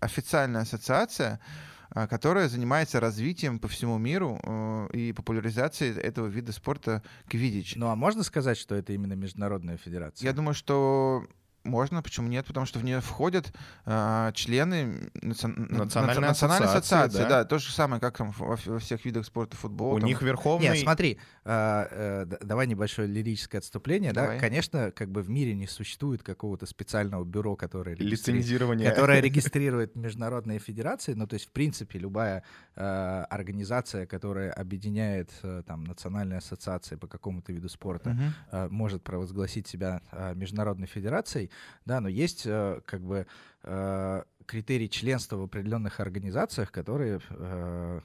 официальная 0.00 0.62
ассоциация, 0.62 1.34
а, 1.34 1.69
которая 1.92 2.48
занимается 2.48 3.00
развитием 3.00 3.58
по 3.58 3.68
всему 3.68 3.98
миру 3.98 4.40
э, 4.42 4.88
и 4.92 5.12
популяризацией 5.12 5.98
этого 5.98 6.26
вида 6.26 6.52
спорта 6.52 7.02
квидич. 7.28 7.76
Ну 7.76 7.88
а 7.88 7.96
можно 7.96 8.22
сказать, 8.22 8.58
что 8.58 8.74
это 8.74 8.92
именно 8.92 9.14
международная 9.14 9.76
федерация? 9.76 10.26
Я 10.26 10.32
думаю, 10.32 10.54
что 10.54 11.26
можно, 11.64 12.02
почему 12.02 12.28
нет? 12.28 12.46
Потому 12.46 12.66
что 12.66 12.78
в 12.78 12.84
нее 12.84 13.00
входят 13.00 13.52
э, 13.84 14.30
члены 14.34 15.10
наци... 15.20 15.46
национальной, 15.46 16.28
национальной 16.28 16.68
ассоциации. 16.68 17.18
Да? 17.18 17.28
да, 17.28 17.44
то 17.44 17.58
же 17.58 17.70
самое, 17.70 18.00
как 18.00 18.16
там 18.16 18.30
во, 18.32 18.56
во 18.64 18.78
всех 18.78 19.04
видах 19.04 19.26
спорта, 19.26 19.56
футбол. 19.56 19.94
У 19.94 20.00
там... 20.00 20.08
них 20.08 20.22
верховный... 20.22 20.68
Нет, 20.68 20.78
смотри, 20.78 21.18
э, 21.44 21.86
э, 21.90 22.26
давай 22.40 22.66
небольшое 22.66 23.06
лирическое 23.08 23.58
отступление. 23.60 24.12
Давай. 24.12 24.36
Да? 24.36 24.40
Конечно, 24.40 24.90
как 24.90 25.10
бы 25.10 25.22
в 25.22 25.28
мире 25.28 25.54
не 25.54 25.66
существует 25.66 26.22
какого-то 26.22 26.64
специального 26.66 27.24
бюро, 27.24 27.56
которое, 27.56 27.94
Лицензирование. 27.96 28.88
которое 28.90 29.20
регистрирует 29.20 29.96
международные 29.96 30.58
федерации. 30.58 31.12
Ну, 31.12 31.26
то 31.26 31.34
есть, 31.34 31.46
в 31.46 31.52
принципе, 31.52 31.98
любая 31.98 32.42
э, 32.76 33.24
организация, 33.28 34.06
которая 34.06 34.50
объединяет 34.52 35.30
э, 35.42 35.62
там 35.66 35.84
национальные 35.84 36.38
ассоциации 36.38 36.96
по 36.96 37.06
какому-то 37.06 37.52
виду 37.52 37.68
спорта, 37.68 38.10
uh-huh. 38.10 38.66
э, 38.66 38.68
может 38.70 39.02
провозгласить 39.02 39.66
себя 39.66 40.00
э, 40.10 40.34
международной 40.34 40.86
федерацией 40.86 41.49
да, 41.84 42.00
но 42.00 42.08
есть 42.08 42.46
э, 42.46 42.80
как 42.86 43.00
бы 43.02 43.26
э, 43.62 44.22
критерий 44.50 44.90
членства 44.90 45.36
в 45.36 45.42
определенных 45.44 46.00
организациях, 46.00 46.72
которые 46.72 47.20
э, 47.30 48.00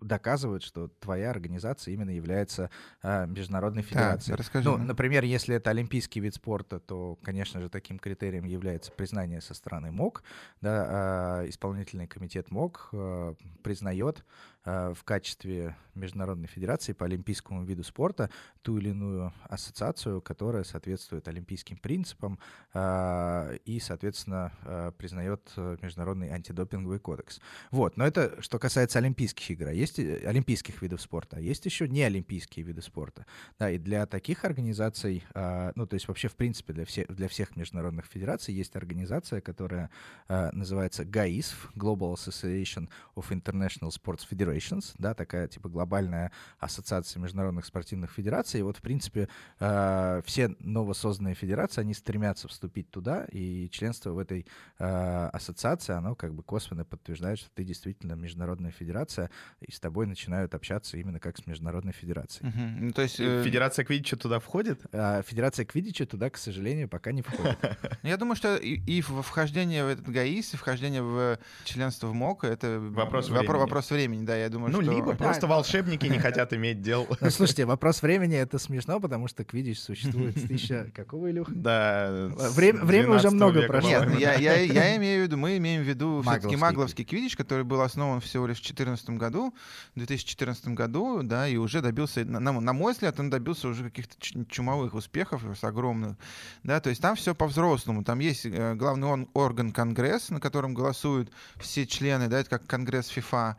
доказывают, 0.00 0.62
что 0.62 0.86
твоя 0.86 1.30
организация 1.30 1.92
именно 1.92 2.10
является 2.10 2.70
э, 3.02 3.26
международной 3.26 3.82
федерацией. 3.82 4.36
Так, 4.36 4.38
расскажи. 4.38 4.68
Ну, 4.68 4.78
например, 4.78 5.24
если 5.24 5.56
это 5.56 5.70
олимпийский 5.70 6.20
вид 6.20 6.36
спорта, 6.36 6.78
то, 6.78 7.18
конечно 7.24 7.60
же, 7.60 7.68
таким 7.68 7.98
критерием 7.98 8.44
является 8.44 8.92
признание 8.92 9.40
со 9.40 9.52
стороны 9.52 9.90
МОК. 9.90 10.22
Да, 10.60 11.42
э, 11.42 11.48
исполнительный 11.48 12.06
комитет 12.06 12.52
МОК 12.52 12.90
э, 12.92 13.34
признает 13.64 14.24
в 14.64 14.98
качестве 15.04 15.76
международной 15.94 16.46
федерации 16.46 16.92
по 16.92 17.06
олимпийскому 17.06 17.64
виду 17.64 17.82
спорта 17.82 18.30
ту 18.62 18.78
или 18.78 18.90
иную 18.90 19.32
ассоциацию, 19.48 20.20
которая 20.20 20.64
соответствует 20.64 21.26
олимпийским 21.28 21.76
принципам 21.78 22.38
и, 22.74 23.80
соответственно, 23.82 24.52
признает 24.98 25.50
международный 25.56 26.30
антидопинговый 26.30 26.98
кодекс. 26.98 27.40
Вот, 27.70 27.96
но 27.96 28.06
это 28.06 28.40
что 28.42 28.58
касается 28.58 28.98
олимпийских 28.98 29.50
игр, 29.50 29.68
а 29.68 29.72
есть 29.72 29.98
олимпийских 29.98 30.82
видов 30.82 31.00
спорта, 31.00 31.38
а 31.38 31.40
есть 31.40 31.64
еще 31.64 31.88
не 31.88 32.02
олимпийские 32.02 32.64
виды 32.64 32.82
спорта. 32.82 33.26
Да, 33.58 33.70
и 33.70 33.78
для 33.78 34.06
таких 34.06 34.44
организаций, 34.44 35.24
ну, 35.34 35.86
то 35.86 35.94
есть 35.94 36.06
вообще, 36.06 36.28
в 36.28 36.36
принципе, 36.36 36.72
для, 36.72 36.84
все, 36.84 37.06
для 37.06 37.28
всех 37.28 37.56
международных 37.56 38.06
федераций 38.06 38.54
есть 38.54 38.76
организация, 38.76 39.40
которая 39.40 39.90
называется 40.28 41.04
ГАИСФ, 41.04 41.72
Global 41.74 42.14
Association 42.14 42.88
of 43.16 43.30
International 43.30 43.90
Sports 43.90 44.26
Federations, 44.50 44.94
да, 44.98 45.14
такая 45.14 45.48
типа 45.48 45.68
глобальная 45.68 46.32
ассоциация 46.58 47.20
международных 47.20 47.64
спортивных 47.64 48.10
федераций. 48.10 48.60
И 48.60 48.62
вот, 48.62 48.76
в 48.76 48.82
принципе, 48.82 49.28
э, 49.58 50.22
все 50.24 50.54
новосозданные 50.60 51.34
федерации, 51.34 51.80
они 51.80 51.94
стремятся 51.94 52.48
вступить 52.48 52.90
туда, 52.90 53.26
и 53.30 53.68
членство 53.70 54.10
в 54.10 54.18
этой 54.18 54.46
э, 54.78 55.30
ассоциации, 55.32 55.94
оно 55.94 56.14
как 56.14 56.34
бы 56.34 56.42
косвенно 56.42 56.84
подтверждает, 56.84 57.38
что 57.38 57.50
ты 57.54 57.64
действительно 57.64 58.14
международная 58.14 58.70
федерация, 58.70 59.30
и 59.60 59.72
с 59.72 59.80
тобой 59.80 60.06
начинают 60.06 60.54
общаться 60.54 60.96
именно 60.96 61.20
как 61.20 61.38
с 61.38 61.46
международной 61.46 61.92
федерацией. 61.92 62.48
Угу. 62.48 62.84
Ну, 62.86 62.92
то 62.92 63.02
есть, 63.02 63.20
э... 63.20 63.42
Федерация 63.44 63.84
Квидича 63.84 64.16
туда 64.16 64.38
входит? 64.38 64.82
Э, 64.92 65.22
Федерация 65.26 65.64
Квидича 65.64 66.06
туда, 66.06 66.30
к 66.30 66.36
сожалению, 66.36 66.88
пока 66.88 67.12
не 67.12 67.22
входит. 67.22 67.58
Я 68.02 68.16
думаю, 68.16 68.36
что 68.36 68.56
и 68.56 69.00
вхождение 69.00 69.84
в 69.84 69.88
этот 69.88 70.08
ГАИС, 70.08 70.54
и 70.54 70.56
вхождение 70.56 71.02
в 71.02 71.38
членство 71.64 72.08
в 72.08 72.14
МОК, 72.14 72.44
это 72.44 72.80
вопрос 72.80 73.28
времени. 73.28 73.60
Вопрос 73.60 73.90
времени, 73.90 74.24
да, 74.24 74.36
я 74.40 74.48
думаю, 74.48 74.72
ну, 74.72 74.82
что... 74.82 74.92
либо 74.92 75.14
просто 75.14 75.46
волшебники 75.46 76.06
не 76.06 76.18
хотят 76.18 76.52
иметь 76.52 76.82
дел. 76.82 77.06
Ну, 77.20 77.30
слушайте, 77.30 77.66
вопрос 77.66 78.02
времени— 78.02 78.36
это 78.36 78.58
смешно, 78.58 78.98
потому 78.98 79.28
что 79.28 79.44
Квидич 79.44 79.78
существует 79.78 80.36
с 80.38 80.42
тысяча... 80.42 80.90
Какого, 80.94 81.30
Илюха? 81.30 81.52
Да, 81.54 82.30
Время, 82.54 82.84
время 82.84 83.16
уже 83.16 83.30
много 83.30 83.62
прошло. 83.62 83.90
Нет, 84.04 84.18
я, 84.18 84.34
я, 84.34 84.56
я 84.56 84.96
имею 84.98 85.22
в 85.22 85.24
виду, 85.24 85.36
мы 85.36 85.56
имеем 85.58 85.82
в 85.82 85.86
виду 85.86 86.22
все-таки 86.22 86.56
магловский 86.56 87.04
Квидич, 87.04 87.36
который 87.36 87.64
был 87.64 87.80
основан 87.82 88.20
всего 88.20 88.46
лишь 88.46 88.58
в 88.58 88.62
2014 88.62 89.10
году, 89.10 89.54
в 89.94 89.98
2014 89.98 90.68
году, 90.68 91.22
да, 91.22 91.46
и 91.48 91.56
уже 91.56 91.82
добился, 91.82 92.24
на, 92.24 92.40
на 92.40 92.72
мой 92.72 92.92
взгляд, 92.92 93.18
он 93.20 93.30
добился 93.30 93.68
уже 93.68 93.84
каких-то 93.84 94.16
чумовых 94.48 94.94
успехов 94.94 95.42
с 95.54 95.64
огромных, 95.64 96.16
да, 96.62 96.80
то 96.80 96.90
есть 96.90 97.00
там 97.02 97.16
все 97.16 97.34
по-взрослому, 97.34 98.04
там 98.04 98.18
есть 98.18 98.46
э, 98.46 98.74
главный 98.74 99.26
орган 99.34 99.72
Конгресс, 99.72 100.30
на 100.30 100.40
котором 100.40 100.74
голосуют 100.74 101.30
все 101.56 101.86
члены, 101.86 102.28
да, 102.28 102.40
это 102.40 102.50
как 102.50 102.66
Конгресс 102.66 103.08
ФИФА, 103.08 103.56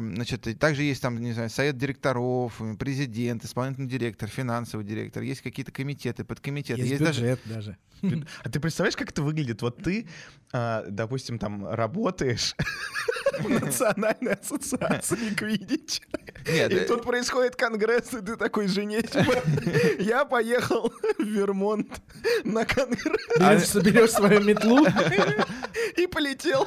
значит, 0.00 0.46
также 0.58 0.82
есть 0.82 1.02
там, 1.02 1.18
не 1.20 1.32
знаю, 1.32 1.50
совет 1.50 1.76
директоров, 1.76 2.60
президент, 2.78 3.44
исполнительный 3.44 3.88
директор, 3.88 4.28
финансовый 4.28 4.84
директор, 4.84 5.22
есть 5.22 5.40
какие-то 5.40 5.72
комитеты, 5.72 6.24
подкомитеты. 6.24 6.80
Есть, 6.80 6.92
есть 6.92 7.02
бюджет 7.02 7.40
даже. 7.44 7.76
даже. 8.02 8.26
А 8.42 8.48
ты 8.48 8.60
представляешь, 8.60 8.96
как 8.96 9.10
это 9.10 9.22
выглядит? 9.22 9.62
Вот 9.62 9.82
ты, 9.82 10.06
а, 10.52 10.84
допустим, 10.88 11.38
там 11.38 11.68
работаешь 11.68 12.54
в 13.40 13.48
Национальной 13.48 14.34
ассоциации 14.34 15.34
Квидич. 15.34 16.00
И 16.46 16.50
э... 16.50 16.84
тут 16.86 17.02
происходит 17.02 17.56
конгресс, 17.56 18.12
и 18.14 18.20
ты 18.20 18.36
такой 18.36 18.66
жене, 18.66 19.02
я 19.98 20.24
поехал 20.24 20.92
в 21.18 21.22
Вермонт 21.22 22.00
на 22.44 22.64
конгресс. 22.64 23.38
Берешь, 23.38 23.66
соберешь 23.66 24.10
свою 24.10 24.40
метлу 24.40 24.86
и 25.96 26.06
полетел. 26.06 26.66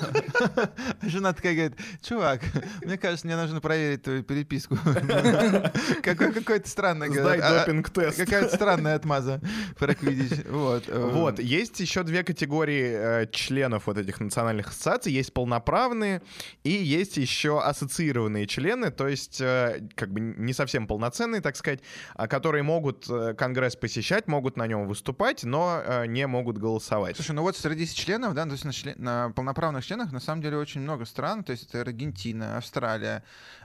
Жена 1.02 1.34
такая 1.34 1.54
говорит, 1.56 1.78
чувак, 2.02 2.42
мне 2.82 2.98
кажется, 3.04 3.28
мне 3.28 3.36
нужно 3.36 3.60
проверить 3.60 4.04
твою 4.04 4.24
переписку. 4.24 4.78
Какой-то 6.04 6.70
странный... 6.70 7.10
Сдай 7.10 7.40
а, 7.40 7.60
допинг-тест. 7.60 8.18
Какая-то 8.18 8.56
странная 8.56 8.96
отмаза 8.96 9.42
про 9.78 9.94
Квидич. 9.94 10.46
Вот. 10.50 10.86
Э. 10.88 11.10
Вот. 11.12 11.40
Есть 11.40 11.82
еще 11.82 12.04
две 12.04 12.24
категории 12.24 13.24
э, 13.24 13.28
членов 13.30 13.88
вот 13.88 13.98
этих 13.98 14.22
национальных 14.22 14.70
ассоциаций. 14.70 15.12
Есть 15.12 15.34
полноправные 15.34 16.22
и 16.64 16.72
есть 16.72 17.18
еще 17.18 17.62
ассоциированные 17.62 18.48
члены, 18.48 18.90
то 18.90 19.10
есть 19.10 19.42
э, 19.42 19.86
как 19.96 20.14
бы 20.14 20.22
не 20.22 20.54
совсем 20.54 20.88
полноценные, 20.88 21.42
так 21.42 21.58
сказать, 21.58 21.82
а 22.16 22.30
которые 22.30 22.64
могут 22.64 23.06
Конгресс 23.38 23.76
посещать, 23.76 24.28
могут 24.28 24.56
на 24.56 24.66
нем 24.66 24.88
выступать, 24.88 25.44
но 25.44 26.06
не 26.06 26.26
могут 26.26 26.58
голосовать. 26.58 27.18
Слушай, 27.18 27.34
ну 27.34 27.42
вот 27.42 27.58
среди 27.58 27.86
членов, 27.86 28.34
да, 28.34 28.46
то 28.46 28.54
есть 28.54 28.64
на, 28.64 28.72
член, 28.72 28.96
на 28.98 29.32
полноправных 29.32 29.86
членах 29.86 30.14
на 30.14 30.22
самом 30.22 30.42
деле 30.42 30.56
очень 30.56 30.80
много 30.80 31.04
стран, 31.04 31.44
то 31.44 31.52
есть 31.52 31.68
это 31.68 31.82
Аргентина, 31.82 32.58
Австралия, 32.58 32.93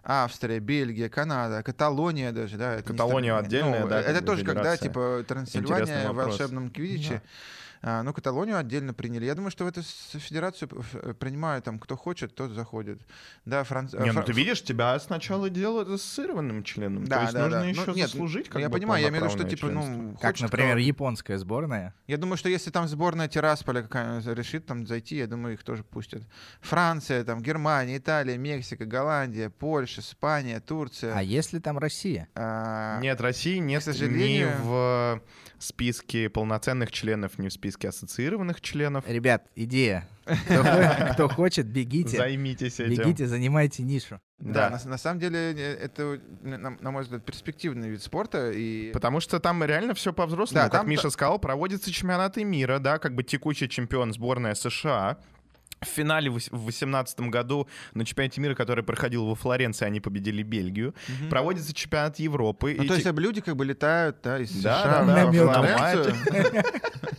Австрия, 0.03 0.61
Бельгия, 0.61 1.09
Канада, 1.09 1.63
Каталония 1.63 2.33
даже, 2.33 2.57
да. 2.57 2.83
Каталония 2.83 3.37
отдельная, 3.37 3.83
ну, 3.83 3.89
да. 3.89 4.01
Это 4.01 4.25
тоже 4.25 4.45
когда, 4.45 4.77
типа, 4.77 5.25
Трансильвания 5.27 6.11
в 6.11 6.15
волшебном 6.15 6.71
Квидиче. 6.71 7.15
Да. 7.15 7.23
А, 7.83 8.03
ну, 8.03 8.13
Каталонию 8.13 8.59
отдельно 8.59 8.93
приняли. 8.93 9.25
Я 9.25 9.35
думаю, 9.35 9.51
что 9.51 9.65
в 9.65 9.69
эту 9.69 9.83
федерацию 9.83 10.71
э, 10.95 11.15
принимают 11.15 11.65
там, 11.65 11.79
кто 11.79 11.97
хочет, 11.97 12.35
тот 12.35 12.51
заходит. 12.51 13.01
Да, 13.45 13.63
Франц... 13.65 13.93
Не, 13.95 14.13
ну 14.13 14.23
ты 14.23 14.33
видишь, 14.33 14.63
тебя 14.63 14.99
сначала 14.99 15.49
делают 15.49 15.89
ассоциированным 15.89 16.65
членом. 16.65 17.05
Да, 17.05 17.17
То 17.17 17.23
есть 17.23 17.35
да, 17.35 17.43
нужно 17.45 17.61
да. 17.61 17.67
еще 17.67 17.85
ну, 17.87 17.95
нет, 17.95 18.11
заслужить 18.11 18.49
как 18.49 18.61
Я 18.61 18.69
бы 18.69 18.79
понимаю, 18.79 19.03
я 19.03 19.11
имею 19.11 19.25
в 19.25 19.29
виду, 19.29 19.39
что, 19.39 19.49
типа, 19.49 19.69
ну... 19.69 20.17
Как, 20.21 20.41
например, 20.41 20.73
кто... 20.73 20.79
японская 20.79 21.39
сборная. 21.39 21.95
Я 22.07 22.17
думаю, 22.17 22.37
что 22.37 22.49
если 22.49 22.71
там 22.71 22.89
сборная 22.89 23.29
Тирасполя 23.29 23.83
какая 23.83 24.21
решит 24.35 24.67
там 24.67 24.87
зайти, 24.87 25.17
я 25.17 25.27
думаю, 25.27 25.55
их 25.55 25.63
тоже 25.63 25.85
пустят. 25.85 26.23
Франция, 26.61 27.25
там, 27.25 27.43
Германия, 27.43 27.99
Италия, 27.99 28.37
Мексика, 28.37 28.87
Голландия, 28.87 29.51
Польша, 29.51 30.01
Испания, 30.01 30.61
Турция. 30.61 31.15
А 31.15 31.23
если 31.23 31.59
там 31.61 31.79
Россия? 31.79 32.29
А... 32.35 32.99
Нет, 33.01 33.21
России 33.21 33.59
нет, 33.59 33.83
к 33.83 33.85
сожалению... 33.85 34.49
ни 34.49 34.63
в 34.63 35.23
списке 35.59 36.29
полноценных 36.29 36.91
членов, 36.93 37.39
ни 37.39 37.49
в 37.49 37.53
списке 37.53 37.68
ассоциированных 37.89 38.61
членов. 38.61 39.05
Ребят, 39.09 39.47
идея. 39.55 40.09
Кто, 41.15 41.29
хочет, 41.29 41.67
бегите. 41.67 42.17
Займитесь 42.17 42.81
этим. 42.81 42.91
Бегите, 42.91 43.27
занимайте 43.27 43.83
нишу. 43.83 44.21
Да, 44.39 44.69
да 44.69 44.79
на, 44.85 44.91
на 44.91 44.99
самом 44.99 45.21
деле 45.21 45.39
э, 45.53 45.75
это, 45.83 46.21
на, 46.43 46.71
на 46.71 46.91
мой 46.91 47.03
взгляд, 47.03 47.25
перспективный 47.25 47.89
вид 47.89 48.03
спорта. 48.03 48.51
И... 48.53 48.93
Потому 48.93 49.21
что 49.21 49.41
там 49.41 49.65
реально 49.65 49.95
все 49.95 50.13
по-взрослому. 50.13 50.65
Да, 50.65 50.71
как 50.71 50.83
там... 50.83 50.91
Миша 50.91 51.11
сказал, 51.11 51.39
проводятся 51.39 51.91
чемпионаты 51.91 52.45
мира, 52.45 52.79
да, 52.79 52.99
как 52.99 53.15
бы 53.15 53.23
текущий 53.23 53.69
чемпион 53.69 54.13
сборная 54.13 54.55
США 54.55 55.19
в 55.81 55.87
финале 55.87 56.31
в 56.31 56.39
2018 56.39 57.21
году 57.21 57.69
на 57.95 58.05
чемпионате 58.05 58.41
мира, 58.41 58.55
который 58.55 58.85
проходил 58.85 59.27
во 59.27 59.35
Флоренции, 59.35 59.85
они 59.85 60.01
победили 60.01 60.43
Бельгию. 60.43 60.95
Угу. 61.09 61.29
Проводится 61.31 61.73
чемпионат 61.73 62.19
Европы. 62.19 62.75
Ну, 62.79 62.85
то 62.87 62.95
есть 62.95 63.07
люди 63.07 63.41
как 63.41 63.57
бы 63.57 63.65
летают 63.65 64.19
да, 64.23 64.39
из 64.39 64.51
да, 64.63 64.81
США 64.81 65.05
да, 65.05 65.31
да, 65.31 65.45
во 65.47 65.53
Флоренцию. 65.63 66.65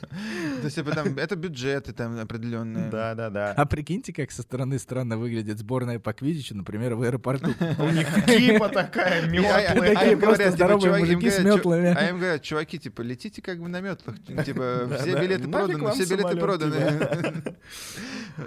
То 0.62 0.66
есть 0.66 0.78
это 0.78 1.36
бюджеты 1.36 1.93
там 1.93 2.20
определенные. 2.20 2.89
Да, 2.89 3.16
да, 3.16 3.30
да. 3.30 3.53
А 3.53 3.66
прикиньте, 3.66 4.12
как 4.14 4.32
со 4.32 4.41
стороны 4.41 4.80
странно 4.80 5.18
выглядит 5.18 5.60
сборная 5.60 5.99
по 5.99 6.14
Квидичу, 6.14 6.55
например, 6.55 6.95
в 6.95 7.03
аэропорту. 7.03 7.53
У 7.80 7.89
них 7.89 8.07
кипа 8.26 8.70
такая, 8.74 9.28
метлы. 9.28 9.93
Такие 9.93 10.18
просто 10.18 10.43
типа, 10.45 10.55
здоровые 10.55 10.99
мужики 10.99 11.30
с 11.30 11.39
метлами. 11.39 11.95
А 11.95 12.10
им 12.10 12.18
говорят, 12.18 12.41
чуваки, 12.41 12.80
типа, 12.80 13.01
летите 13.01 13.41
как 13.41 13.60
бы 13.60 13.70
на 13.70 13.82
метлах. 13.82 14.18
Типа, 14.45 14.89
все 14.99 15.20
билеты 15.20 15.47
проданы, 15.47 15.91
все 15.91 16.05
билеты 16.05 16.38
проданы. 16.38 17.55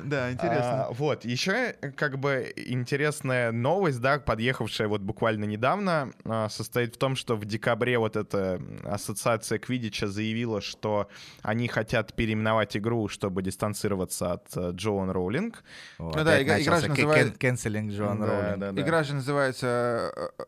Да, 0.04 0.32
интересно. 0.32 0.86
А, 0.86 0.92
вот, 0.92 1.24
еще 1.24 1.74
э, 1.80 1.90
как 1.90 2.18
бы 2.18 2.52
интересная 2.56 3.52
новость, 3.52 4.00
да, 4.00 4.18
подъехавшая 4.18 4.88
вот 4.88 5.00
буквально 5.00 5.44
недавно, 5.44 6.12
а, 6.24 6.48
состоит 6.48 6.96
в 6.96 6.98
том, 6.98 7.16
что 7.16 7.36
в 7.36 7.44
декабре 7.44 7.98
вот 7.98 8.16
эта 8.16 8.60
ассоциация 8.84 9.58
Квидича 9.58 10.08
заявила, 10.08 10.60
что 10.60 11.08
они 11.42 11.68
хотят 11.68 12.14
переименовать 12.14 12.76
игру, 12.76 13.08
чтобы 13.08 13.42
дистанцироваться 13.42 14.32
от 14.32 14.48
uh, 14.56 14.72
Джоан 14.72 15.10
Роулинг. 15.10 15.62
Ну 15.98 16.12
да, 16.12 16.42
игра 16.42 16.58
же 16.58 16.88
называется... 16.88 17.38
Кэнселинг 17.38 17.92
Джоан 17.92 18.22
Роулинг. 18.22 18.78
Игра 18.78 19.02
же 19.02 19.14
называется 19.14 20.12
э, 20.16 20.22
Э, 20.42 20.44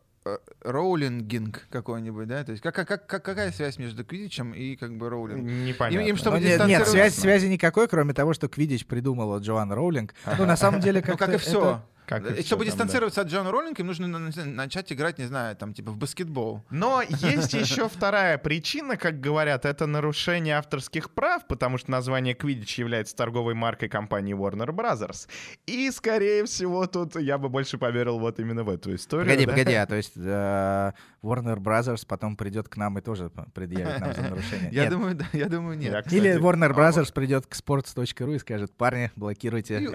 роулингинг 0.63 1.67
какой-нибудь, 1.71 2.27
да? 2.27 2.45
То 2.45 2.53
есть 2.53 2.63
как, 2.63 2.75
как, 2.75 3.07
как, 3.07 3.23
какая 3.23 3.53
связь 3.53 3.79
между 3.79 4.05
Квидичем 4.05 4.53
и 4.53 4.77
как 4.77 4.97
бы 4.97 5.09
роулингом? 5.11 5.65
Непонятно. 5.65 6.03
Им, 6.03 6.09
им, 6.11 6.17
чтобы 6.17 6.39
ну, 6.39 6.47
нет, 6.47 6.67
нет 6.67 6.89
связь, 6.89 7.15
связи 7.15 7.47
никакой, 7.47 7.89
кроме 7.89 8.15
того, 8.15 8.33
что 8.33 8.49
Квидич 8.49 8.87
придумала 8.87 9.39
Джоан 9.39 9.73
Роулинг. 9.73 10.15
Ну, 10.39 10.47
на 10.47 10.57
самом 10.57 10.81
деле, 10.81 11.01
как 11.01 11.13
Ну, 11.13 11.17
как 11.17 11.35
и 11.35 11.39
все. 11.39 11.83
Как 12.07 12.39
и 12.39 12.43
Чтобы 12.43 12.65
там, 12.65 12.73
дистанцироваться 12.73 13.23
да. 13.23 13.27
от 13.27 13.33
Джона 13.33 13.51
Роллинга, 13.51 13.81
им 13.81 13.87
нужно 13.87 14.07
начать 14.09 14.93
играть, 14.93 15.19
не 15.19 15.25
знаю, 15.25 15.57
там, 15.57 15.73
типа 15.73 15.91
в 15.91 15.97
баскетбол. 15.97 16.63
Но 16.71 17.03
есть 17.09 17.55
еще 17.55 17.89
вторая 17.89 18.39
причина, 18.39 18.97
как 18.97 19.21
говорят, 19.21 19.65
это 19.65 19.87
нарушение 19.87 20.57
авторских 20.57 21.11
прав, 21.11 21.47
потому 21.47 21.79
что 21.79 21.91
название 21.91 22.35
Quidditch 22.35 22.79
является 22.79 23.17
торговой 23.17 23.55
маркой 23.55 23.89
компании 23.89 24.35
Warner 24.35 24.71
Brothers. 24.71 25.29
И, 25.67 25.91
скорее 25.91 26.45
всего, 26.45 26.87
тут 26.87 27.17
я 27.17 27.39
бы 27.39 27.49
больше 27.49 27.79
поверил 27.79 28.19
вот 28.19 28.39
именно 28.39 28.65
в 28.65 28.69
эту 28.69 28.95
историю. 28.95 29.27
Погоди, 29.27 29.47
да? 29.47 29.53
погоди, 29.53 29.75
а 29.75 29.87
то 29.87 29.95
есть 29.95 30.13
э, 30.17 30.93
Warner 31.23 31.57
Brothers 31.57 32.05
потом 32.07 32.37
придет 32.37 32.69
к 32.69 32.77
нам 32.77 32.99
и 32.99 33.01
тоже 33.01 33.31
предъявит 33.55 34.01
нам 34.01 34.13
за 34.13 34.23
нарушение? 34.31 34.71
Я 34.73 34.91
думаю, 34.91 35.15
да, 35.15 35.27
я 35.33 35.47
думаю, 35.47 35.79
нет. 35.79 36.13
Или 36.13 36.39
Warner 36.39 36.75
Brothers 36.75 37.13
придет 37.13 37.47
к 37.47 37.55
sports.ru 37.55 38.35
и 38.35 38.39
скажет, 38.39 38.77
парни, 38.77 39.11
блокируйте 39.17 39.81
Юр, 39.81 39.95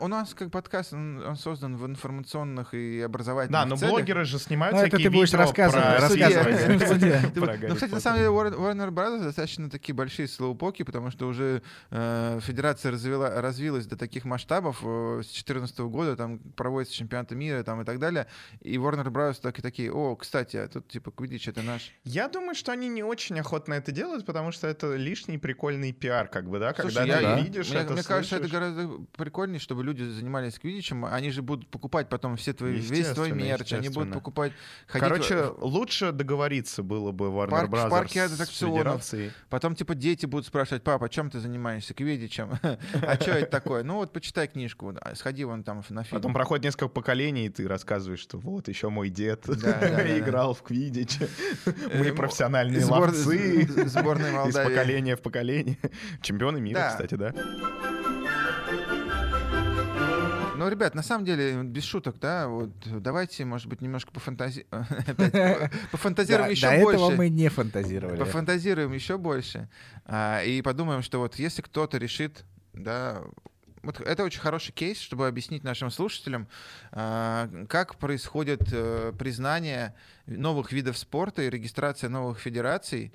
у 0.00 0.08
нас 0.08 0.34
как 0.34 0.50
подкаст, 0.50 0.92
он 0.92 1.21
создан 1.36 1.76
в 1.76 1.86
информационных 1.86 2.74
и 2.74 3.00
образовательных 3.00 3.60
Да, 3.60 3.66
но 3.66 3.76
целях. 3.76 3.92
блогеры 3.92 4.24
же 4.24 4.38
снимают 4.38 4.74
Ну, 4.74 4.80
это 4.80 4.88
всякие 4.96 5.10
ты 5.10 5.16
будешь 5.16 5.32
рассказывать, 5.32 5.84
про 5.84 6.00
рассказывать. 6.00 7.36
ну, 7.68 7.74
кстати, 7.74 7.92
на 7.92 8.00
самом 8.00 8.18
деле, 8.18 8.30
Warner 8.30 8.90
Brothers 8.90 9.22
достаточно 9.24 9.70
такие 9.70 9.94
большие 9.94 10.28
слоупоки, 10.28 10.82
потому 10.82 11.10
что 11.10 11.26
уже 11.26 11.62
э, 11.90 12.38
федерация 12.42 12.92
развила, 12.92 13.40
развилась 13.40 13.86
до 13.86 13.96
таких 13.96 14.24
масштабов. 14.24 14.80
э, 14.82 15.20
с 15.22 15.26
2014 15.26 15.78
года 15.80 16.16
там 16.16 16.38
проводятся 16.38 16.94
чемпионаты 16.94 17.34
мира 17.34 17.62
там, 17.62 17.80
и 17.80 17.84
так 17.84 17.98
далее. 17.98 18.26
И 18.60 18.76
Warner 18.76 19.06
Brothers 19.06 19.40
так 19.40 19.58
и 19.58 19.62
такие, 19.62 19.92
о, 19.92 20.16
кстати, 20.16 20.56
а 20.56 20.68
тут 20.68 20.88
типа 20.88 21.10
Quidditch 21.10 21.48
это 21.50 21.62
наш. 21.62 21.92
Я 22.04 22.28
думаю, 22.28 22.54
что 22.54 22.72
они 22.72 22.88
не 22.88 23.02
очень 23.02 23.38
охотно 23.40 23.74
это 23.74 23.92
делают, 23.92 24.26
потому 24.26 24.52
что 24.52 24.66
это 24.66 24.94
лишний 24.96 25.38
прикольный 25.38 25.92
пиар, 25.92 26.28
как 26.28 26.48
бы, 26.48 26.58
да, 26.58 26.72
когда 26.72 27.02
ты 27.02 27.08
я- 27.08 27.40
видишь 27.40 27.70
мне, 27.70 27.80
это, 27.80 27.92
мне 27.92 28.02
кажется, 28.02 28.36
это 28.36 28.48
гораздо 28.48 28.88
прикольнее, 29.16 29.58
чтобы 29.60 29.84
люди 29.84 30.02
занимались 30.02 30.58
квидичем. 30.58 31.04
Они 31.12 31.30
же 31.30 31.42
будут 31.42 31.68
покупать 31.68 32.08
потом 32.08 32.36
все 32.36 32.52
твои, 32.52 32.74
весь 32.74 33.08
твой 33.08 33.32
мерч, 33.32 33.72
они 33.72 33.88
будут 33.88 34.12
покупать, 34.12 34.52
ходить 34.86 35.08
Короче, 35.08 35.36
в- 35.44 35.64
лучше 35.64 36.12
договориться 36.12 36.82
было 36.82 37.12
бы 37.12 37.26
Warner 37.26 37.50
Парк- 37.50 37.70
в 37.70 37.74
Brothers 37.74 37.90
парке 37.90 38.28
с 38.28 38.32
аттракционов. 38.32 39.04
Потом, 39.48 39.74
типа, 39.74 39.94
дети 39.94 40.26
будут 40.26 40.46
спрашивать, 40.46 40.82
папа, 40.82 41.08
чем 41.08 41.30
ты 41.30 41.40
занимаешься? 41.40 41.94
Квидичем. 41.94 42.52
А 43.02 43.16
что 43.20 43.32
это 43.32 43.46
такое? 43.50 43.82
Ну 43.82 43.94
вот, 43.96 44.12
почитай 44.12 44.48
книжку, 44.48 44.94
а, 45.00 45.14
сходи 45.14 45.44
вон 45.44 45.62
там 45.62 45.82
на 45.88 46.04
фильм. 46.04 46.16
Потом 46.20 46.32
проходит 46.32 46.64
несколько 46.64 46.88
поколений, 46.88 47.46
и 47.46 47.48
ты 47.48 47.66
рассказываешь, 47.68 48.20
что 48.20 48.38
вот 48.38 48.68
еще 48.68 48.88
мой 48.88 49.08
дед 49.10 49.48
играл 49.48 50.54
в 50.54 50.62
квидич. 50.62 51.18
Мы 51.94 52.06
Э, 52.06 52.12
профессиональные 52.12 52.80
сбор- 52.80 53.08
ловцы. 53.08 53.66
сборная 53.88 54.30
Из 54.30 54.34
Молдавии. 54.34 54.68
поколения 54.68 55.16
в 55.16 55.20
поколение. 55.22 55.78
Чемпионы 56.22 56.60
мира, 56.60 56.88
кстати, 56.90 57.14
да? 57.14 57.32
Ну, 60.62 60.68
ребят, 60.68 60.94
на 60.94 61.02
самом 61.02 61.24
деле, 61.24 61.60
без 61.64 61.82
шуток, 61.82 62.20
да, 62.20 62.46
вот 62.46 62.70
давайте, 62.84 63.44
может 63.44 63.66
быть, 63.66 63.80
немножко 63.80 64.12
пофантази... 64.12 64.64
пофантазируем 65.90 66.50
еще 66.52 66.68
До 66.68 66.72
этого 66.74 66.92
больше. 66.92 67.16
мы 67.16 67.28
не 67.30 67.48
фантазировали. 67.48 68.16
Пофантазируем 68.16 68.92
еще 68.92 69.18
больше. 69.18 69.68
а, 70.06 70.40
и 70.44 70.62
подумаем, 70.62 71.02
что 71.02 71.18
вот 71.18 71.34
если 71.34 71.62
кто-то 71.62 71.98
решит, 71.98 72.44
да, 72.74 73.24
вот 73.82 74.00
это 74.02 74.22
очень 74.22 74.40
хороший 74.40 74.70
кейс, 74.70 75.00
чтобы 75.00 75.26
объяснить 75.26 75.64
нашим 75.64 75.90
слушателям, 75.90 76.46
а, 76.92 77.50
как 77.68 77.96
происходит 77.96 78.62
э, 78.70 79.12
признание 79.18 79.96
новых 80.26 80.70
видов 80.70 80.96
спорта 80.96 81.42
и 81.42 81.50
регистрация 81.50 82.08
новых 82.08 82.38
федераций 82.38 83.12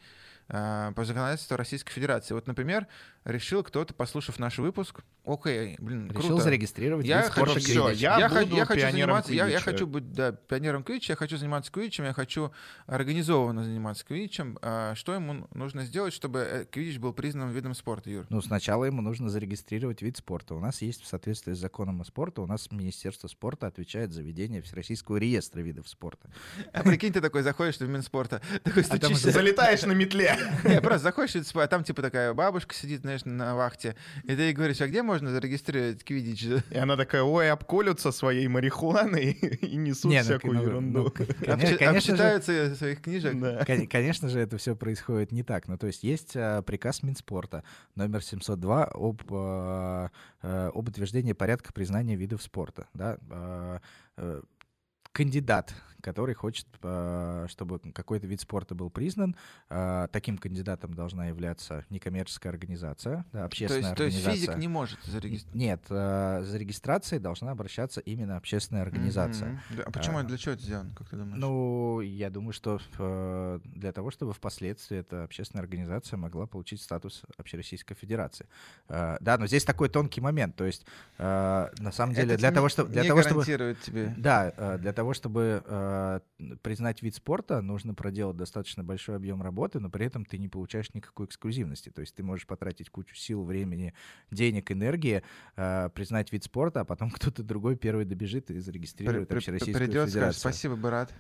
а, 0.50 0.94
по 0.94 1.04
законодательству 1.04 1.58
Российской 1.58 1.92
Федерации. 1.92 2.34
Вот, 2.34 2.48
например, 2.48 2.88
решил 3.28 3.62
кто-то, 3.64 3.94
послушав 3.94 4.40
наш 4.40 4.58
выпуск, 4.58 5.02
окей, 5.26 5.76
блин, 5.80 6.08
Решил 6.10 6.30
круто. 6.30 6.44
зарегистрировать 6.44 7.06
Я 7.06 7.24
хочу, 7.24 7.54
Квиддич. 7.56 8.00
я 8.00 8.18
я, 8.20 8.30
буду 8.30 8.56
я 8.56 8.66
хочу 8.66 8.82
заниматься, 8.82 9.34
я, 9.34 9.48
я 9.48 9.60
хочу 9.60 9.86
быть 9.86 10.12
да, 10.14 10.32
пионером 10.32 10.84
квиддича, 10.84 11.14
я 11.14 11.18
хочу 11.18 11.38
заниматься 11.38 11.72
квиддичем, 11.72 12.06
я 12.06 12.14
хочу 12.14 12.52
организованно 12.86 13.64
заниматься 13.64 14.06
квиддичем. 14.06 14.58
А 14.62 14.96
что 14.96 15.14
ему 15.14 15.48
нужно 15.54 15.84
сделать, 15.84 16.14
чтобы 16.14 16.40
э, 16.40 16.66
квиддич 16.66 17.00
был 17.00 17.14
признан 17.14 17.52
видом 17.52 17.74
спорта, 17.74 18.10
Юр? 18.10 18.26
Ну, 18.30 18.42
сначала 18.42 18.86
ему 18.86 19.02
нужно 19.02 19.30
зарегистрировать 19.30 20.02
вид 20.02 20.18
спорта. 20.18 20.56
У 20.56 20.60
нас 20.60 20.82
есть 20.82 21.04
в 21.04 21.08
соответствии 21.08 21.54
с 21.54 21.58
законом 21.58 22.02
о 22.02 22.06
спорте, 22.06 22.42
у 22.42 22.48
нас 22.48 22.72
Министерство 22.72 23.28
спорта 23.28 23.68
отвечает 23.68 24.14
за 24.14 24.22
ведение 24.22 24.62
Всероссийского 24.62 25.18
реестра 25.18 25.60
видов 25.60 25.90
спорта. 25.90 26.30
А 26.72 26.82
прикинь, 26.84 27.12
ты 27.12 27.20
такой 27.20 27.42
заходишь 27.42 27.78
в 27.78 27.88
Минспорта, 27.88 28.42
такой 28.64 28.84
там 28.84 29.00
стучишься. 29.00 29.32
Залетаешь 29.32 29.84
на 29.84 29.92
метле. 29.92 30.38
Не, 30.64 30.80
просто 30.80 31.04
заходишь, 31.04 31.36
и 31.36 31.42
а 31.60 31.68
там 31.68 31.84
типа 31.84 32.02
такая 32.02 32.34
бабушка 32.34 32.74
сидит, 32.74 33.02
знаешь, 33.02 33.17
на 33.26 33.56
вахте, 33.56 33.96
и 34.24 34.36
ты 34.36 34.42
ей 34.42 34.54
говоришь, 34.54 34.82
а 34.82 34.88
где 34.88 35.04
можно 35.04 35.32
зарегистрировать 35.32 36.04
квиддич? 36.04 36.64
И 36.70 36.78
она 36.78 36.96
такая, 36.98 37.24
ой, 37.24 37.50
обколются 37.52 38.12
своей 38.12 38.48
марихуаной 38.48 39.32
и 39.62 39.76
несут 39.76 40.12
Не, 40.12 40.20
ну, 40.20 40.24
всякую 40.24 40.54
ну, 40.56 40.62
ерунду. 40.62 41.00
ну, 41.04 41.08
Обчи- 41.08 41.46
Конечно 41.46 41.78
конечно 41.78 42.16
же, 42.18 42.24
Обчитаются 42.24 42.76
своих 42.76 43.02
книжек? 43.02 43.40
Да. 43.40 43.66
Кон- 43.66 43.88
Конечно 43.88 44.30
же, 44.30 44.40
это 44.40 44.58
все 44.58 44.76
происходит 44.76 45.32
не 45.32 45.44
так. 45.44 45.68
Ну, 45.68 45.78
то 45.78 45.88
есть 45.88 46.04
есть 46.04 46.36
э, 46.36 46.62
приказ 46.66 47.04
Минспорта 47.04 47.64
номер 47.96 48.24
702 48.24 48.86
об, 48.94 49.22
об 50.42 50.88
утверждении 50.90 51.34
порядка 51.34 51.74
признания 51.74 52.16
видов 52.16 52.42
спорта. 52.42 52.88
Да? 52.94 53.18
Э, 54.18 54.42
Кандидат, 55.12 55.74
который 56.02 56.36
хочет, 56.36 56.68
э, 56.84 57.46
чтобы 57.50 57.80
какой-то 57.80 58.28
вид 58.28 58.42
спорта 58.42 58.76
был 58.76 58.90
признан, 58.90 59.36
э, 59.70 60.08
таким 60.12 60.38
кандидатом 60.38 60.94
должна 60.94 61.28
являться 61.28 61.86
некоммерческая 61.90 62.52
организация, 62.54 63.26
да, 63.34 63.40
То 63.40 63.46
общественная 63.46 63.82
есть, 63.90 63.98
то 63.98 64.04
есть 64.04 64.18
организация. 64.18 64.48
физик 64.48 64.58
не 64.62 64.68
может 64.68 65.04
зарегистрировать? 65.04 65.56
Нет, 65.56 65.82
э, 65.90 66.44
за 66.44 66.58
регистрацией 66.58 67.20
должна 67.20 67.52
обращаться 67.52 68.00
именно 68.02 68.38
общественная 68.38 68.84
организация. 68.84 69.62
Да, 69.76 69.84
А 69.86 69.92
почему, 69.92 70.20
А. 70.20 70.24
для 70.24 70.38
чего 70.38 70.54
это 70.54 70.64
сделано, 70.64 70.94
как 70.96 71.10
ты 71.10 71.16
думаешь? 71.16 71.38
Ну, 71.40 72.02
я 72.02 72.30
думаю, 72.30 72.54
что 72.54 72.80
для 73.64 73.92
того, 73.92 74.12
чтобы 74.12 74.34
впоследствии 74.34 74.98
эта 74.98 75.24
общественная 75.24 75.64
организация 75.64 76.18
могла 76.18 76.46
получить 76.48 76.82
статус 76.82 77.24
Общероссийской 77.38 77.96
Федерации. 77.96 78.48
Да, 78.88 79.38
но 79.40 79.48
здесь 79.48 79.64
такой 79.64 79.90
тонкий 79.90 80.22
момент. 80.22 80.56
То 80.56 80.66
есть, 80.66 80.86
на 81.18 81.92
самом 81.92 82.14
деле, 82.14 82.34
Это 82.34 82.38
для 82.40 82.52
того, 82.52 82.70
чтобы... 82.70 82.92
Для 82.92 83.04
не 83.04 83.08
того, 83.08 83.22
чтобы 83.22 83.46
тебе. 83.46 84.14
да, 84.18 84.78
для 84.78 84.94
того, 84.94 85.14
чтобы 85.14 85.64
признать 86.62 87.02
вид 87.02 87.16
спорта, 87.16 87.62
нужно 87.62 87.94
проделать 87.94 88.38
достаточно 88.38 88.84
большой 88.84 89.16
объем 89.16 89.42
работы, 89.42 89.80
но 89.80 89.90
при 89.90 90.06
этом 90.06 90.26
ты 90.26 90.38
не 90.38 90.48
получаешь 90.48 90.94
никакой 90.94 91.26
эксклюзивности. 91.26 91.90
То 91.90 92.02
есть 92.02 92.16
ты 92.16 92.24
можешь 92.24 92.48
потратить 92.48 92.90
кучу 92.90 93.16
сил, 93.16 93.44
времени, 93.44 93.94
денег, 94.32 94.72
энергии, 94.72 95.24
э, 95.56 95.90
признать 95.94 96.32
вид 96.32 96.44
спорта, 96.44 96.82
а 96.82 96.86
потом 96.86 97.10
кто-то 97.12 97.44
другой 97.44 97.76
первый 97.76 98.06
добежит 98.06 98.52
и 98.52 98.60
зарегистрирует 98.60 99.28
При- 99.28 99.38
Общероссийскую 99.38 99.76
придет, 99.76 99.94
скажет, 99.94 100.14
Федерацию. 100.14 100.40
спасибо, 100.40 100.76
брат. 100.76 101.14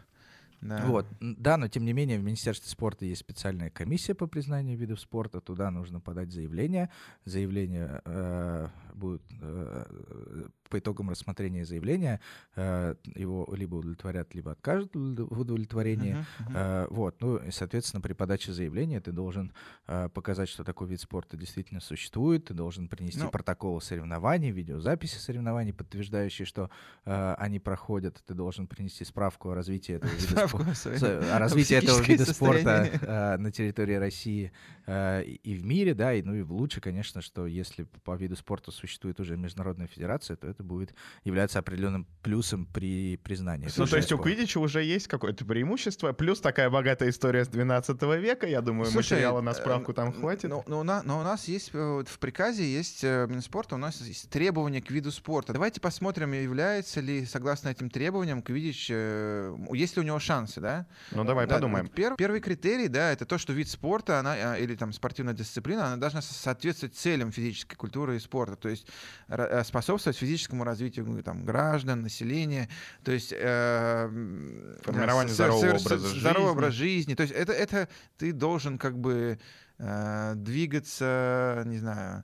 Да. 0.61 0.83
Вот, 0.85 1.05
да, 1.19 1.57
но 1.57 1.67
тем 1.67 1.85
не 1.85 1.93
менее 1.93 2.17
в 2.17 2.23
Министерстве 2.23 2.69
спорта 2.69 3.05
есть 3.05 3.21
специальная 3.21 3.69
комиссия 3.69 4.15
по 4.15 4.25
признанию 4.25 4.75
видов 4.77 4.99
спорта. 4.99 5.39
Туда 5.39 5.69
нужно 5.69 5.99
подать 5.99 6.31
заявление. 6.31 6.89
Заявление 7.25 8.01
э, 8.05 8.67
будет 8.95 9.21
э, 9.39 10.47
по 10.69 10.79
итогам 10.79 11.09
рассмотрения 11.09 11.65
заявления 11.65 12.19
э, 12.55 12.95
его 13.15 13.47
либо 13.55 13.75
удовлетворят, 13.75 14.33
либо 14.35 14.51
откажут 14.51 14.95
в 14.95 14.99
удов- 14.99 15.27
в 15.33 15.39
удовлетворении. 15.39 16.25
Мгм. 16.39 16.53
Э, 16.55 16.87
вот, 16.89 17.21
ну 17.21 17.37
и, 17.37 17.51
соответственно, 17.51 18.01
при 18.01 18.13
подаче 18.13 18.53
заявления 18.53 18.99
ты 18.99 19.11
должен 19.11 19.53
э, 19.87 20.09
показать, 20.13 20.49
что 20.49 20.63
такой 20.63 20.87
вид 20.87 21.01
спорта 21.01 21.37
действительно 21.37 21.79
существует, 21.79 22.45
ты 22.45 22.53
должен 22.53 22.87
принести 22.87 23.21
Ну. 23.21 23.29
протоколы 23.29 23.81
соревнований, 23.81 24.51
видеозаписи 24.51 25.17
соревнований, 25.17 25.73
подтверждающие, 25.73 26.45
что 26.45 26.69
они 27.05 27.59
проходят, 27.59 28.21
ты 28.25 28.33
должен 28.33 28.67
принести 28.67 29.05
справку 29.05 29.49
о 29.51 29.55
развитии 29.55 29.95
этого 29.95 30.11
вида 30.11 30.47
спорта 30.47 31.35
о 31.35 31.39
развитии 31.39 31.75
этого 31.75 32.01
вида 32.01 32.25
спорта 32.25 33.37
на 33.39 33.51
территории 33.51 33.95
России 33.95 34.51
и 34.87 35.37
и 35.43 35.55
в 35.55 35.65
мире, 35.65 35.93
да, 35.93 36.13
и 36.13 36.21
ну 36.21 36.35
и 36.35 36.41
лучше, 36.41 36.81
конечно, 36.81 37.21
что 37.21 37.47
если 37.47 37.83
по 38.03 38.15
виду 38.15 38.35
спорта 38.35 38.71
существует 38.71 39.19
уже 39.19 39.37
международная 39.37 39.87
федерация, 39.87 40.35
то 40.35 40.47
это 40.57 40.63
будет 40.63 40.93
являться 41.23 41.59
определенным 41.59 42.07
плюсом 42.23 42.65
при 42.65 43.17
признании. 43.17 43.69
Ну, 43.77 43.85
то 43.85 43.97
есть 43.97 44.11
у. 44.11 44.17
Квидича 44.17 44.57
уже 44.59 44.83
есть 44.83 45.07
какое-то 45.07 45.45
преимущество, 45.45 46.11
плюс 46.13 46.41
такая 46.41 46.69
богатая 46.71 47.09
история 47.09 47.45
с 47.45 47.47
12 47.47 48.01
века, 48.19 48.47
я 48.47 48.61
думаю, 48.61 48.89
Слушай, 48.89 49.13
материала 49.13 49.41
на 49.41 49.51
э, 49.51 49.53
справку 49.53 49.93
там 49.93 50.11
хватит. 50.11 50.49
Но, 50.49 50.63
но 50.67 50.79
у 50.79 50.83
на- 50.83 51.03
но 51.03 51.19
у 51.19 51.23
нас 51.23 51.47
есть 51.47 51.69
э, 51.73 52.03
в 52.07 52.19
приказе 52.19 52.65
есть 52.65 53.03
э, 53.03 53.27
Минспорта, 53.29 53.75
у 53.75 53.77
нас 53.77 54.01
есть 54.01 54.29
требования 54.29 54.81
к 54.81 54.89
виду 54.89 55.11
спорта. 55.11 55.53
Давайте 55.53 55.79
посмотрим, 55.79 56.33
является 56.33 56.99
ли 57.01 57.25
согласно 57.25 57.69
этим 57.69 57.89
требованиям 57.89 58.41
Квидич, 58.41 58.89
есть 58.89 59.95
ли 59.95 60.01
у 60.01 60.03
него 60.05 60.19
шансы, 60.19 60.59
да? 60.59 60.87
Ну, 61.11 61.23
давай 61.23 61.45
Да, 61.47 61.55
подумаем. 61.55 61.85
вот 61.85 61.93
пер- 61.93 62.15
первый 62.17 62.39
критерий, 62.41 62.87
да, 62.87 63.11
это 63.11 63.25
то, 63.25 63.37
что 63.37 63.53
вид 63.53 63.69
спорта, 63.69 64.19
она 64.19 64.33
а, 64.53 64.57
или 64.57 64.75
там 64.75 64.91
спортивная 64.91 65.33
дисциплина, 65.33 65.85
она 65.87 65.97
должна 65.97 66.21
со- 66.21 66.33
соответствовать 66.33 66.95
целям 66.95 67.31
физической 67.31 67.75
культуры 67.75 68.15
и 68.15 68.19
спорта, 68.19 68.55
то 68.55 68.69
есть 68.69 68.87
ра- 69.27 69.47
э, 69.47 69.63
физическому 70.47 70.63
развитию 70.63 71.05
ну, 71.05 71.21
там, 71.21 71.43
граждан, 71.45 72.01
населения, 72.01 72.69
то 73.03 73.11
есть 73.11 73.33
э, 73.35 74.07
Формирование 74.83 75.29
с- 75.29 75.35
здорового 75.35 75.69
образа 75.75 75.97
здорового 75.97 76.47
жизни. 76.47 76.51
образа 76.57 76.71
жизни, 76.71 77.15
то 77.15 77.23
есть 77.23 77.33
это 77.35 77.53
это 77.53 77.87
ты 78.17 78.31
должен 78.31 78.77
как 78.77 78.97
бы 78.97 79.39
э, 79.79 80.33
двигаться, 80.35 81.63
не 81.65 81.77
знаю, 81.79 82.23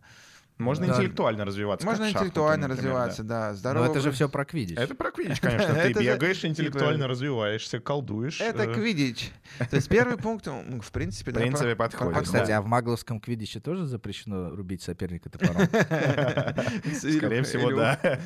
Можно 0.58 0.88
Да. 0.88 0.94
интеллектуально 0.94 1.46
развиваться. 1.46 1.86
можно 1.86 2.06
шахматы, 2.06 2.26
интеллектуально 2.28 2.68
например, 2.68 2.92
развиваться, 2.94 3.24
да, 3.24 3.50
Но 3.50 3.56
здоровый 3.56 3.90
это 3.90 4.00
же 4.02 4.12
все 4.12 4.30
про 4.30 4.46
квиддич. 4.46 4.76
да. 4.76 4.84
Это 4.84 4.96
про 4.96 5.12
Квидич, 5.12 5.40
конечно. 5.42 5.74
Ты 5.74 5.94
бегаешь, 5.94 6.38
типа, 6.42 6.48
интеллектуально 6.52 7.08
развиваешься, 7.08 7.80
колдуешь. 7.80 8.40
Это 8.40 8.64
э, 8.64 8.74
квидич. 8.74 9.32
То 9.70 9.76
есть 9.76 9.90
первый 9.90 10.18
пункт, 10.18 10.48
м, 10.48 10.80
в 10.82 10.92
принципе, 10.92 11.32
В 11.32 11.34
да, 11.34 11.42
принципе, 11.42 11.76
подходит, 11.76 12.14
да. 12.16 12.22
Кстати, 12.22 12.52
а 12.52 12.62
в 12.62 12.66
магловском 12.68 13.20
квиддиче 13.20 13.60
тоже 13.60 13.86
запрещено 13.86 14.50
рубить 14.52 14.82
соперника 14.84 15.30
топором? 15.30 15.68
Скорее 16.94 17.44
всего, 17.44 17.72
да. 17.72 18.00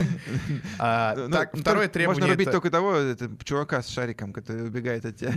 А, 0.79 1.15
Ну, 1.15 1.29
Так, 1.29 1.53
ну, 1.53 1.61
второе 1.61 1.87
требование... 1.87 2.21
Можно 2.21 2.33
рубить 2.33 2.51
только 2.51 2.69
того 2.69 2.95
чувака 3.43 3.81
с 3.81 3.87
шариком, 3.87 4.33
который 4.33 4.65
убегает 4.67 5.05
от 5.05 5.15
тебя. 5.17 5.33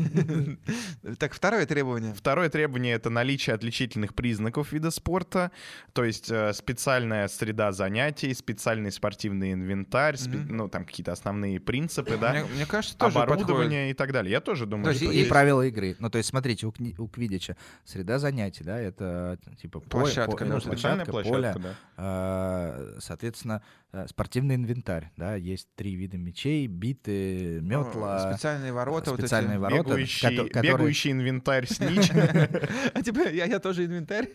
Так, 1.19 1.33
второе 1.35 1.67
требование. 1.67 2.15
Второе 2.15 2.49
требование— 2.49 2.95
это 2.97 3.11
наличие 3.11 3.55
отличительных 3.55 4.15
признаков 4.15 4.73
вида 4.73 4.91
спорта, 4.91 5.51
то 5.93 6.05
есть 6.05 6.31
э, 6.31 6.53
специальная 6.85 7.29
среда 7.29 7.73
занятий, 7.73 8.33
специальный 8.33 8.91
спортивный 8.91 9.53
инвентарь, 9.53 10.15
спе- 10.15 10.39
Мгм. 10.45 10.57
ну, 10.57 10.69
там 10.69 10.87
какие-то 10.87 11.13
основные 11.13 11.61
принципы, 11.61 12.17
да, 12.17 12.33
Мне, 12.33 12.45
мне 12.45 12.65
кажется, 12.67 12.97
тоже 12.97 13.15
подходит. 13.17 13.43
оборудование 13.45 13.91
и 13.91 13.95
так 13.95 14.13
далее. 14.13 14.33
Я 14.33 14.41
тоже 14.41 14.65
думаю, 14.65 14.85
То 14.85 14.91
есть 14.93 15.03
что 15.03 15.13
И 15.13 15.17
есть- 15.19 15.29
правила 15.29 15.61
игры. 15.67 15.95
Ну, 15.99 16.09
то 16.09 16.17
есть, 16.17 16.31
смотрите, 16.31 16.67
у, 16.67 16.71
кни- 16.71 16.95
у 16.99 17.07
Квидича 17.07 17.57
среда 17.85 18.19
занятий, 18.19 18.65
да, 18.65 18.79
это 18.81 19.39
типа 19.61 19.81
поле, 19.81 20.05
Площадка, 20.05 20.31
по- 20.33 20.39
да, 20.39 20.45
ну, 20.55 20.61
площадка, 20.63 21.11
площадка, 21.11 21.33
поле, 21.53 21.55
да. 21.59 21.75
а, 21.99 22.97
соответственно, 22.99 23.63
спортивный 24.07 24.55
инвентарь, 24.55 25.11
да, 25.17 25.35
есть 25.35 25.69
три 25.75 25.95
вида 25.95 26.17
мечей, 26.17 26.67
биты, 26.67 27.61
метла, 27.61 28.33
специальные 28.33 28.73
ворота. 28.73 29.11
вот 29.11 29.19
эти. 29.19 29.27
специальные 29.27 29.59
ворота, 29.59 29.91
Бегающий, 29.91 30.29
кото- 30.29 30.49
которые- 30.49 30.73
бегающий 30.79 31.13
инвентарь 31.13 31.67
с 31.67 31.81
нич. 31.81 32.11
А 32.95 33.03
типа, 33.03 33.29
я, 33.29 33.59
тоже 33.59 33.87
инвентарь? 33.87 34.29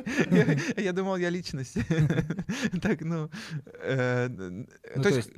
Я, 0.77 0.91
думал, 0.93 1.17
я 1.17 1.29
личность. 1.29 1.77
Так, 2.81 3.01
ну... 3.01 3.29
э, 3.81 4.27
Ну, 4.29 5.01
то 5.01 5.09
есть, 5.09 5.29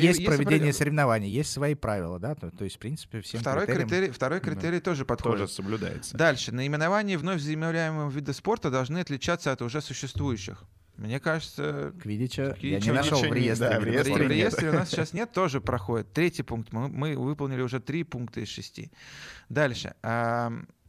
есть, 0.00 0.20
э, 0.20 0.24
проведение 0.24 0.72
соревнований, 0.72 1.28
есть 1.28 1.50
свои 1.50 1.74
правила, 1.74 2.18
да, 2.18 2.34
то, 2.34 2.50
есть, 2.64 2.76
в 2.76 2.78
принципе, 2.78 3.20
всем 3.20 3.40
второй 3.40 3.66
критерий, 3.66 4.10
второй 4.10 4.40
критерий 4.40 4.80
тоже 4.80 5.04
подходит. 5.04 5.40
Тоже 5.40 5.52
соблюдается. 5.52 6.16
Дальше. 6.16 6.52
Наименования 6.52 7.18
вновь 7.18 7.40
заявляемого 7.40 8.10
вида 8.10 8.32
спорта 8.32 8.70
должны 8.70 8.98
отличаться 8.98 9.52
от 9.52 9.62
уже 9.62 9.80
существующих. 9.80 10.64
Мне 11.02 11.18
кажется, 11.18 11.92
Квидича 12.00 12.42
я 12.44 12.52
Квидича 12.52 12.86
не 12.86 12.92
нашел 12.92 13.18
в 13.20 13.32
реестре. 13.32 13.68
да, 13.70 13.80
в 13.80 13.84
реестре 13.84 14.14
ре- 14.16 14.26
в 14.26 14.30
реестре 14.30 14.70
у 14.70 14.72
нас 14.72 14.88
сейчас 14.88 15.12
нет, 15.12 15.32
тоже 15.32 15.60
проходит. 15.60 16.12
Третий 16.12 16.44
пункт. 16.44 16.72
Мы, 16.72 16.88
мы 16.88 17.16
выполнили 17.16 17.60
уже 17.60 17.80
три 17.80 18.04
пункта 18.04 18.40
из 18.40 18.48
шести. 18.48 18.92
Дальше. 19.48 19.94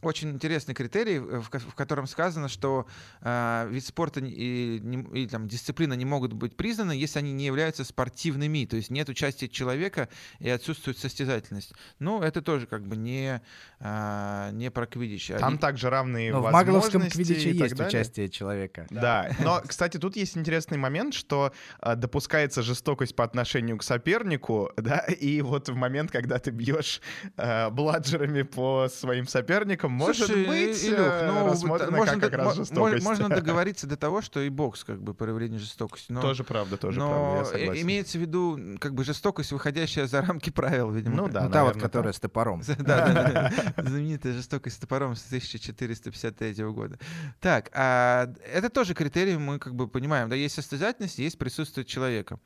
Очень 0.04 0.30
интересный 0.30 0.74
критерий, 0.74 1.16
э, 1.16 1.40
в 1.40 1.48
в 1.50 1.74
котором 1.74 2.06
сказано, 2.06 2.48
что 2.48 2.86
а, 3.20 3.66
вид 3.68 3.84
спорта 3.84 4.20
и, 4.20 4.80
не- 4.80 5.06
или 5.18 5.26
там, 5.28 5.48
дисциплина 5.48 5.94
не 5.94 6.04
могут 6.04 6.32
быть 6.32 6.56
признаны, 6.56 6.92
если 6.92 7.18
они 7.20 7.32
не 7.32 7.46
являются 7.46 7.84
спортивными, 7.84 8.64
то 8.66 8.76
есть 8.76 8.90
нет 8.90 9.08
участия 9.08 9.48
человека 9.48 10.08
и 10.40 10.48
отсутствует 10.50 10.98
состязательность. 10.98 11.72
Ну, 11.98 12.22
это 12.22 12.42
тоже 12.42 12.66
как 12.66 12.86
бы 12.86 12.96
не, 12.96 13.40
а, 13.80 14.50
не 14.52 14.70
про 14.70 14.86
квидич. 14.86 15.28
Там 15.28 15.44
Они- 15.50 15.58
также 15.58 15.90
равные 15.90 16.32
Но 16.32 16.40
в 16.42 16.50
магловском 16.50 17.00
возможности 17.02 17.32
квидиче 17.34 17.50
и 17.50 17.56
есть 17.56 17.74
далее. 17.76 17.88
участие 17.88 18.28
человека. 18.28 18.86
Да, 18.90 19.30
но, 19.40 19.62
кстати, 19.66 19.96
тут 19.98 20.16
есть 20.16 20.36
интересный 20.36 20.78
момент, 20.78 21.14
что 21.14 21.52
а, 21.80 21.94
допускается 21.96 22.62
жестокость 22.62 23.14
по 23.16 23.24
отношению 23.24 23.78
к 23.78 23.82
сопернику, 23.82 24.70
да, 24.76 24.98
и 24.98 25.40
вот 25.42 25.68
в 25.68 25.74
момент, 25.74 26.10
когда 26.10 26.38
ты 26.38 26.50
бьешь 26.50 27.00
а, 27.36 27.70
бладжерами 27.70 28.42
по 28.42 28.88
своим 28.88 29.26
соперникам, 29.26 29.92
может 29.94 30.26
Слушай, 30.26 30.46
быть, 30.46 30.84
Илюх, 30.84 30.98
э, 30.98 31.30
ну, 31.30 31.46
рассмотрено 31.46 31.96
можно 31.96 32.14
как 32.14 32.22
как 32.22 32.30
д- 32.32 32.36
раз 32.36 32.56
жестокость. 32.56 33.04
Можно 33.04 33.28
договориться 33.28 33.86
до 33.86 33.96
того, 33.96 34.20
что 34.22 34.40
и 34.40 34.48
бокс 34.48 34.84
как 34.84 35.02
бы 35.02 35.14
проявление 35.14 35.58
жестокости. 35.58 36.12
Но, 36.12 36.20
Тоже 36.20 36.44
правда, 36.44 36.76
тоже 36.76 36.98
но 36.98 37.08
правда, 37.08 37.36
я 37.36 37.42
э, 37.42 37.44
согласен. 37.60 37.82
имеется 37.82 38.18
в 38.18 38.20
виду 38.20 38.58
как 38.80 38.94
бы 38.94 39.04
жестокость, 39.04 39.52
выходящая 39.52 40.06
за 40.06 40.20
рамки 40.22 40.50
правил, 40.50 40.90
видимо. 40.90 41.16
Ну 41.16 41.28
да, 41.28 41.44
ну, 41.44 41.50
та 41.50 41.64
вот, 41.64 41.76
которая 41.80 42.12
с 42.12 42.20
топором. 42.20 42.62
Да, 42.78 43.06
да, 43.08 43.50
да. 43.76 43.82
Знаменитая 43.82 44.32
жестокость 44.32 44.76
с 44.76 44.78
топором 44.78 45.14
с 45.16 45.24
1453 45.26 46.64
года. 46.64 46.98
Так, 47.40 47.70
а 47.74 48.32
это 48.52 48.68
тоже 48.70 48.94
критерий, 48.94 49.36
мы 49.36 49.58
как 49.58 49.74
бы 49.74 49.88
понимаем, 49.88 50.28
да, 50.28 50.36
есть 50.36 50.54
состязательность, 50.54 51.18
есть 51.18 51.38
присутствие 51.38 51.84
человека. 51.84 52.38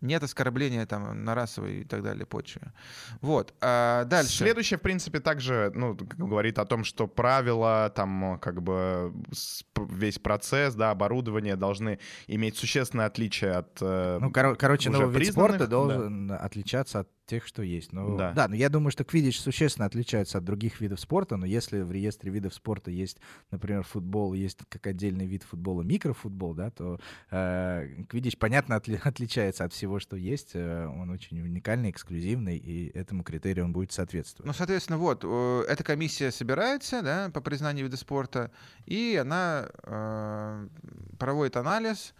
Нет 0.00 0.22
оскорбления 0.22 0.86
там 0.86 1.24
на 1.24 1.34
расовой 1.34 1.80
и 1.80 1.84
так 1.84 2.02
далее 2.02 2.26
почве. 2.26 2.72
Вот. 3.20 3.52
А 3.60 4.04
дальше. 4.04 4.38
Следующее, 4.38 4.78
в 4.78 4.82
принципе, 4.82 5.20
также 5.20 5.72
ну, 5.74 5.94
говорит 5.94 6.58
о 6.58 6.64
том, 6.64 6.84
что 6.84 6.93
правила, 7.06 7.92
там, 7.94 8.38
как 8.40 8.62
бы 8.62 9.12
весь 9.88 10.18
процесс, 10.18 10.74
да, 10.74 10.90
оборудование 10.90 11.56
должны 11.56 11.98
иметь 12.26 12.56
существенное 12.56 13.06
отличие 13.06 13.52
от... 13.52 13.78
э, 13.80 14.18
Ну, 14.20 14.30
коро- 14.30 14.56
короче, 14.56 14.90
новый 14.90 15.06
вид 15.18 15.32
спорта 15.32 15.58
да. 15.58 15.66
должен 15.66 16.30
отличаться 16.32 17.00
от 17.00 17.08
тех, 17.26 17.46
что 17.46 17.62
есть. 17.62 17.92
Ну, 17.92 18.16
Да. 18.16 18.32
да. 18.32 18.48
но 18.48 18.54
я 18.54 18.68
думаю, 18.68 18.90
что 18.90 19.04
квидич 19.04 19.40
существенно 19.40 19.86
отличается 19.86 20.38
от 20.38 20.44
других 20.44 20.80
видов 20.80 21.00
спорта, 21.00 21.36
но 21.36 21.46
если 21.46 21.80
в 21.80 21.90
реестре 21.92 22.30
видов 22.30 22.54
спорта 22.54 22.90
есть, 22.90 23.18
например, 23.50 23.82
футбол, 23.82 24.34
есть 24.34 24.58
как 24.68 24.86
отдельный 24.86 25.26
вид 25.26 25.42
футбола 25.42 25.82
микрофутбол, 25.82 26.54
да, 26.54 26.70
то 26.70 26.98
э, 27.30 28.04
квидич, 28.08 28.36
понятно, 28.38 28.74
отли- 28.74 29.00
отличается 29.02 29.64
от 29.64 29.72
всего, 29.72 29.98
что 30.00 30.16
есть. 30.16 30.50
Э, 30.54 30.86
он 30.86 31.10
очень 31.10 31.40
уникальный, 31.40 31.90
эксклюзивный, 31.90 32.56
и 32.56 32.90
этому 32.96 33.22
критерию 33.24 33.64
он 33.64 33.72
будет 33.72 33.92
соответствовать. 33.92 34.46
Ну, 34.46 34.52
соответственно, 34.52 34.98
вот, 34.98 35.22
э, 35.24 35.62
эта 35.68 35.82
комиссия 35.84 36.30
собирается, 36.30 37.02
да, 37.02 37.30
по 37.32 37.40
признанию 37.40 37.86
вида 37.86 37.96
спорта, 37.96 38.50
и 38.86 39.18
она 39.20 39.68
э, 39.82 40.68
проводит 41.18 41.56
анализ, 41.56 42.14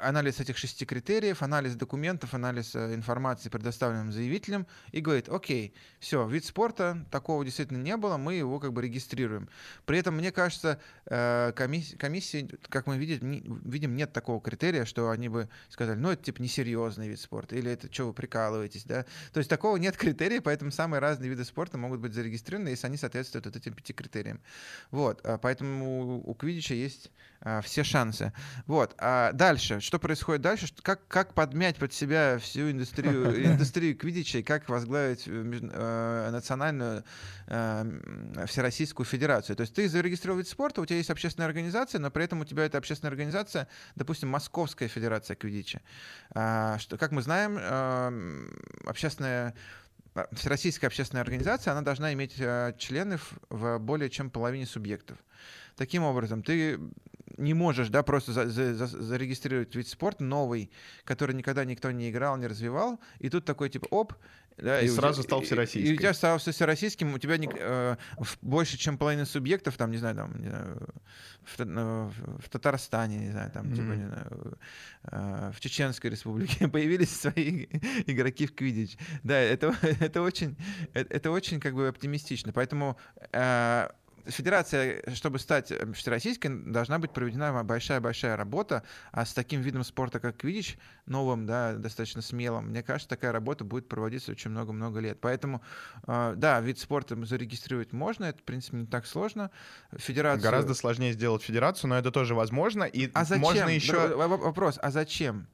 анализ 0.00 0.40
этих 0.40 0.56
шести 0.56 0.84
критериев, 0.84 1.42
анализ 1.42 1.74
документов, 1.74 2.34
анализ 2.34 2.74
э, 2.74 2.94
информации, 2.94 3.48
предоставленным 3.48 4.12
заявителем, 4.12 4.66
и 4.90 5.00
говорит, 5.00 5.28
окей, 5.28 5.74
все, 5.98 6.26
вид 6.26 6.44
спорта, 6.44 7.06
такого 7.10 7.44
действительно 7.44 7.82
не 7.82 7.96
было, 7.96 8.16
мы 8.16 8.34
его 8.34 8.60
как 8.60 8.72
бы 8.72 8.82
регистрируем. 8.82 9.48
При 9.84 9.98
этом, 9.98 10.16
мне 10.16 10.32
кажется, 10.32 10.80
э, 11.06 11.52
комисс- 11.54 11.96
комиссии, 11.96 12.48
как 12.68 12.86
мы 12.86 12.98
видим, 12.98 13.60
видим, 13.64 13.96
нет 13.96 14.12
такого 14.12 14.40
критерия, 14.40 14.84
что 14.84 15.10
они 15.10 15.28
бы 15.28 15.48
сказали, 15.68 15.98
ну, 15.98 16.10
это 16.10 16.24
типа 16.24 16.42
несерьезный 16.42 17.08
вид 17.08 17.20
спорта, 17.20 17.56
или 17.56 17.70
это 17.70 17.92
что 17.92 18.06
вы 18.06 18.12
прикалываетесь, 18.12 18.84
да? 18.84 19.04
То 19.32 19.38
есть 19.38 19.50
такого 19.50 19.76
нет 19.76 19.96
критерия, 19.96 20.40
поэтому 20.40 20.70
самые 20.70 21.00
разные 21.00 21.30
виды 21.30 21.44
спорта 21.44 21.78
могут 21.78 22.00
быть 22.00 22.14
зарегистрированы, 22.14 22.68
если 22.68 22.86
они 22.86 22.96
соответствуют 22.96 23.46
вот 23.46 23.56
этим 23.56 23.74
пяти 23.74 23.92
критериям. 23.92 24.40
Вот, 24.90 25.20
а, 25.24 25.38
поэтому 25.38 26.22
у 26.24 26.34
Квидича 26.34 26.74
есть 26.74 27.10
все 27.64 27.82
шансы. 27.82 28.32
Вот, 28.66 28.94
а 28.98 29.31
дальше, 29.32 29.80
что 29.80 29.98
происходит 29.98 30.42
дальше? 30.42 30.68
Как, 30.82 31.06
как 31.08 31.34
подмять 31.34 31.76
под 31.76 31.92
себя 31.92 32.38
всю 32.38 32.70
индустрию, 32.70 33.46
индустрию 33.52 33.96
Квидича 33.96 34.38
и 34.38 34.42
как 34.42 34.68
возглавить 34.68 35.24
э, 35.26 35.30
э, 35.30 36.30
национальную 36.30 37.04
э, 37.46 38.44
всероссийскую 38.46 39.06
федерацию? 39.06 39.56
То 39.56 39.62
есть 39.62 39.74
ты 39.74 39.88
зарегистрировал 39.88 40.38
вид 40.38 40.48
спорта, 40.48 40.80
у 40.80 40.86
тебя 40.86 40.98
есть 40.98 41.10
общественная 41.10 41.48
организация, 41.48 41.98
но 41.98 42.10
при 42.10 42.24
этом 42.24 42.40
у 42.40 42.44
тебя 42.44 42.64
эта 42.64 42.78
общественная 42.78 43.10
организация, 43.10 43.68
допустим, 43.94 44.28
Московская 44.28 44.88
федерация 44.88 45.36
Квидича. 45.36 45.80
А, 46.34 46.78
что, 46.78 46.96
как 46.96 47.12
мы 47.12 47.22
знаем, 47.22 47.58
эм, 47.58 48.50
общественная 48.86 49.54
а, 50.14 50.26
Всероссийская 50.32 50.88
общественная 50.88 51.22
организация, 51.22 51.72
она 51.72 51.80
должна 51.82 52.12
иметь 52.12 52.34
э, 52.38 52.74
членов 52.78 53.32
в 53.48 53.78
более 53.78 54.10
чем 54.10 54.30
половине 54.30 54.66
субъектов. 54.66 55.18
Таким 55.76 56.02
образом, 56.02 56.42
ты 56.42 56.78
не 57.42 57.54
можешь, 57.54 57.88
да, 57.88 58.02
просто 58.02 58.32
за- 58.32 58.48
за- 58.48 58.74
за- 58.74 58.86
зарегистрировать 59.02 59.74
вид 59.74 59.88
спорта 59.88 60.24
новый, 60.24 60.70
который 61.04 61.34
никогда 61.34 61.64
никто 61.64 61.90
не 61.90 62.10
играл, 62.10 62.36
не 62.36 62.46
развивал, 62.46 63.00
и 63.18 63.28
тут 63.28 63.44
такой 63.44 63.68
типа 63.68 63.86
оп, 63.90 64.14
да, 64.58 64.80
И 64.82 64.88
у 64.90 64.94
сразу 64.94 65.22
тебя- 65.22 65.28
стал 65.28 65.40
и- 65.40 65.42
И, 65.42 65.46
всероссийской. 65.46 65.94
у 65.94 65.98
тебя 65.98 66.12
стал 66.14 66.38
всероссийским, 66.38 67.14
у 67.14 67.18
тебя 67.18 67.38
не- 67.38 67.48
э, 67.50 67.96
больше, 68.42 68.76
чем 68.76 68.98
половина 68.98 69.24
субъектов, 69.24 69.76
там, 69.78 69.90
не 69.90 69.96
знаю, 69.96 70.14
там, 70.14 70.40
не 70.42 70.48
знаю, 70.50 70.88
в, 71.42 71.64
ну, 71.64 72.12
в- 72.38 72.48
Татарстане, 72.50 73.16
не 73.18 73.30
знаю, 73.30 73.50
там, 73.50 73.70
типа, 73.72 73.82
Мгм. 73.82 73.98
не 73.98 74.06
знаю, 74.06 74.58
э, 75.04 75.52
в 75.54 75.60
Чеченской 75.60 76.10
республике 76.10 76.68
появились 76.68 77.18
свои 77.20 77.66
игроки 78.06 78.46
в 78.46 78.54
Квидич. 78.54 78.98
Да, 79.22 79.38
это, 79.38 79.74
это 80.00 80.20
очень, 80.22 80.54
это, 80.92 81.14
это 81.14 81.30
очень 81.30 81.58
как 81.58 81.74
бы 81.74 81.88
оптимистично. 81.88 82.52
Поэтому 82.52 82.98
э, 83.32 83.88
Федерация, 84.26 85.02
чтобы 85.14 85.38
стать 85.38 85.72
э, 85.72 85.92
всероссийской, 85.92 86.50
должна 86.50 86.98
быть 86.98 87.12
проведена 87.12 87.64
большая-большая 87.64 88.36
работа, 88.36 88.82
а 89.10 89.24
с 89.24 89.32
таким 89.32 89.60
видом 89.60 89.84
спорта, 89.84 90.20
как 90.20 90.36
квидич, 90.38 90.78
новым, 91.06 91.46
да, 91.46 91.74
достаточно 91.74 92.22
смелым, 92.22 92.68
мне 92.68 92.82
кажется, 92.82 93.08
такая 93.08 93.32
работа 93.32 93.64
будет 93.64 93.88
проводиться 93.88 94.32
очень 94.32 94.50
много-много 94.50 95.00
лет. 95.00 95.20
Поэтому, 95.20 95.62
э, 96.06 96.34
да, 96.36 96.60
вид 96.60 96.78
спорта 96.78 97.16
зарегистрировать 97.24 97.92
можно, 97.92 98.26
это, 98.26 98.38
в 98.38 98.44
принципе, 98.44 98.78
не 98.78 98.86
так 98.86 99.06
сложно. 99.06 99.50
Федерацию... 99.92 100.42
Гораздо 100.42 100.74
сложнее 100.74 101.12
сделать 101.12 101.42
федерацию, 101.42 101.90
но 101.90 101.98
это 101.98 102.10
тоже 102.10 102.34
возможно. 102.34 102.84
И 102.84 103.10
А 103.14 103.24
зачем? 103.24 103.42
можно 103.42 103.68
еще... 103.68 104.16
Вопрос, 104.16 104.78
а 104.80 104.90
зачем? 104.90 105.48